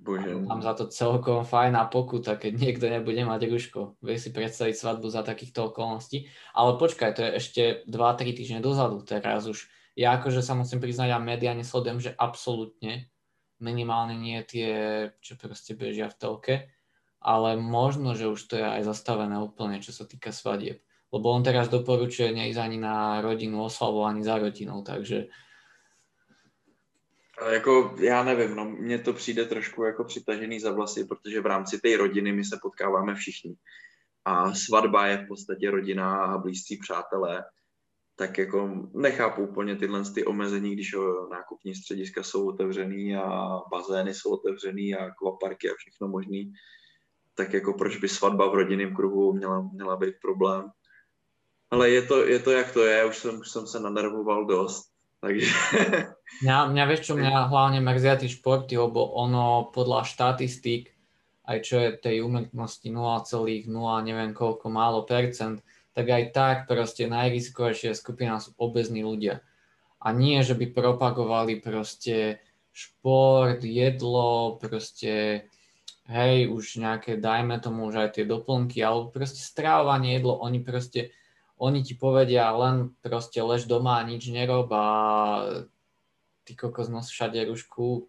Bože. 0.00 0.46
Tam 0.46 0.60
za 0.60 0.74
to 0.74 0.90
celkom 0.90 1.46
fajná 1.46 1.86
pokuta, 1.88 2.34
keď 2.34 2.52
niekto 2.58 2.86
nebude 2.90 3.22
mať 3.22 3.40
ruško. 3.46 4.00
Vieš 4.02 4.28
si 4.28 4.30
predstaviť 4.34 4.74
svadbu 4.74 5.06
za 5.08 5.22
takýchto 5.22 5.70
okolností. 5.70 6.26
Ale 6.52 6.76
počkaj, 6.76 7.10
to 7.14 7.20
je 7.24 7.30
ešte 7.38 7.62
2-3 7.86 8.34
týždne 8.36 8.60
dozadu. 8.60 9.00
Teraz 9.06 9.46
už 9.46 9.70
ja 9.94 10.18
akože 10.18 10.42
sa 10.42 10.58
musím 10.58 10.82
priznať, 10.82 11.14
a 11.14 11.22
média 11.22 11.54
nesledujem, 11.54 12.02
že 12.02 12.10
absolútne 12.18 13.06
minimálne 13.62 14.18
nie 14.18 14.42
tie, 14.42 14.72
čo 15.22 15.38
proste 15.38 15.78
bežia 15.78 16.10
v 16.10 16.18
telke, 16.18 16.54
ale 17.22 17.54
možno, 17.54 18.18
že 18.18 18.26
už 18.26 18.40
to 18.50 18.58
je 18.58 18.66
aj 18.66 18.82
zastavené 18.84 19.38
úplne, 19.38 19.78
čo 19.78 19.94
sa 19.94 20.04
týka 20.04 20.34
svadieb. 20.34 20.82
Lebo 21.14 21.30
on 21.30 21.46
teraz 21.46 21.70
doporučuje 21.70 22.34
neísť 22.34 22.58
ani 22.58 22.76
na 22.82 23.22
rodinu 23.22 23.62
oslavu, 23.62 24.02
ani 24.02 24.26
za 24.26 24.36
rodinou, 24.42 24.82
takže... 24.82 25.30
Jako, 27.50 27.94
já 28.00 28.24
nevím, 28.24 28.56
no, 28.56 28.64
mně 28.64 28.98
to 28.98 29.12
přijde 29.12 29.44
trošku 29.44 29.84
jako 29.84 30.04
přitažený 30.04 30.60
za 30.60 30.72
vlasy, 30.72 31.04
protože 31.04 31.40
v 31.40 31.46
rámci 31.46 31.80
té 31.80 31.96
rodiny 31.96 32.32
my 32.32 32.44
se 32.44 32.58
potkáváme 32.62 33.14
všichni. 33.14 33.56
A 34.24 34.54
svatba 34.54 35.06
je 35.06 35.16
v 35.16 35.28
podstatě 35.28 35.70
rodina 35.70 36.24
a 36.24 36.38
blízcí 36.38 36.76
přátelé. 36.76 37.44
Tak 38.16 38.38
jako 38.38 38.88
nechápu 38.94 39.42
úplně 39.42 39.76
tyhle 39.76 40.02
ty 40.14 40.24
omezení, 40.24 40.74
když 40.74 40.94
o, 40.94 41.28
nákupní 41.30 41.74
střediska 41.74 42.22
jsou 42.22 42.48
otevřený 42.48 43.16
a 43.16 43.58
bazény 43.70 44.14
jsou 44.14 44.30
otevřený 44.30 44.94
a 44.94 45.06
akvaparky 45.06 45.70
a 45.70 45.74
všechno 45.78 46.08
možný 46.08 46.52
tak 47.34 47.52
jako 47.52 47.72
proč 47.72 47.96
by 47.96 48.08
svatba 48.08 48.50
v 48.50 48.54
rodinném 48.54 48.94
kruhu 48.94 49.32
měla, 49.32 49.60
měla 49.72 49.96
být 49.96 50.14
problém. 50.22 50.70
Ale 51.70 51.90
je 51.90 52.02
to, 52.02 52.26
je 52.26 52.38
to, 52.38 52.50
jak 52.50 52.72
to 52.72 52.84
je, 52.84 53.04
už 53.04 53.18
jsem, 53.18 53.38
už 53.38 53.50
jsem 53.50 53.66
se 53.66 53.80
nanervoval 53.80 54.44
dost, 54.44 54.90
takže... 55.20 55.46
Mňa, 56.42 56.72
mňa 56.72 56.84
vieš, 56.88 57.12
čo 57.12 57.14
mňa 57.14 57.52
hlavne 57.52 57.80
mrzia 57.84 58.18
tí 58.18 58.26
športy, 58.26 58.74
lebo 58.80 59.14
ono 59.14 59.70
podľa 59.70 60.08
štatistík, 60.08 60.90
aj 61.44 61.58
čo 61.60 61.76
je 61.78 61.88
tej 62.00 62.16
umrtnosti 62.24 62.88
0,0 62.88 63.68
neviem 64.02 64.32
koľko 64.32 64.66
málo 64.72 65.04
percent, 65.04 65.60
tak 65.94 66.10
aj 66.10 66.24
tak 66.34 66.56
proste 66.66 67.06
najriskovejšia 67.06 67.94
skupina 67.94 68.40
sú 68.42 68.56
obezní 68.58 69.04
ľudia. 69.04 69.44
A 70.00 70.10
nie, 70.10 70.40
že 70.42 70.58
by 70.58 70.74
propagovali 70.74 71.62
proste 71.62 72.42
šport, 72.74 73.62
jedlo, 73.62 74.58
proste 74.58 75.46
hej, 76.10 76.50
už 76.50 76.82
nejaké, 76.82 77.16
dajme 77.16 77.56
tomu 77.62 77.88
už 77.88 78.08
aj 78.08 78.10
tie 78.20 78.24
doplnky, 78.26 78.82
alebo 78.82 79.14
proste 79.14 79.40
strávanie, 79.40 80.18
jedlo, 80.18 80.36
oni 80.36 80.60
proste, 80.60 81.14
oni 81.56 81.80
ti 81.86 81.94
povedia 81.96 82.50
len 82.52 82.92
proste 83.00 83.40
lež 83.40 83.64
doma 83.64 84.02
a 84.02 84.08
nič 84.08 84.28
nerob 84.28 84.68
a 84.74 84.86
ty 86.44 86.56
kokos 86.56 86.88
nos 86.88 87.08
všade 87.08 87.44
rušku. 87.44 88.08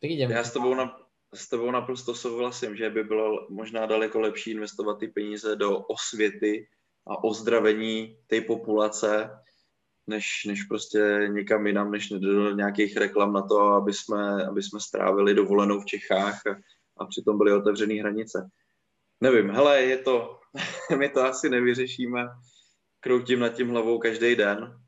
Prídem. 0.00 0.30
Já 0.30 0.44
s 0.44 0.52
tebou, 0.52 0.74
na, 0.74 1.00
s 1.34 1.48
tebou 1.48 1.70
naprosto 1.70 2.14
souhlasím, 2.14 2.76
že 2.76 2.90
by 2.90 3.04
bylo 3.04 3.46
možná 3.50 3.86
daleko 3.86 4.20
lepší 4.20 4.50
investovat 4.50 4.98
ty 4.98 5.08
peníze 5.08 5.56
do 5.56 5.78
osvěty 5.78 6.68
a 7.06 7.24
ozdravení 7.24 8.16
té 8.26 8.40
populace, 8.40 9.30
než, 10.06 10.44
než 10.46 10.62
prostě 10.62 11.28
někam 11.32 11.66
jinam, 11.66 11.90
než 11.90 12.08
do 12.08 12.50
nějakých 12.50 12.96
reklam 12.96 13.32
na 13.32 13.42
to, 13.42 13.60
aby 13.60 13.92
jsme, 13.92 14.46
aby 14.46 14.62
jsme 14.62 14.80
strávili 14.80 15.34
dovolenou 15.34 15.80
v 15.80 15.86
Čechách 15.86 16.46
a, 16.46 16.56
a 16.96 17.06
přitom 17.06 17.38
byly 17.38 17.52
otevřené 17.52 17.94
hranice. 17.94 18.50
Nevím, 19.20 19.50
hele, 19.50 19.82
je 19.82 19.98
to, 19.98 20.40
my 20.98 21.08
to 21.08 21.24
asi 21.24 21.48
nevyřešíme, 21.48 22.28
kroutím 23.00 23.40
nad 23.40 23.48
tím 23.48 23.68
hlavou 23.68 23.98
každý 23.98 24.36
den. 24.36 24.80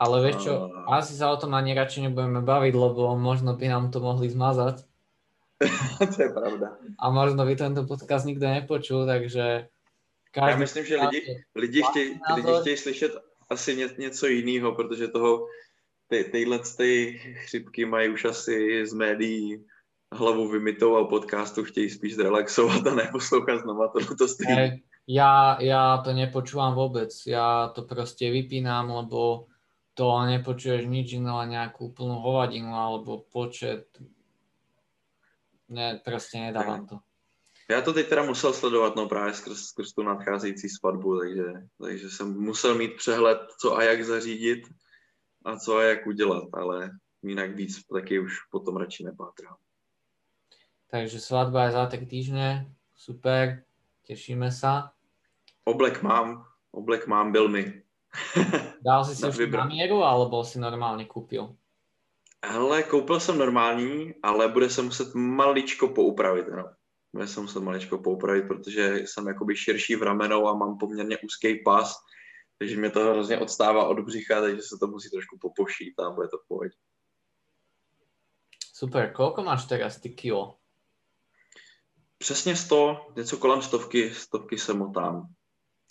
Ale 0.00 0.16
vieš 0.24 0.48
čo, 0.48 0.72
a... 0.72 0.96
asi 1.04 1.12
sa 1.12 1.28
o 1.28 1.36
tom 1.36 1.52
ani 1.52 1.76
radšej 1.76 2.08
nebudeme 2.08 2.40
baviť, 2.40 2.72
lebo 2.72 3.12
možno 3.20 3.52
by 3.52 3.68
nám 3.68 3.92
to 3.92 4.00
mohli 4.00 4.32
zmazať. 4.32 4.80
to 6.16 6.18
je 6.24 6.30
pravda. 6.32 6.80
A 6.96 7.04
možno 7.12 7.44
by 7.44 7.52
tento 7.52 7.84
podcast 7.84 8.24
nikto 8.24 8.48
nepočul, 8.48 9.04
takže... 9.04 9.68
Každý 10.30 10.50
Já 10.50 10.56
myslím, 10.56 10.84
že 10.84 10.96
lidi, 10.96 11.20
lidi, 11.54 11.82
chtějí, 11.90 12.20
lidi 12.34 12.52
chtějí 12.60 12.76
slyšet 12.76 13.12
asi 13.50 13.76
ně, 13.76 13.88
něco 13.98 14.26
jiného, 14.26 14.72
protože 14.72 15.08
toho 15.08 15.46
ty, 16.08 16.24
tyhle 16.24 16.58
ty 16.76 17.20
chřipky 17.34 17.84
mají 17.84 18.08
už 18.08 18.24
asi 18.24 18.86
z 18.86 18.92
médií 18.92 19.64
hlavu 20.14 20.48
vymitou 20.48 20.96
a 20.96 21.04
podcastu 21.04 21.64
chtějí 21.64 21.90
spíš 21.90 22.14
zrelaxovat 22.14 22.86
a 22.86 22.94
neposlouchat 22.94 23.60
znova 23.60 23.88
tohleto 23.88 24.28
stream. 24.28 24.80
Ja, 25.10 25.58
ja 25.58 25.98
to 26.06 26.14
nepočúvam 26.14 26.78
vôbec. 26.78 27.10
Ja 27.26 27.74
to 27.74 27.82
proste 27.82 28.30
vypínam, 28.30 28.94
lebo 28.94 29.49
to 30.00 30.08
nepočuješ 30.24 30.88
nič 30.88 31.20
iné, 31.20 31.28
len 31.28 31.52
nejakú 31.52 31.92
úplnú 31.92 32.24
hovadinu 32.24 32.72
alebo 32.72 33.20
počet. 33.28 33.84
Ne, 35.68 36.00
proste 36.00 36.40
nedávam 36.40 36.88
to. 36.88 36.96
Já 37.70 37.82
to 37.82 37.92
teď 37.92 38.08
teda 38.08 38.22
musel 38.22 38.52
sledovat, 38.52 38.96
no 38.96 39.08
právě 39.08 39.34
skrz, 39.34 39.58
skrz 39.58 39.92
tu 39.92 40.02
nadcházející 40.02 40.68
svatbu, 40.68 41.18
takže, 41.18 41.44
takže 41.80 42.10
jsem 42.10 42.40
musel 42.40 42.74
mít 42.74 42.96
přehled, 42.96 43.38
co 43.60 43.76
a 43.76 43.82
jak 43.82 44.04
zařídit 44.04 44.68
a 45.44 45.56
co 45.56 45.76
a 45.76 45.82
jak 45.82 46.06
udělat, 46.06 46.48
ale 46.52 46.90
jinak 47.22 47.54
víc 47.54 47.86
taky 47.86 48.18
už 48.18 48.32
potom 48.50 48.76
radši 48.76 49.04
nepátrám. 49.04 49.56
Takže 50.90 51.20
svatba 51.20 51.64
je 51.64 51.70
za 51.72 51.86
tak 51.86 52.00
týždne, 52.08 52.74
super, 52.96 53.64
těšíme 54.02 54.52
se. 54.52 54.66
Oblek 55.64 56.02
mám, 56.02 56.46
oblek 56.70 57.06
mám, 57.06 57.32
byl 57.32 57.48
mi. 57.48 57.82
Dal 58.84 59.04
si 59.04 59.16
si 59.16 59.28
už 59.28 59.38
na 59.50 59.64
míru, 59.64 60.02
alebo 60.02 60.44
si 60.44 60.58
normálně 60.58 61.04
koupil? 61.04 61.56
Hele, 62.44 62.82
koupil 62.82 63.20
jsem 63.20 63.38
normální, 63.38 64.14
ale 64.22 64.48
bude 64.48 64.70
se 64.70 64.82
muset 64.82 65.14
maličko 65.14 65.88
poupravit. 65.88 66.48
No 66.48 66.64
bude 67.12 67.26
se 67.26 67.40
muset 67.40 67.60
maličko 67.60 67.98
poupravit, 67.98 68.48
protože 68.48 68.96
jsem 68.96 69.26
jakoby 69.26 69.56
širší 69.56 69.96
v 69.96 70.02
ramenou 70.02 70.48
a 70.48 70.54
mám 70.54 70.78
poměrně 70.78 71.18
úzký 71.18 71.62
pas, 71.64 71.96
takže 72.58 72.76
mě 72.76 72.90
to 72.90 73.00
hrozně 73.00 73.38
odstává 73.38 73.88
od 73.88 74.00
břicha, 74.00 74.40
takže 74.40 74.62
se 74.62 74.76
to 74.80 74.86
musí 74.86 75.10
trošku 75.10 75.38
popošít 75.38 76.00
a 76.00 76.10
bude 76.10 76.28
to 76.28 76.38
v 76.38 76.48
pohodě. 76.48 76.76
Super, 78.80 79.12
koľko 79.12 79.44
máš 79.44 79.68
teraz 79.68 80.00
ty 80.00 80.08
kilo? 80.08 80.56
Přesně 82.18 82.56
100, 82.56 83.12
něco 83.16 83.36
kolem 83.36 83.62
stovky, 83.62 84.10
stovky 84.14 84.58
se 84.58 84.74
motám. 84.74 85.28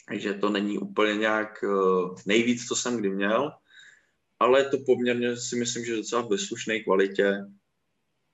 Takže 0.10 0.34
to 0.34 0.50
není 0.50 0.78
úplně 0.78 1.16
nějak 1.16 1.64
uh, 1.64 2.16
nejvíc, 2.26 2.68
co 2.68 2.76
jsem 2.76 2.98
kdy 2.98 3.10
měl, 3.10 3.52
ale 4.40 4.66
to 4.70 4.78
poměrně 4.86 5.38
si 5.38 5.56
myslím, 5.56 5.86
že 5.86 5.96
docela 5.96 6.22
ve 6.22 6.38
slušné 6.38 6.80
kvalitě 6.80 7.46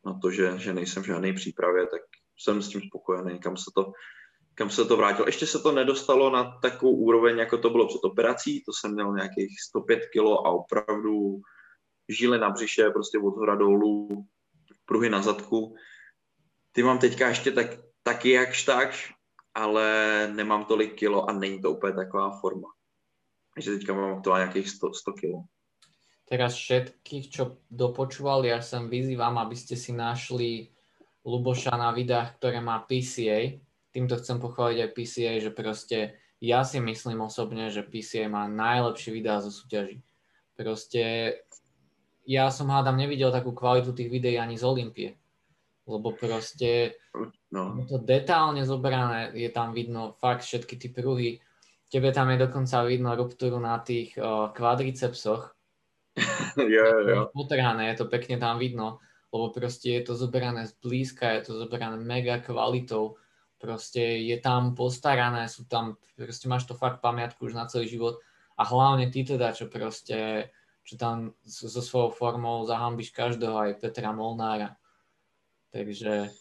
na 0.05 0.19
to, 0.19 0.31
že, 0.31 0.57
že 0.57 0.73
nejsem 0.73 1.03
v 1.03 1.05
žádné 1.05 1.33
přípravě, 1.33 1.87
tak 1.87 2.01
jsem 2.39 2.61
s 2.61 2.69
tím 2.69 2.81
spokojený, 2.81 3.39
kam 3.39 3.57
se 3.57 3.71
to, 3.75 3.91
kam 4.55 4.69
se 4.69 4.85
to 4.85 4.97
vrátilo. 4.97 5.27
Ještě 5.27 5.47
se 5.47 5.59
to 5.59 5.71
nedostalo 5.71 6.29
na 6.29 6.59
takovou 6.61 6.95
úroveň, 6.95 7.37
jako 7.37 7.57
to 7.57 7.69
bylo 7.69 7.87
před 7.87 8.03
operací, 8.03 8.63
to 8.63 8.73
jsem 8.73 8.93
měl 8.93 9.13
nějakých 9.13 9.61
105 9.61 9.99
kg 9.99 10.19
a 10.45 10.49
opravdu 10.49 11.41
žíly 12.09 12.39
na 12.39 12.49
břiše, 12.49 12.89
prostě 12.89 13.17
od 13.17 13.37
hora 13.37 13.55
dolů, 13.55 14.25
pruhy 14.85 15.09
na 15.09 15.21
zadku. 15.21 15.75
Ty 16.71 16.83
mám 16.83 16.99
teďka 16.99 17.27
ještě 17.27 17.51
tak, 17.51 17.67
taky 18.03 18.29
jakž 18.29 18.63
takž, 18.63 19.14
ale 19.55 19.87
nemám 20.35 20.65
tolik 20.65 20.93
kilo 20.93 21.29
a 21.29 21.33
není 21.33 21.61
to 21.61 21.71
úplně 21.71 21.93
taková 21.93 22.39
forma. 22.39 22.67
Takže 23.53 23.71
teďka 23.71 23.93
mám 23.93 24.17
aktuálně 24.17 24.41
nějakých 24.41 24.69
100, 24.69 24.93
100 24.93 25.13
kilo. 25.13 25.43
Teraz 26.25 26.57
všetkých, 26.57 27.29
čo 27.29 27.61
dopočúvali, 27.69 28.49
ja 28.49 28.57
sem 28.57 28.89
vyzývam, 28.89 29.37
aby 29.37 29.53
ste 29.53 29.77
si 29.77 29.93
našli 29.93 30.73
Luboša 31.21 31.77
na 31.77 31.93
videách, 31.93 32.41
ktoré 32.41 32.57
má 32.65 32.81
PCA. 32.81 33.61
Týmto 33.93 34.17
chcem 34.17 34.41
pochváliť 34.41 34.77
aj 34.81 34.93
PCA, 34.97 35.33
že 35.37 35.51
proste 35.53 35.97
ja 36.41 36.65
si 36.65 36.81
myslím 36.81 37.21
osobne, 37.21 37.69
že 37.69 37.85
PCA 37.85 38.25
má 38.25 38.49
najlepšie 38.49 39.13
videá 39.13 39.37
zo 39.37 39.53
súťaží. 39.53 40.01
Proste 40.57 41.01
ja 42.25 42.49
som 42.49 42.73
hádam 42.73 42.97
nevidel 42.97 43.29
takú 43.29 43.53
kvalitu 43.53 43.93
tých 43.93 44.09
videí 44.09 44.41
ani 44.41 44.57
z 44.57 44.65
Olympie. 44.65 45.13
Lebo 45.85 46.09
proste 46.17 46.97
no. 47.55 47.79
je 47.79 47.87
to 47.87 47.97
detálne 48.03 48.59
zobrané, 48.67 49.31
je 49.31 49.47
tam 49.47 49.71
vidno 49.71 50.11
fakt 50.19 50.43
všetky 50.43 50.75
tie 50.75 50.91
pruhy. 50.91 51.39
Tebe 51.87 52.11
tam 52.11 52.27
je 52.35 52.43
dokonca 52.43 52.83
vidno 52.83 53.15
ruptúru 53.15 53.55
na 53.63 53.79
tých 53.79 54.19
uh, 54.19 54.51
kvadricepsoch. 54.51 55.55
jo, 56.59 56.87
jo. 57.07 57.31
Potrhané, 57.31 57.95
je 57.95 58.03
to 58.03 58.05
pekne 58.11 58.35
tam 58.35 58.59
vidno 58.59 58.99
lebo 59.35 59.51
proste 59.51 59.99
je 59.99 60.01
to 60.07 60.15
zoberané 60.15 60.63
zblízka, 60.63 61.35
je 61.35 61.51
to 61.51 61.59
zoberané 61.59 61.99
mega 61.99 62.39
kvalitou, 62.39 63.19
proste 63.59 64.23
je 64.23 64.39
tam 64.39 64.71
postarané, 64.71 65.51
sú 65.51 65.67
tam, 65.67 65.99
proste 66.15 66.47
máš 66.47 66.63
to 66.63 66.71
fakt 66.71 67.03
pamiatku 67.03 67.43
už 67.43 67.51
na 67.51 67.67
celý 67.67 67.91
život 67.91 68.23
a 68.55 68.63
hlavne 68.63 69.11
ty 69.11 69.27
teda, 69.27 69.51
čo 69.51 69.67
proste, 69.67 70.47
čo 70.87 70.95
tam 70.95 71.35
so, 71.43 71.67
so 71.67 71.83
svojou 71.83 72.15
formou 72.15 72.63
zahambíš 72.63 73.11
každého, 73.11 73.59
aj 73.59 73.83
Petra 73.83 74.15
Molnára. 74.15 74.79
Takže 75.75 76.31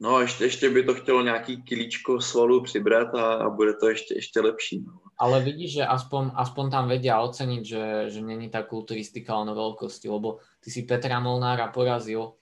No, 0.00 0.20
ještě, 0.20 0.44
ještě 0.44 0.70
by 0.70 0.84
to 0.84 0.94
chtělo 0.94 1.22
nějaký 1.22 1.62
kilíčko 1.62 2.20
svalu 2.20 2.62
přibrat 2.62 3.14
a, 3.14 3.34
a 3.34 3.50
bude 3.50 3.74
to 3.74 3.88
ještě, 3.88 4.14
ještě 4.14 4.40
lepší. 4.40 4.80
No. 4.86 5.00
Ale 5.18 5.40
vidíš, 5.40 5.72
že 5.72 5.86
aspoň, 5.86 6.30
aspoň 6.34 6.70
tam 6.70 6.88
vedia 6.90 7.22
oceniť, 7.22 7.62
že, 7.62 7.84
že 8.10 8.20
není 8.20 8.50
tá 8.50 8.66
kulturistika 8.66 9.38
len 9.38 9.48
o 9.48 9.54
veľkosti, 9.54 10.10
lebo 10.10 10.42
ty 10.58 10.74
si 10.74 10.82
Petra 10.82 11.22
Molnára 11.22 11.70
porazil, 11.70 12.34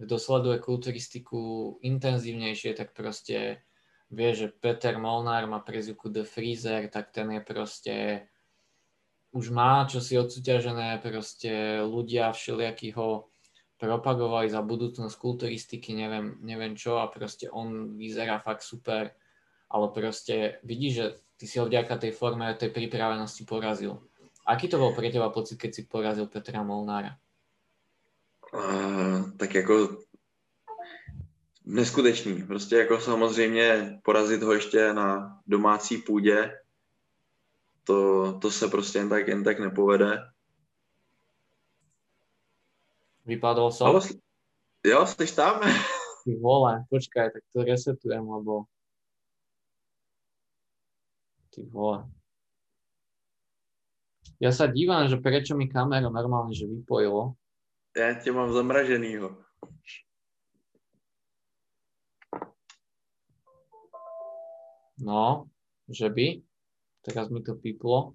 kto 0.00 0.16
sleduje 0.18 0.58
kulturistiku 0.58 1.76
intenzívnejšie, 1.84 2.72
tak 2.72 2.96
proste 2.96 3.60
vie, 4.10 4.30
že 4.34 4.48
Peter 4.48 4.98
Molnár 4.98 5.46
má 5.46 5.60
prezivku 5.60 6.08
The 6.08 6.24
Freezer, 6.24 6.88
tak 6.88 7.12
ten 7.12 7.30
je 7.30 7.40
proste 7.44 7.94
už 9.34 9.50
má 9.50 9.82
čo 9.90 9.98
si 9.98 10.14
odsúťažené, 10.14 11.02
proste 11.02 11.82
ľudia 11.82 12.30
všelijakí 12.30 12.94
ho 12.94 13.33
propagovali 13.78 14.50
za 14.50 14.62
budúcnosť 14.62 15.18
kulturistiky, 15.18 15.94
neviem, 15.94 16.38
neviem 16.40 16.78
čo 16.78 16.98
a 17.02 17.10
proste 17.10 17.50
on 17.50 17.98
vyzerá 17.98 18.38
fakt 18.38 18.62
super, 18.62 19.10
ale 19.70 19.86
proste 19.90 20.62
vidíš, 20.62 20.92
že 20.94 21.06
ty 21.36 21.44
si 21.46 21.58
ho 21.58 21.66
vďaka 21.66 21.98
tej 21.98 22.12
forme, 22.14 22.54
tej 22.54 22.70
pripravenosti 22.70 23.42
porazil. 23.44 23.98
Aký 24.46 24.68
to 24.68 24.78
bol 24.78 24.92
pre 24.92 25.10
teba 25.10 25.32
pocit, 25.32 25.56
keď 25.56 25.70
si 25.74 25.82
porazil 25.88 26.28
Petra 26.28 26.62
Molnára? 26.62 27.16
Uh, 28.54 29.32
tak 29.36 29.54
jako 29.54 30.04
neskutečný. 31.64 32.46
Prostě 32.46 32.76
jako 32.76 33.00
samozřejmě 33.00 33.98
porazit 34.04 34.42
ho 34.42 34.52
ještě 34.52 34.92
na 34.92 35.38
domácí 35.46 35.98
půdě, 35.98 36.52
to, 37.84 38.32
to 38.38 38.50
se 38.50 38.68
prostě 38.68 38.98
jen 38.98 39.08
tak, 39.08 39.28
jen 39.28 39.44
tak 39.44 39.58
nepovede. 39.58 40.33
Vypadol 43.24 43.72
som? 43.72 43.86
Ale, 43.88 44.00
jo, 44.86 45.06
jsi 45.06 45.36
tam? 45.36 45.60
Ty 46.24 46.36
vole, 46.40 46.84
počkaj, 46.90 47.32
tak 47.32 47.42
to 47.52 47.64
resetujem, 47.64 48.28
lebo... 48.28 48.64
Ty 51.50 51.62
vole. 51.68 52.04
Ja 54.42 54.50
sa 54.52 54.66
dívam, 54.66 55.08
že 55.08 55.16
prečo 55.22 55.56
mi 55.56 55.70
kameru 55.70 56.10
normálne 56.10 56.52
že 56.52 56.66
vypojilo. 56.66 57.38
Ja 57.96 58.14
tě 58.14 58.32
mám 58.32 58.52
zamraženýho. 58.52 59.36
No, 64.98 65.46
že 65.88 66.08
by. 66.08 66.42
Teraz 67.02 67.28
mi 67.30 67.42
to 67.42 67.54
píplo. 67.54 68.12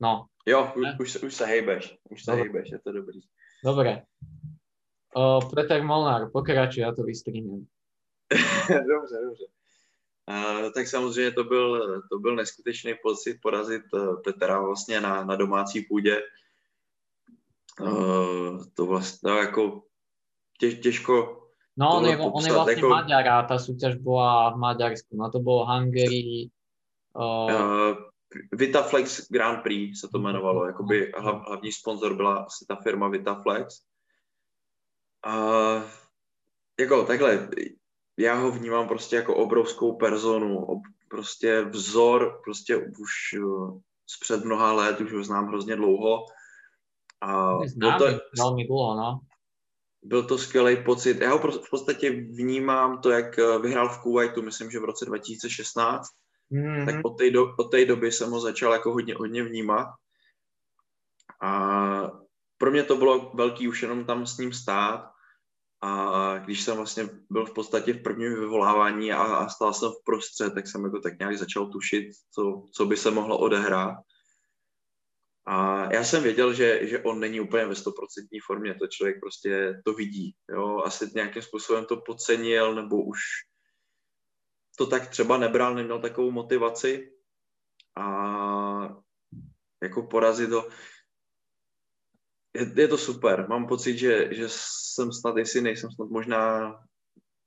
No. 0.00 0.28
Jo, 0.46 0.72
už, 0.76 0.86
už, 1.00 1.22
už 1.22 1.34
sa 1.34 1.46
hejbeš. 1.46 1.96
Už 2.10 2.20
sa 2.24 2.34
hejbeš, 2.34 2.70
je 2.70 2.78
to 2.78 2.92
dobrý. 2.92 3.20
Dobre. 3.64 4.02
O, 5.14 5.40
Petr 5.54 5.82
Molnár, 5.82 6.30
pokračuj, 6.30 6.82
já 6.82 6.92
to 6.92 7.02
vystříhnem. 7.02 7.66
dobře, 8.68 9.16
dobře. 9.24 9.44
Uh, 10.30 10.72
tak 10.72 10.86
samozřejmě 10.86 11.30
to 11.32 11.44
byl, 11.44 12.02
to 12.10 12.18
byl 12.18 12.36
neskutečný 12.36 12.94
pocit 13.02 13.38
porazit 13.42 13.82
uh, 13.92 14.22
Petra 14.22 14.60
vlastně 14.60 15.00
na, 15.00 15.24
na 15.24 15.36
domácí 15.36 15.80
půdě. 15.80 16.22
Uh, 17.80 18.64
to 18.74 18.86
vlastně 18.86 19.30
no, 19.30 19.36
jako 19.36 19.82
těž, 20.60 20.80
těžko 20.80 21.40
No, 21.76 21.96
on 21.96 22.06
je, 22.06 22.18
on 22.18 22.44
je 22.46 22.52
vlastně 22.52 22.74
jako... 22.74 22.88
Maďar 22.88 23.28
a 23.28 23.42
ta 23.42 23.58
soutěž 23.58 23.94
byla 23.94 24.50
v 24.50 24.56
Maďarsku. 24.56 25.16
No 25.16 25.30
to 25.30 25.38
bylo 25.38 25.66
Hungary. 25.66 26.50
Uh... 27.14 27.52
Uh, 27.52 27.96
Vitaflex 28.52 29.30
Grand 29.30 29.62
Prix 29.62 30.00
se 30.00 30.08
to 30.08 30.18
jmenovalo. 30.18 30.66
Jakoby 30.66 31.12
hlav, 31.16 31.46
hlavní 31.46 31.72
sponzor 31.72 32.14
byla 32.14 32.36
asi 32.36 32.64
ta 32.68 32.76
firma 32.76 33.08
Vitaflex. 33.08 33.74
A 35.26 35.36
jako 36.80 37.04
takhle, 37.04 37.48
já 38.18 38.34
ho 38.34 38.50
vnímám 38.50 38.88
prostě 38.88 39.16
jako 39.16 39.36
obrovskou 39.36 39.96
personu, 39.96 40.64
ob, 40.64 40.78
prostě 41.08 41.62
vzor, 41.62 42.40
prostě 42.44 42.76
už 42.76 43.40
uh, 43.42 43.80
před 44.20 44.44
mnoha 44.44 44.72
let, 44.72 45.00
už 45.00 45.12
ho 45.12 45.24
znám 45.24 45.46
hrozně 45.46 45.76
dlouho. 45.76 46.26
A 47.20 47.58
znám, 47.66 47.98
to, 47.98 48.04
velmi 48.38 48.66
dlouho, 48.66 48.96
no 48.96 49.20
byl 50.04 50.22
to 50.22 50.38
skvělý 50.38 50.84
pocit. 50.84 51.20
Já 51.20 51.32
ho 51.32 51.38
v 51.38 51.70
podstatě 51.70 52.10
vnímám 52.10 53.00
to, 53.00 53.10
jak 53.10 53.38
eh, 53.38 53.58
vyhrál 53.58 53.88
v 53.88 54.02
Kuwaitu, 54.02 54.42
myslím, 54.42 54.70
že 54.70 54.80
v 54.80 54.84
roce 54.84 55.04
2016. 55.04 56.08
Mm-hmm. 56.52 56.86
Tak 56.86 57.04
od 57.04 57.18
té, 57.18 57.30
do, 57.30 57.54
od 57.58 57.70
té 57.70 57.84
doby 57.84 58.12
jsem 58.12 58.30
ho 58.30 58.40
začal 58.40 58.72
jako 58.72 58.92
hodně, 58.92 59.14
hodně 59.14 59.42
vnímat. 59.42 59.86
A 61.42 62.10
pro 62.58 62.70
mě 62.70 62.82
to 62.82 62.96
bylo 62.96 63.32
velký 63.34 63.68
už 63.68 63.82
jenom 63.82 64.04
tam 64.04 64.26
s 64.26 64.38
ním 64.38 64.52
stát. 64.52 65.10
A 65.80 66.38
když 66.38 66.62
jsem 66.62 66.76
vlastně 66.76 67.08
byl 67.30 67.46
v 67.46 67.54
podstatě 67.54 67.92
v 67.92 68.02
prvním 68.02 68.34
vyvolávání 68.34 69.12
a, 69.12 69.22
a 69.22 69.48
stál 69.48 69.74
jsem 69.74 69.90
v 69.90 70.04
prostřed, 70.04 70.54
tak 70.54 70.68
jsem 70.68 70.84
jako 70.84 71.00
tak 71.00 71.18
nějak 71.18 71.38
začal 71.38 71.66
tušit, 71.66 72.08
co, 72.34 72.64
co 72.72 72.86
by 72.86 72.96
se 72.96 73.10
mohlo 73.10 73.38
odehrát. 73.38 73.94
A 75.46 75.84
já 75.92 76.04
jsem 76.04 76.22
věděl, 76.22 76.54
že, 76.54 76.86
že 76.88 76.98
on 76.98 77.20
není 77.20 77.40
úplně 77.40 77.66
ve 77.66 77.74
stoprocentní 77.74 78.40
formě, 78.46 78.74
to 78.74 78.86
člověk 78.86 79.20
prostě 79.20 79.80
to 79.84 79.92
vidí. 79.92 80.34
Jo? 80.50 80.82
Asi 80.84 81.10
nějakým 81.14 81.42
způsobem 81.42 81.84
to 81.84 81.96
podcenil, 81.96 82.74
nebo 82.74 83.04
už 83.04 83.18
to 84.76 84.86
tak 84.86 85.08
třeba 85.08 85.38
nebral, 85.38 85.74
neměl 85.74 86.00
takovou 86.00 86.30
motivaci. 86.30 87.12
A 87.96 88.96
jako 89.82 90.02
porazit 90.02 90.50
to, 90.50 90.68
je, 92.54 92.72
je 92.76 92.88
to 92.88 92.98
super. 92.98 93.48
Mám 93.48 93.66
pocit, 93.66 93.98
že, 93.98 94.34
že 94.34 94.44
jsem 94.48 95.12
snad, 95.12 95.36
jestli 95.36 95.60
nejsem 95.60 95.90
snad 95.90 96.10
možná 96.10 96.74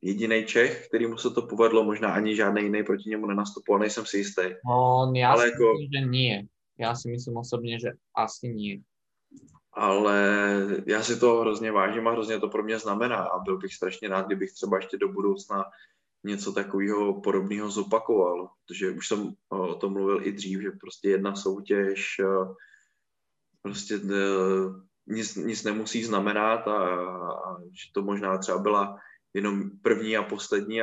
jediný 0.02 0.46
Čech, 0.46 0.88
který 0.88 1.08
mu 1.08 1.18
se 1.18 1.30
to 1.30 1.42
povedlo, 1.42 1.84
možná 1.84 2.14
ani 2.14 2.36
žádný 2.36 2.64
jiný 2.64 2.84
proti 2.84 3.10
němu 3.10 3.26
nenastupoval, 3.26 3.80
nejsem 3.80 4.06
si 4.06 4.18
jistý. 4.18 4.42
No, 4.70 5.12
já 5.16 5.32
Ale 5.32 5.44
si 5.44 5.52
jako, 5.52 5.74
myslím, 5.74 5.90
že 5.94 6.10
nie. 6.10 6.44
Já 6.80 6.96
si 6.96 7.10
myslím 7.10 7.38
osobně, 7.38 7.80
že 7.80 7.90
asi 8.16 8.50
nie. 8.50 8.80
Ale 9.74 10.20
já 10.88 11.04
si 11.04 11.20
to 11.20 11.40
hrozně 11.40 11.72
vážím 11.72 12.08
a 12.08 12.12
hrozně 12.12 12.40
to 12.40 12.50
pro 12.50 12.64
mě 12.64 12.80
znamená 12.80 13.18
a 13.18 13.40
byl 13.40 13.58
bych 13.58 13.74
strašně 13.74 14.10
rád, 14.10 14.26
kdybych 14.26 14.52
třeba 14.52 14.78
ještě 14.78 14.98
do 14.98 15.08
budoucna 15.08 15.66
něco 16.28 16.54
takového 16.54 17.22
podobného 17.22 17.72
zopakoval, 17.72 18.50
protože 18.68 18.92
už 18.92 19.08
jsem 19.08 19.34
o 19.50 19.76
tom 19.76 19.94
mluvil 19.94 20.28
i 20.28 20.32
dřív, 20.32 20.62
že 20.62 20.72
prostě 20.72 21.10
jedna 21.10 21.36
soutěž 21.36 22.22
prostě 23.62 23.96
eh, 23.96 24.68
nic, 25.08 25.36
nic 25.36 25.64
nemusí 25.64 26.04
znamenat 26.04 26.68
a, 26.68 26.80
a 27.28 27.60
že 27.62 27.92
to 27.94 28.02
možná 28.02 28.38
třeba 28.38 28.58
byla 28.58 28.98
jenom 29.34 29.70
první 29.82 30.18
a 30.18 30.24
poslední. 30.24 30.82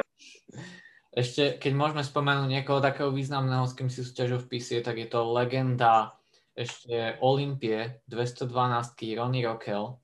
Ešte, 1.15 1.63
keď 1.63 1.73
môžeme 1.79 2.03
spomenúť 2.03 2.51
niekoho 2.51 2.83
takého 2.83 3.15
významného, 3.15 3.71
s 3.71 3.79
kým 3.79 3.87
si 3.87 4.03
súťažil 4.03 4.43
v 4.43 4.51
PCA, 4.51 4.83
tak 4.83 4.99
je 4.99 5.07
to 5.07 5.23
legenda 5.31 6.19
ešte 6.59 7.19
Olympie 7.23 8.03
212 8.11 9.15
Ronnie 9.15 9.47
Rockel. 9.47 9.95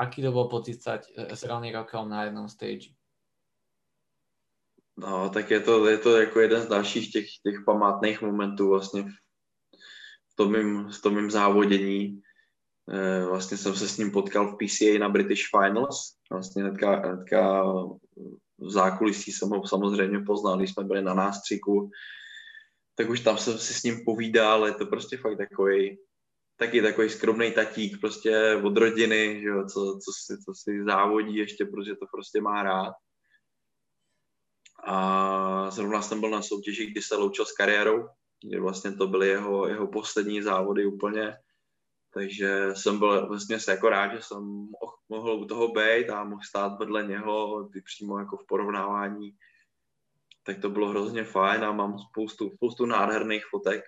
Aký 0.00 0.24
to 0.24 0.32
bol 0.32 0.48
pocit 0.48 0.80
s 0.80 1.42
Ronnie 1.44 1.76
Rockel 1.76 2.08
na 2.08 2.24
jednom 2.24 2.48
stage? 2.48 2.96
No, 4.96 5.30
tak 5.30 5.50
je 5.50 5.60
to, 5.60 5.86
je 5.86 5.98
to 5.98 6.20
jako 6.20 6.40
jeden 6.40 6.62
z 6.62 6.66
dalších 6.66 7.12
těch, 7.12 7.26
těch 7.46 7.64
památných 7.66 8.22
momentů 8.22 8.68
vlastně 8.68 9.02
v 10.32 10.36
tom 10.36 10.52
mým, 10.52 10.88
v 10.88 11.02
tom 11.02 11.14
mým 11.14 11.30
závodění. 11.30 12.20
E, 12.88 13.24
vlastně 13.24 13.56
jsem 13.56 13.74
se 13.74 13.88
s 13.88 13.98
ním 13.98 14.10
potkal 14.10 14.48
v 14.48 14.56
PCA 14.56 14.98
na 14.98 15.08
British 15.08 15.42
Finals. 15.50 16.16
Vlastně 16.30 16.62
hnedka, 16.62 16.96
hnedka 16.96 17.64
v 18.58 18.70
zákulisí 18.70 19.32
jsem 19.32 19.48
ho 19.48 19.66
samozřejmě 19.66 20.18
poznal, 20.26 20.58
když 20.58 20.72
jsme 20.72 20.84
byli 20.84 21.02
na 21.02 21.14
nástřiku, 21.14 21.90
tak 22.94 23.10
už 23.10 23.20
tam 23.20 23.38
jsem 23.38 23.58
si 23.58 23.74
s 23.74 23.82
ním 23.82 24.04
povídal, 24.04 24.66
je 24.66 24.72
to 24.72 24.86
prostě 24.86 25.16
fakt 25.16 25.38
takový 25.38 25.98
taky 26.60 26.82
takový 26.82 27.10
skromný 27.10 27.52
tatík 27.52 28.00
prostě 28.00 28.60
od 28.64 28.76
rodiny, 28.76 29.40
že 29.42 29.48
jo, 29.48 29.64
co, 29.66 29.98
co, 30.04 30.12
si, 30.12 30.42
co 30.44 30.52
si 30.54 30.84
závodí 30.84 31.36
ještě, 31.36 31.64
protože 31.64 31.94
to 31.94 32.06
prostě 32.12 32.40
má 32.40 32.62
rád. 32.62 32.92
A 34.84 35.70
zrovna 35.70 36.02
jsem 36.02 36.20
byl 36.20 36.30
na 36.30 36.42
soutěži, 36.42 36.86
kdy 36.86 37.02
se 37.02 37.16
loučil 37.16 37.44
s 37.44 37.52
kariérou, 37.52 38.08
kdy 38.44 38.60
vlastně 38.60 38.92
to 38.92 39.06
byly 39.06 39.28
jeho, 39.28 39.68
jeho 39.68 39.86
poslední 39.86 40.42
závody 40.42 40.86
úplně 40.86 41.36
takže 42.14 42.74
jsem 42.74 42.98
byl 42.98 43.28
vlastně 43.28 43.58
jako 43.68 43.88
rád, 43.88 44.14
že 44.14 44.22
jsem 44.22 44.68
mohl 45.08 45.32
u 45.32 45.44
toho 45.44 45.68
být 45.68 46.10
a 46.10 46.24
mohl 46.24 46.42
stát 46.42 46.78
vedle 46.78 47.06
něho 47.06 47.68
přímo 47.84 48.18
jako 48.18 48.36
v 48.36 48.46
porovnávání. 48.46 49.36
Tak 50.42 50.60
to 50.60 50.70
bylo 50.70 50.88
hrozně 50.88 51.24
fajn 51.24 51.64
a 51.64 51.72
mám 51.72 51.98
spoustu, 51.98 52.50
spoustu 52.50 52.86
nádherných 52.86 53.44
fotek 53.50 53.84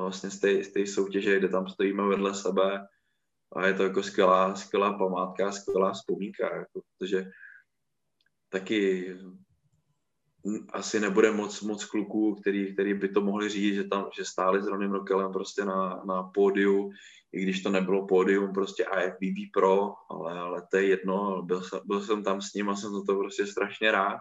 vlastně 0.00 0.30
z 0.30 0.40
té, 0.40 0.64
z 0.64 0.72
té 0.72 0.86
soutěže, 0.86 1.38
kde 1.38 1.48
tam 1.48 1.68
stojíme 1.68 2.06
vedle 2.06 2.34
sebe 2.34 2.86
a 3.56 3.66
je 3.66 3.74
to 3.74 3.82
jako 3.82 4.02
skvělá, 4.02 4.54
skvělá 4.54 4.98
památka, 4.98 5.52
skvělá 5.52 5.92
vzpomínka, 5.92 6.56
jako, 6.56 6.80
protože 6.98 7.24
taky 8.48 9.08
asi 10.72 11.00
nebude 11.00 11.30
moc, 11.30 11.60
moc 11.60 11.84
kluků, 11.84 12.34
který, 12.34 12.72
který 12.72 12.94
by 12.94 13.08
to 13.08 13.20
mohli 13.20 13.48
říct, 13.48 13.74
že 13.74 13.84
tam, 13.84 14.08
že 14.16 14.24
stáli 14.24 14.62
s 14.62 14.66
Ronym 14.66 14.92
Rokelem 14.92 15.32
prostě 15.32 15.64
na, 15.64 16.02
na 16.04 16.22
pódiu, 16.22 16.90
i 17.32 17.42
když 17.42 17.62
to 17.62 17.70
nebylo 17.70 18.06
pódium 18.06 18.52
prostě 18.52 18.84
IFBB 18.84 19.52
Pro, 19.52 19.94
ale, 20.10 20.38
ale 20.38 20.66
to 20.70 20.76
je 20.76 20.86
jedno, 20.86 21.42
byl 21.42 21.62
jsem, 21.62 21.80
byl 21.84 22.00
jsem 22.00 22.24
tam 22.24 22.40
s 22.40 22.54
ním 22.54 22.68
a 22.68 22.76
jsem 22.76 22.92
za 22.92 23.02
to 23.06 23.16
prostě 23.16 23.46
strašně 23.46 23.90
rád, 23.90 24.20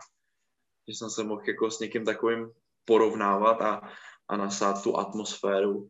že 0.88 0.96
jsem 0.96 1.10
se 1.10 1.24
mohl 1.24 1.42
jako 1.48 1.72
s 1.72 1.80
někým 1.80 2.06
takovým 2.06 2.52
porovnávat 2.86 3.62
a, 3.62 3.82
a 4.28 4.38
nasát 4.38 4.84
tu 4.84 4.98
atmosféru 4.98 5.88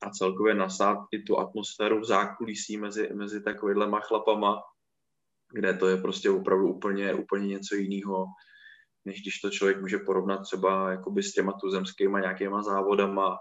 a 0.00 0.10
celkově 0.10 0.54
nasát 0.54 0.98
i 1.12 1.22
tu 1.22 1.38
atmosféru 1.38 2.00
v 2.00 2.04
zákulisí 2.04 2.76
mezi, 2.76 3.08
mezi 3.14 3.42
takovýhlema 3.42 4.00
chlapama, 4.00 4.62
kde 5.52 5.74
to 5.74 5.88
je 5.88 5.96
prostě 5.96 6.30
opravdu 6.30 6.68
úplně, 6.68 7.14
úplně 7.14 7.46
něco 7.46 7.74
jiného, 7.74 8.26
než 9.08 9.22
když 9.22 9.40
to 9.40 9.50
člověk 9.50 9.80
může 9.80 9.98
porovnat 9.98 10.38
třeba 10.38 10.90
jakoby 10.90 11.22
s 11.22 11.32
těma 11.32 11.52
tuzemskýma 11.52 12.20
nějakýma 12.20 12.62
závodama. 12.62 13.38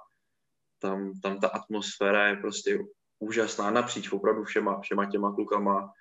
Tam, 0.80 1.20
tam 1.24 1.40
ta 1.40 1.48
atmosféra 1.48 2.28
je 2.28 2.36
prostě 2.36 2.80
úžasná 3.20 3.72
napříč 3.72 4.12
opravdu 4.12 4.44
všema, 4.44 4.82
všema 4.82 5.12
těma 5.12 5.36
klukama, 5.36 5.94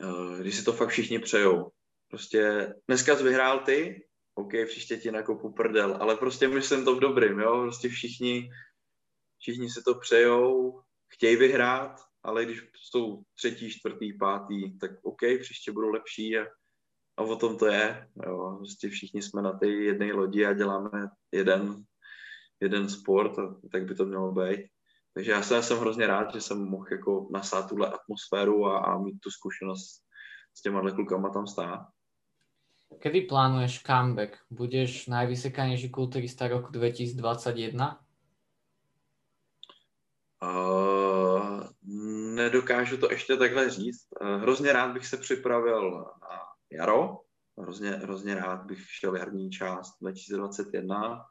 eh, 0.00 0.40
když 0.40 0.56
si 0.56 0.64
to 0.64 0.72
fakt 0.72 0.88
všichni 0.88 1.18
přejou. 1.18 1.70
Prostě 2.08 2.74
dneska 2.88 3.16
jsi 3.16 3.22
vyhrál 3.22 3.58
ty, 3.58 4.06
OK, 4.34 4.52
příště 4.66 4.96
ti 4.96 5.10
nakopu 5.10 5.52
prdel, 5.52 5.96
ale 6.00 6.16
prostě 6.16 6.48
myslím 6.48 6.84
to 6.84 6.96
v 6.96 7.00
dobrým, 7.00 7.38
jo, 7.40 7.62
prostě 7.62 7.88
všichni, 7.88 8.50
všichni 9.38 9.70
si 9.70 9.82
to 9.82 9.94
přejou, 9.94 10.80
chtějí 11.08 11.36
vyhrát, 11.36 12.00
ale 12.22 12.44
když 12.44 12.62
jsou 12.76 13.22
třetí, 13.34 13.70
čtvrtý, 13.70 14.12
pátý, 14.12 14.78
tak 14.78 14.90
OK, 15.02 15.20
příště 15.40 15.72
budou 15.72 15.90
lepší 15.90 16.38
a, 16.38 16.46
a 17.16 17.22
o 17.22 17.36
tom 17.36 17.58
to 17.58 17.66
je. 17.66 18.08
Jo. 18.26 18.54
Prostě 18.58 18.88
všichni 18.88 19.22
jsme 19.22 19.42
na 19.42 19.52
té 19.52 19.66
jedné 19.66 20.12
lodi 20.12 20.46
a 20.46 20.52
děláme 20.52 21.10
jeden, 21.32 21.84
jeden 22.60 22.88
sport 22.88 23.38
a 23.38 23.56
tak 23.72 23.84
by 23.84 23.94
to 23.94 24.04
mělo 24.04 24.32
být. 24.32 24.60
Takže 25.14 25.30
já 25.30 25.42
jsem, 25.42 25.62
jsem 25.62 25.78
hrozně 25.78 26.06
rád, 26.06 26.34
že 26.34 26.40
jsem 26.40 26.58
mohl 26.58 26.86
jako 26.90 27.28
nasát 27.32 27.68
tuhle 27.68 27.90
atmosféru 27.90 28.66
a, 28.66 28.78
a 28.78 28.98
mít 28.98 29.18
tu 29.20 29.30
zkušenost 29.30 30.02
s 30.54 30.62
těma 30.62 30.90
klukama 30.90 31.30
tam 31.30 31.46
stát. 31.46 31.86
Kedy 32.98 33.20
plánuješ 33.20 33.82
comeback? 33.82 34.38
Budeš 34.50 35.06
najvysekanejší 35.06 35.90
kulturista 35.90 36.48
roku 36.48 36.72
2021? 36.72 38.00
Uh, 40.42 41.62
nedokážu 42.34 42.96
to 42.96 43.10
ještě 43.10 43.36
takhle 43.36 43.70
říct. 43.70 44.06
Uh, 44.20 44.28
hrozně 44.28 44.72
rád 44.72 44.92
bych 44.92 45.06
se 45.06 45.16
připravil 45.16 45.90
na 45.90 46.45
jaro. 46.70 47.18
Hrozně, 47.58 47.90
hrozně 47.90 48.34
rád 48.34 48.64
bych 48.64 48.90
šel 48.90 49.16
jarní 49.16 49.50
část 49.50 49.98
2021. 50.00 51.24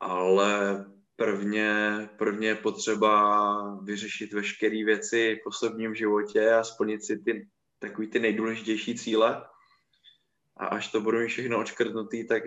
Ale 0.00 0.84
prvně, 1.16 1.74
prvně 2.18 2.48
je 2.48 2.54
potřeba 2.54 3.78
vyřešit 3.78 4.32
veškeré 4.32 4.84
věci 4.84 5.40
v 5.42 5.46
osobním 5.46 5.94
životě 5.94 6.54
a 6.54 6.64
splnit 6.64 7.04
si 7.04 7.18
ty 7.18 7.48
takový 7.78 8.10
ty 8.10 8.18
nejdůležitější 8.18 8.98
cíle. 8.98 9.46
A 10.56 10.66
až 10.66 10.92
to 10.92 11.00
budu 11.00 11.18
mít 11.18 11.28
všechno 11.28 11.60
očkrtnutý, 11.60 12.26
tak, 12.26 12.42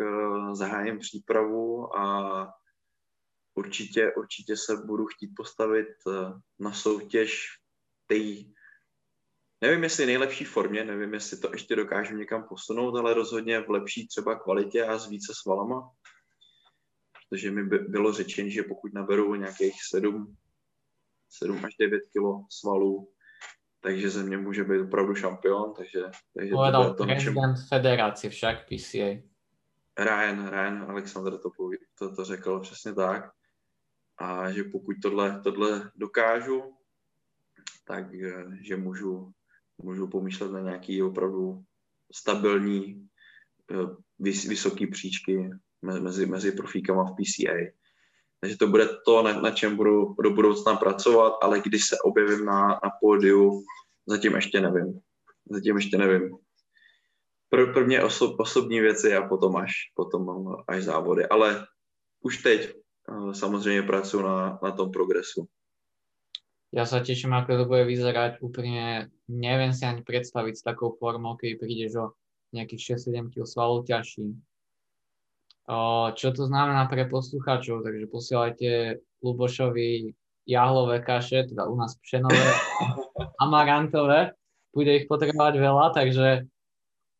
uh, 0.00 0.54
zahájím 0.54 0.98
přípravu 0.98 1.96
a 1.96 2.46
určitě, 3.54 4.12
určitě 4.16 4.56
se 4.56 4.76
budu 4.76 5.06
chtít 5.06 5.30
postavit 5.36 5.88
uh, 6.06 6.40
na 6.58 6.72
soutěž 6.72 7.46
té, 8.06 8.16
nevím 9.60 9.82
jestli 9.82 10.06
nejlepší 10.06 10.44
formě, 10.44 10.84
nevím 10.84 11.14
jestli 11.14 11.38
to 11.38 11.50
ještě 11.52 11.76
dokážu 11.76 12.16
někam 12.16 12.44
posunout, 12.48 12.96
ale 12.96 13.14
rozhodně 13.14 13.60
v 13.60 13.70
lepší 13.70 14.06
třeba 14.06 14.34
kvalitě 14.34 14.84
a 14.84 14.98
s 14.98 15.08
více 15.08 15.32
svalama 15.42 15.90
protože 17.28 17.50
mi 17.50 17.64
bylo 17.64 18.12
řečeno, 18.12 18.48
že 18.48 18.62
pokud 18.62 18.94
naberu 18.94 19.34
nějakých 19.34 19.74
7, 19.90 20.36
7 21.28 21.64
až 21.64 21.76
9 21.80 22.02
kilo 22.12 22.44
svalů, 22.50 23.12
takže 23.80 24.10
ze 24.10 24.22
mě 24.22 24.36
může 24.36 24.64
být 24.64 24.80
opravdu 24.80 25.14
šampion, 25.14 25.74
takže, 25.74 26.00
takže 26.34 26.50
Povedal 26.50 26.94
to 26.94 27.04
prezident 27.04 27.36
našem... 27.36 27.68
federace 27.68 28.28
však 28.30 28.66
PCA. 28.66 29.22
Ryan, 29.98 30.48
Ryan 30.48 30.86
Alexander 30.88 31.38
to, 31.38 31.50
to, 31.98 32.16
to 32.16 32.24
řekl 32.24 32.60
přesně 32.60 32.94
tak. 32.94 33.30
A 34.18 34.52
že 34.52 34.64
pokud 34.64 34.96
tohle, 35.02 35.40
tohle 35.40 35.90
dokážu, 35.96 36.76
tak 37.84 38.04
že 38.62 38.76
můžu, 38.76 39.32
můžu 39.82 40.08
pomýšlet 40.08 40.52
na 40.52 40.60
nějaký 40.60 41.02
opravdu 41.02 41.62
stabilní, 42.12 43.08
eh, 43.70 43.96
vys, 44.18 44.44
vysoký 44.44 44.86
příčky 44.86 45.50
mezi, 45.82 46.26
mezi 46.26 46.52
profíkama 46.52 47.04
v 47.04 47.14
PCA. 47.14 47.72
Takže 48.40 48.56
to 48.56 48.66
bude 48.66 48.88
to, 49.06 49.22
na, 49.22 49.40
na 49.40 49.50
čem 49.50 49.76
budu 49.76 50.14
do 50.22 50.30
budoucna 50.30 50.76
pracovat, 50.76 51.32
ale 51.42 51.60
když 51.60 51.86
se 51.86 51.96
objevím 52.04 52.44
na, 52.44 52.68
na 52.68 52.90
pódiu, 53.00 53.62
zatím 54.06 54.34
ještě 54.34 54.60
nevím. 54.60 55.00
Zatím 55.50 55.76
ještě 55.76 55.98
nevím. 55.98 56.36
Pr- 57.52 57.72
prvně 57.72 58.02
oso, 58.02 58.36
osobní 58.36 58.80
věci 58.80 59.16
a 59.16 59.28
potom 59.28 59.56
až, 59.56 59.72
potom 59.94 60.54
až 60.68 60.84
závody. 60.84 61.26
Ale 61.26 61.66
už 62.20 62.42
teď 62.42 62.74
eh, 62.74 63.34
samozřejmě 63.34 63.82
pracuji 63.82 64.22
na, 64.22 64.58
na 64.62 64.72
tom 64.72 64.90
progresu. 64.90 65.48
Ja 66.68 66.84
sa 66.84 67.00
teším, 67.00 67.32
ako 67.32 67.64
to 67.64 67.64
bude 67.64 67.84
vyzerať. 67.88 68.44
Úplne 68.44 69.08
neviem 69.32 69.72
si 69.72 69.88
ani 69.88 70.04
predstaviť 70.04 70.54
s 70.60 70.66
takou 70.66 70.92
formou, 71.00 71.36
keď 71.40 71.56
prídeš 71.56 71.92
o 71.96 72.06
nejakých 72.52 73.00
6-7 73.00 73.32
kg 73.32 73.44
svalov 73.48 73.88
ťažší 73.88 74.36
čo 76.16 76.32
to 76.32 76.48
znamená 76.48 76.88
pre 76.88 77.04
poslucháčov, 77.04 77.84
takže 77.84 78.08
posielajte 78.08 78.68
Lubošovi 79.20 80.16
jahlové 80.48 81.04
kaše, 81.04 81.44
teda 81.44 81.68
u 81.68 81.76
nás 81.76 82.00
pšenové, 82.00 82.40
amarantové, 83.44 84.32
bude 84.72 84.96
ich 84.96 85.04
potrebovať 85.04 85.60
veľa, 85.60 85.92
takže 85.92 86.48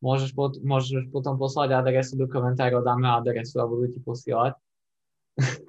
môžeš, 0.01 0.33
pot, 0.33 0.57
môžeš 0.65 1.13
potom 1.13 1.37
poslať 1.37 1.77
adresu 1.77 2.17
do 2.17 2.25
komentárov, 2.25 2.81
dáme 2.81 3.05
adresu 3.05 3.61
a 3.61 3.69
budú 3.69 3.93
ti 3.93 4.01
posílať. 4.01 4.57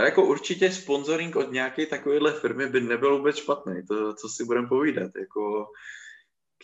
A 0.00 0.04
jako 0.04 0.26
určitě 0.26 0.72
sponsoring 0.72 1.36
od 1.36 1.52
nějaké 1.52 1.86
takovéhle 1.86 2.32
firmy 2.32 2.66
by 2.66 2.80
nebyl 2.80 3.18
vůbec 3.18 3.36
špatný, 3.36 3.86
to, 3.88 4.14
co 4.14 4.28
si 4.28 4.44
budeme 4.44 4.68
povídat, 4.68 5.10
jako 5.20 5.66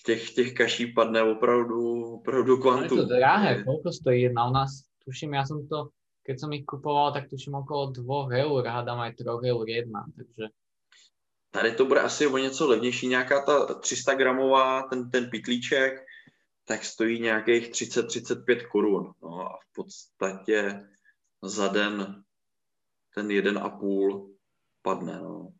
těch, 0.05 0.31
těch 0.31 0.55
kaší 0.55 0.93
padne 0.93 1.23
opravdu, 1.23 2.05
opravdu 2.05 2.57
kvantum. 2.57 2.99
je 2.99 3.05
to 3.05 3.15
drahé, 3.15 3.65
koľko 3.65 3.93
stojí 3.93 4.23
jedna 4.23 4.49
u 4.49 4.53
nás? 4.53 4.87
tuším, 5.07 5.39
ja 5.39 5.47
som 5.47 5.63
to, 5.71 5.95
keď 6.27 6.37
som 6.43 6.51
ich 6.51 6.67
kupoval, 6.67 7.15
tak 7.15 7.31
tuším 7.31 7.63
okolo 7.63 7.95
2 7.95 8.43
eur, 8.43 8.63
hádám 8.67 8.99
aj 9.07 9.23
3 9.23 9.55
eur 9.55 9.67
jedna, 9.71 10.03
takže... 10.17 10.51
Tady 11.51 11.73
to 11.73 11.85
bude 11.85 12.01
asi 12.01 12.27
o 12.27 12.39
něco 12.39 12.69
levnější, 12.69 13.07
nějaká 13.09 13.41
ta 13.41 13.75
300 13.75 14.15
gramová, 14.15 14.83
ten, 14.83 15.11
ten 15.11 15.31
pitlíček, 15.31 16.05
tak 16.65 16.85
stojí 16.85 17.21
nějakých 17.21 17.71
30-35 17.71 18.69
korun. 18.69 19.13
No 19.23 19.41
a 19.41 19.59
v 19.63 19.75
podstatě 19.75 20.89
za 21.43 21.69
den 21.69 22.25
ten 23.17 23.31
jeden 23.31 23.59
a 23.59 23.69
půl 23.69 24.37
padne. 24.83 25.19
No. 25.19 25.53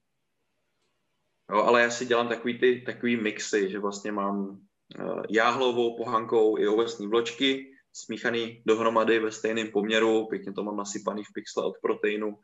Jo, 1.51 1.59
ale 1.59 1.83
já 1.83 1.91
si 1.91 2.07
dělám 2.07 2.29
takový, 2.29 2.59
ty, 2.59 2.83
takový 2.87 3.17
mixy, 3.17 3.71
že 3.71 3.79
vlastně 3.79 4.13
mám 4.13 4.49
uh, 4.49 5.23
jáhlovou 5.31 5.97
pohankou 5.97 6.59
i 6.59 6.69
ovesní 6.69 7.07
vločky, 7.07 7.73
smíchaný 7.93 8.63
dohromady 8.67 9.19
ve 9.19 9.33
stejném 9.33 9.69
poměru, 9.69 10.27
pěkně 10.27 10.53
to 10.53 10.65
mám 10.65 10.77
nasypaný 10.77 11.25
v 11.25 11.33
pixle 11.35 11.65
od 11.65 11.75
proteinu, 11.83 12.39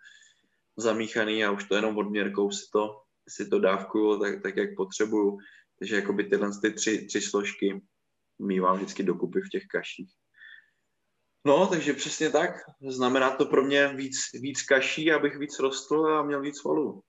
zamíchaný 0.77 1.45
a 1.45 1.51
už 1.51 1.65
to 1.65 1.75
jenom 1.75 1.99
odměrkou 1.99 2.51
si 2.51 2.71
to, 2.73 3.03
si 3.29 3.49
to 3.49 3.61
dávkuju 3.61 4.21
tak, 4.21 4.43
tak, 4.43 4.57
jak 4.57 4.77
potřebuju. 4.77 5.39
Takže 5.79 5.97
jakoby 5.97 6.25
tyhle 6.25 6.51
ty 6.63 6.73
tři, 6.73 7.07
tři 7.07 7.21
složky 7.21 7.83
mývám 8.39 8.77
vždycky 8.77 9.03
dokupy 9.03 9.41
v 9.41 9.49
těch 9.49 9.67
kaších. 9.67 10.13
No, 11.45 11.67
takže 11.67 11.93
přesně 11.93 12.31
tak. 12.31 12.51
Znamená 12.89 13.37
to 13.37 13.47
pro 13.47 13.65
mě 13.65 13.89
víc, 13.89 14.17
víc 14.35 14.63
kaší, 14.63 15.13
abych 15.13 15.39
víc 15.39 15.59
rostl 15.59 16.07
a 16.07 16.23
měl 16.23 16.41
víc 16.41 16.65
volů. 16.65 17.03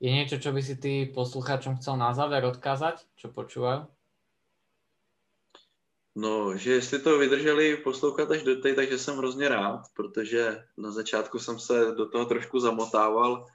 Je 0.00 0.12
něco, 0.12 0.38
co 0.38 0.52
by 0.52 0.62
si 0.62 0.76
ty 0.76 1.12
posluchačům 1.14 1.76
chcel 1.76 1.96
na 1.96 2.14
závěr 2.14 2.44
odkázat, 2.44 2.94
co 3.16 3.28
počúvají? 3.28 3.86
No, 6.16 6.56
že 6.56 6.72
jestli 6.72 6.98
to 6.98 7.18
vydrželi 7.18 7.76
poslouchat 7.76 8.30
až 8.30 8.42
do 8.42 8.60
teď, 8.60 8.76
takže 8.76 8.98
jsem 8.98 9.16
hrozně 9.16 9.48
rád, 9.48 9.82
protože 9.94 10.64
na 10.76 10.90
začátku 10.90 11.38
jsem 11.38 11.58
se 11.58 11.94
do 11.96 12.08
toho 12.08 12.24
trošku 12.24 12.60
zamotával. 12.60 13.46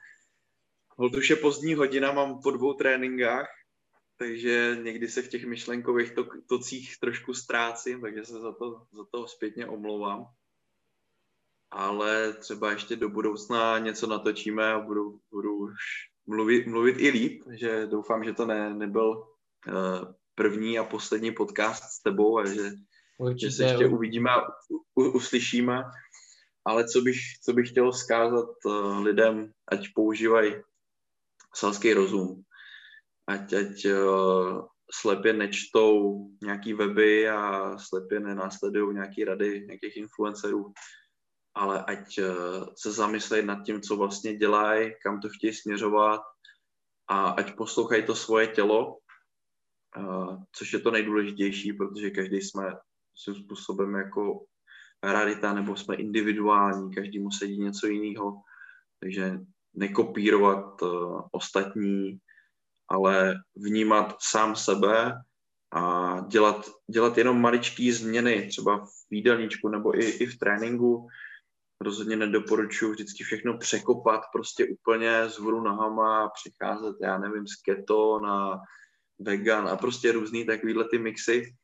Hold 0.96 1.14
už 1.14 1.30
je 1.30 1.36
pozdní 1.36 1.74
hodina, 1.74 2.12
mám 2.12 2.42
po 2.42 2.50
dvou 2.50 2.74
tréninkách, 2.74 3.48
takže 4.22 4.78
někdy 4.82 5.08
se 5.08 5.22
v 5.22 5.28
těch 5.28 5.44
myšlenkových 5.44 6.14
to, 6.14 6.26
tocích 6.48 7.00
trošku 7.00 7.34
ztrácím, 7.34 8.00
takže 8.00 8.24
se 8.24 8.32
za 8.32 8.52
to, 8.52 8.86
za 8.92 9.04
to 9.10 9.26
zpětně 9.26 9.66
omlouvám. 9.66 10.26
Ale 11.70 12.32
třeba 12.32 12.70
ještě 12.70 12.96
do 12.96 13.08
budoucna 13.08 13.78
něco 13.78 14.06
natočíme 14.06 14.72
a 14.72 14.80
budu, 14.80 15.20
budu 15.30 15.56
už 15.56 15.74
mluvit, 16.26 16.66
mluvit 16.66 16.96
i 16.98 17.10
líp, 17.10 17.42
že 17.50 17.86
doufám, 17.86 18.24
že 18.24 18.32
to 18.32 18.46
ne, 18.46 18.74
nebyl 18.74 19.10
uh, 19.10 19.24
první 20.34 20.78
a 20.78 20.84
poslední 20.84 21.32
podcast 21.32 21.82
s 21.82 22.02
tebou 22.02 22.38
a 22.38 22.46
že, 22.46 22.70
Určitě, 23.18 23.50
že 23.50 23.56
se 23.56 23.64
ještě 23.64 23.86
uvidíme 23.86 24.30
a 24.30 24.46
u, 24.94 25.02
uslyšíme. 25.02 25.82
ale 26.64 26.88
co 26.88 27.00
bych, 27.00 27.18
co 27.44 27.52
bych 27.52 27.70
chtěl 27.70 27.90
vzkázat 27.90 28.48
uh, 28.64 28.98
lidem, 28.98 29.52
ať 29.68 29.88
používají 29.94 30.54
selský 31.54 31.92
rozum, 31.92 32.44
ať, 33.26 33.52
ať 33.52 33.86
uh, 33.86 34.66
slepě 34.92 35.32
nečtou 35.32 36.24
nějaký 36.42 36.74
weby 36.74 37.28
a 37.28 37.72
slepě 37.78 38.20
nenásledují 38.20 38.94
nějaký 38.94 39.24
rady 39.24 39.64
nějakých 39.66 39.96
influencerů, 39.96 40.72
ale 41.54 41.84
ať 41.84 42.18
uh, 42.18 42.66
se 42.76 42.92
zamyslejí 42.92 43.46
nad 43.46 43.64
tím, 43.64 43.80
co 43.80 43.96
vlastně 43.96 44.36
dělají, 44.36 44.92
kam 45.02 45.20
to 45.20 45.28
chtějí 45.28 45.54
směřovat 45.54 46.20
a 47.08 47.28
ať 47.30 47.56
poslouchají 47.56 48.02
to 48.06 48.14
svoje 48.14 48.46
tělo, 48.46 48.98
uh, 49.98 50.36
což 50.52 50.72
je 50.72 50.78
to 50.78 50.90
nejdůležitější, 50.90 51.72
protože 51.72 52.10
každý 52.10 52.36
jsme 52.36 52.76
svým 53.14 53.36
způsobem 53.36 53.94
jako 53.94 54.44
rarita 55.02 55.52
nebo 55.52 55.76
jsme 55.76 55.96
individuální, 55.96 56.94
každý 56.94 57.18
mu 57.18 57.30
sedí 57.30 57.58
něco 57.58 57.86
jiného, 57.86 58.42
takže 59.00 59.38
nekopírovat 59.74 60.82
uh, 60.82 61.22
ostatní, 61.32 62.20
ale 62.88 63.34
vnímat 63.56 64.16
sám 64.20 64.56
sebe 64.56 65.12
a 65.72 66.20
dělat, 66.20 66.66
dělat 66.90 67.18
jenom 67.18 67.40
maličké 67.40 67.92
změny, 67.92 68.46
třeba 68.48 68.84
v 68.84 68.90
jídelníčku 69.10 69.68
nebo 69.68 69.98
i, 69.98 70.04
i 70.04 70.26
v 70.26 70.38
tréninku. 70.38 71.06
Rozhodně 71.80 72.16
nedoporučuji 72.16 72.92
vždycky 72.92 73.24
všechno 73.24 73.58
překopat 73.58 74.20
prostě 74.32 74.66
úplně 74.66 75.28
z 75.28 75.38
hůru 75.38 75.60
nohama, 75.60 76.28
přicházet, 76.28 76.96
já 77.02 77.18
nevím, 77.18 77.46
z 77.46 77.62
keto 77.62 78.20
na 78.20 78.60
vegan 79.18 79.68
a 79.68 79.76
prostě 79.76 80.12
různý 80.12 80.46
takovýhle 80.46 80.84
ty 80.88 80.98
mixy, 80.98 81.54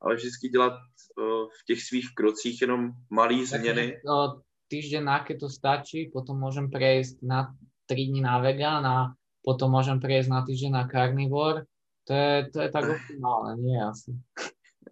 ale 0.00 0.14
vždycky 0.14 0.48
dělat 0.48 0.72
uh, 0.72 1.24
v 1.60 1.64
těch 1.66 1.82
svých 1.82 2.08
krocích 2.14 2.60
jenom 2.60 2.90
malé 3.10 3.46
změny. 3.46 4.00
No, 4.06 4.42
týždeň 4.68 5.04
na 5.04 5.24
keto 5.24 5.48
stačí, 5.48 6.12
potom 6.12 6.36
môžem 6.36 6.68
prejsť 6.68 7.24
na 7.24 7.56
3 7.88 7.96
dní 7.96 8.20
na 8.20 8.36
vegan 8.38 8.84
a 8.84 8.96
potom 9.44 9.70
môžem 9.72 10.00
prejsť 10.00 10.28
na 10.30 10.40
týždeň 10.44 10.72
na 10.72 10.84
carnivore. 10.88 11.64
To 12.08 12.12
je, 12.12 12.34
to 12.52 12.58
je 12.64 12.68
tak 12.72 12.84
optimálne, 12.88 13.60
nie 13.60 13.76
asi. 13.76 14.16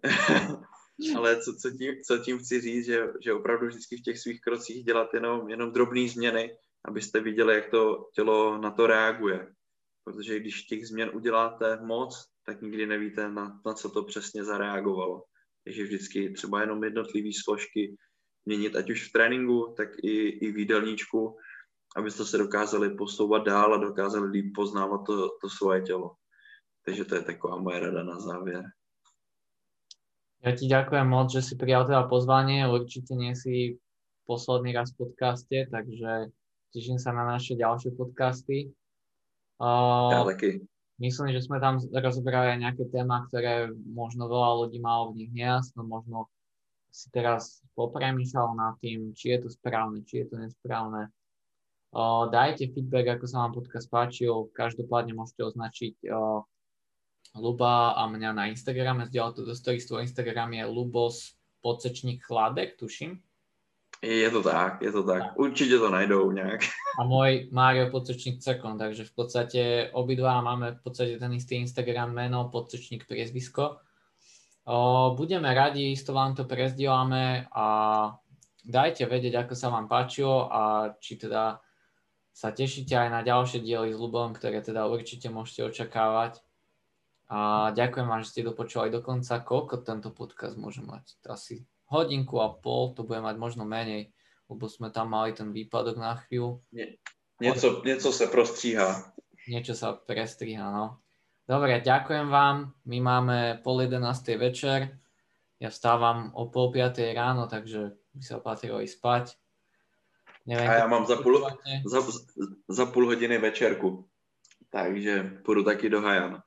Ale 1.15 1.41
co, 1.41 1.53
co, 1.53 1.71
tím, 1.71 1.93
co 2.07 2.17
tím 2.17 2.37
chci 2.39 2.61
říct, 2.61 2.85
že, 2.85 3.07
že 3.23 3.33
opravdu 3.33 3.67
vždycky 3.67 3.97
v 3.97 4.01
těch 4.01 4.19
svých 4.19 4.41
krocích 4.41 4.85
dělat 4.85 5.13
jenom, 5.13 5.49
jenom 5.49 5.71
drobné 5.71 6.09
změny, 6.09 6.57
abyste 6.85 7.19
viděli, 7.19 7.55
jak 7.55 7.69
to 7.69 8.09
tělo 8.15 8.57
na 8.57 8.71
to 8.71 8.87
reaguje. 8.87 9.47
Protože 10.03 10.39
když 10.39 10.63
těch 10.63 10.87
změn 10.87 11.11
uděláte 11.13 11.79
moc, 11.85 12.25
tak 12.45 12.61
nikdy 12.61 12.85
nevíte, 12.85 13.29
na, 13.29 13.61
na 13.65 13.73
co 13.73 13.89
to 13.89 14.03
přesně 14.03 14.43
zareagovalo. 14.43 15.23
Takže 15.63 15.83
vždycky 15.83 16.29
třeba 16.29 16.61
jenom 16.61 16.83
jednotlivé 16.83 17.29
složky 17.43 17.95
měnit, 18.45 18.75
ať 18.75 18.89
už 18.89 19.09
v 19.09 19.11
tréninku, 19.11 19.73
tak 19.77 19.89
i, 20.03 20.27
i 20.27 20.51
v 20.51 20.57
jídelníčku, 20.57 21.37
abyste 21.95 22.25
se 22.25 22.37
dokázali 22.37 22.89
posouvat 22.89 23.43
dál 23.43 23.73
a 23.73 23.77
dokázali 23.77 24.27
líp 24.27 24.55
poznávat 24.55 25.01
to, 25.05 25.29
to 25.41 25.49
svoje 25.49 25.81
tělo. 25.81 26.15
Takže 26.85 27.05
to 27.05 27.15
je 27.15 27.21
taková 27.21 27.57
moje 27.57 27.79
rada 27.79 28.03
na 28.03 28.19
závěr. 28.19 28.71
Ja 30.37 30.53
ti 30.53 30.69
ďakujem 30.69 31.07
moc, 31.09 31.33
že 31.33 31.41
si 31.41 31.57
prijal 31.57 31.89
teda 31.89 32.05
pozvanie. 32.05 32.69
Určite 32.69 33.17
nie 33.17 33.33
si 33.33 33.81
posledný 34.29 34.69
raz 34.69 34.93
v 34.93 35.09
podcaste, 35.09 35.65
takže 35.65 36.29
teším 36.71 37.01
sa 37.01 37.09
na 37.09 37.25
naše 37.25 37.57
ďalšie 37.57 37.97
podcasty. 37.97 38.69
Uh, 39.57 40.13
ja 40.13 40.21
taky. 40.23 40.61
Myslím, 41.01 41.33
že 41.33 41.41
sme 41.41 41.57
tam 41.57 41.81
rozobrali 41.81 42.53
aj 42.53 42.59
nejaké 42.61 42.85
téma, 42.89 43.25
ktoré 43.29 43.69
možno 43.85 44.29
veľa 44.29 44.65
ľudí 44.65 44.77
malo 44.77 45.13
v 45.13 45.25
nich 45.25 45.31
nejasno, 45.33 45.85
možno 45.85 46.29
si 46.93 47.09
teraz 47.13 47.61
popremýšľal 47.77 48.57
nad 48.57 48.73
tým, 48.81 49.13
či 49.17 49.33
je 49.33 49.45
to 49.45 49.49
správne, 49.49 50.01
či 50.05 50.21
je 50.21 50.25
to 50.29 50.35
nesprávne. 50.41 51.09
Uh, 51.97 52.29
dajte 52.29 52.69
feedback, 52.77 53.17
ako 53.17 53.25
sa 53.25 53.41
vám 53.41 53.57
podcast 53.57 53.89
páčil. 53.89 54.53
Každopádne 54.53 55.17
môžete 55.17 55.41
označiť 55.41 55.95
uh, 56.13 56.45
Luba 57.33 57.97
a 57.97 58.05
mňa 58.05 58.37
na 58.37 58.53
Instagrame. 58.53 59.09
Zdieľal 59.09 59.33
to 59.33 59.41
do 59.41 59.57
stories, 59.57 59.89
tvoj 59.89 60.05
Instagram 60.05 60.53
je 60.53 60.63
Lubos 60.69 61.33
podsečník 61.65 62.21
chladek, 62.21 62.77
tuším. 62.77 63.17
Je 64.05 64.29
to 64.29 64.45
tak, 64.45 64.77
je 64.85 64.93
to 64.93 65.01
tak. 65.01 65.33
tak. 65.33 65.41
Určite 65.41 65.81
to 65.81 65.89
najdou 65.89 66.29
nejak. 66.29 66.69
A 66.97 67.01
môj 67.01 67.49
Mário 67.49 67.89
Podsočník 67.89 68.45
Cekon, 68.45 68.77
takže 68.77 69.09
v 69.09 69.13
podstate 69.17 69.61
obidva 69.89 70.37
máme 70.45 70.77
v 70.77 70.81
podstate 70.85 71.17
ten 71.17 71.33
istý 71.33 71.57
Instagram 71.57 72.13
meno, 72.13 72.53
Podsočník 72.53 73.09
priezvisko. 73.09 73.81
O, 74.69 74.77
budeme 75.17 75.49
radi, 75.49 75.97
isto 75.97 76.13
vám 76.13 76.37
to 76.37 76.45
prezdielame 76.45 77.49
a 77.49 77.65
dajte 78.61 79.09
vedieť, 79.09 79.49
ako 79.49 79.53
sa 79.57 79.73
vám 79.73 79.89
páčilo 79.89 80.45
a 80.45 80.93
či 81.01 81.17
teda 81.17 81.57
sa 82.37 82.53
tešíte 82.53 82.93
aj 82.93 83.09
na 83.09 83.25
ďalšie 83.25 83.65
diely 83.65 83.89
s 83.89 83.97
Lubom, 83.97 84.37
ktoré 84.37 84.61
teda 84.61 84.85
určite 84.85 85.33
môžete 85.33 85.73
očakávať. 85.73 86.37
A 87.33 87.73
ďakujem 87.73 88.05
vám, 88.05 88.21
že 88.21 88.29
ste 88.29 88.45
dopočúvali 88.45 88.93
do 88.93 89.01
konca. 89.01 89.41
Koľko 89.41 89.81
tento 89.81 90.13
podcast 90.13 90.53
môže 90.53 90.85
mať? 90.85 91.17
Asi 91.25 91.65
hodinku 91.89 92.37
a 92.37 92.53
pol, 92.53 92.93
to 92.93 93.01
bude 93.01 93.25
mať 93.25 93.41
možno 93.41 93.65
menej, 93.65 94.13
lebo 94.53 94.69
sme 94.69 94.93
tam 94.93 95.17
mali 95.17 95.33
ten 95.33 95.49
výpadok 95.49 95.97
na 95.97 96.13
chvíľu. 96.21 96.61
Nie, 96.69 97.01
nieco, 97.41 97.81
nieco 97.81 98.13
sa 98.13 98.29
prostříha. 98.29 99.17
Niečo 99.49 99.73
sa 99.73 99.97
prestriha, 99.97 100.69
no. 100.69 101.01
Dobre, 101.49 101.81
ďakujem 101.81 102.29
vám. 102.29 102.77
My 102.85 102.97
máme 103.01 103.37
pol 103.65 103.89
11. 103.89 104.37
večer. 104.37 104.93
Ja 105.57 105.73
vstávam 105.73 106.29
o 106.37 106.53
pol 106.53 106.69
5. 106.69 107.01
ráno, 107.17 107.49
takže 107.49 107.97
by 108.13 108.23
sa 108.23 108.37
patrilo 108.37 108.77
ísť 108.77 108.93
spať. 108.93 109.25
Neviem, 110.47 110.69
a 110.69 110.73
ja 110.79 110.87
mám 110.87 111.03
za 111.03 111.19
půl, 111.19 111.43
za, 111.85 111.99
za 112.67 112.85
půl 112.85 113.05
hodiny 113.05 113.37
večerku, 113.37 114.07
takže 114.71 115.43
pôjdu 115.43 115.63
taky 115.63 115.91
do 115.91 115.99
Hajan. 115.99 116.39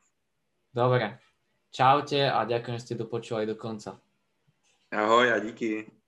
Dobre, 0.73 1.21
čaute 1.69 2.25
a 2.33 2.41
ďakujem, 2.49 2.81
že 2.81 2.85
ste 2.89 2.95
dopočúvali 2.97 3.45
do 3.45 3.61
konca. 3.61 4.01
Ahoj 4.89 5.33
a 5.33 5.39
díky. 5.39 6.00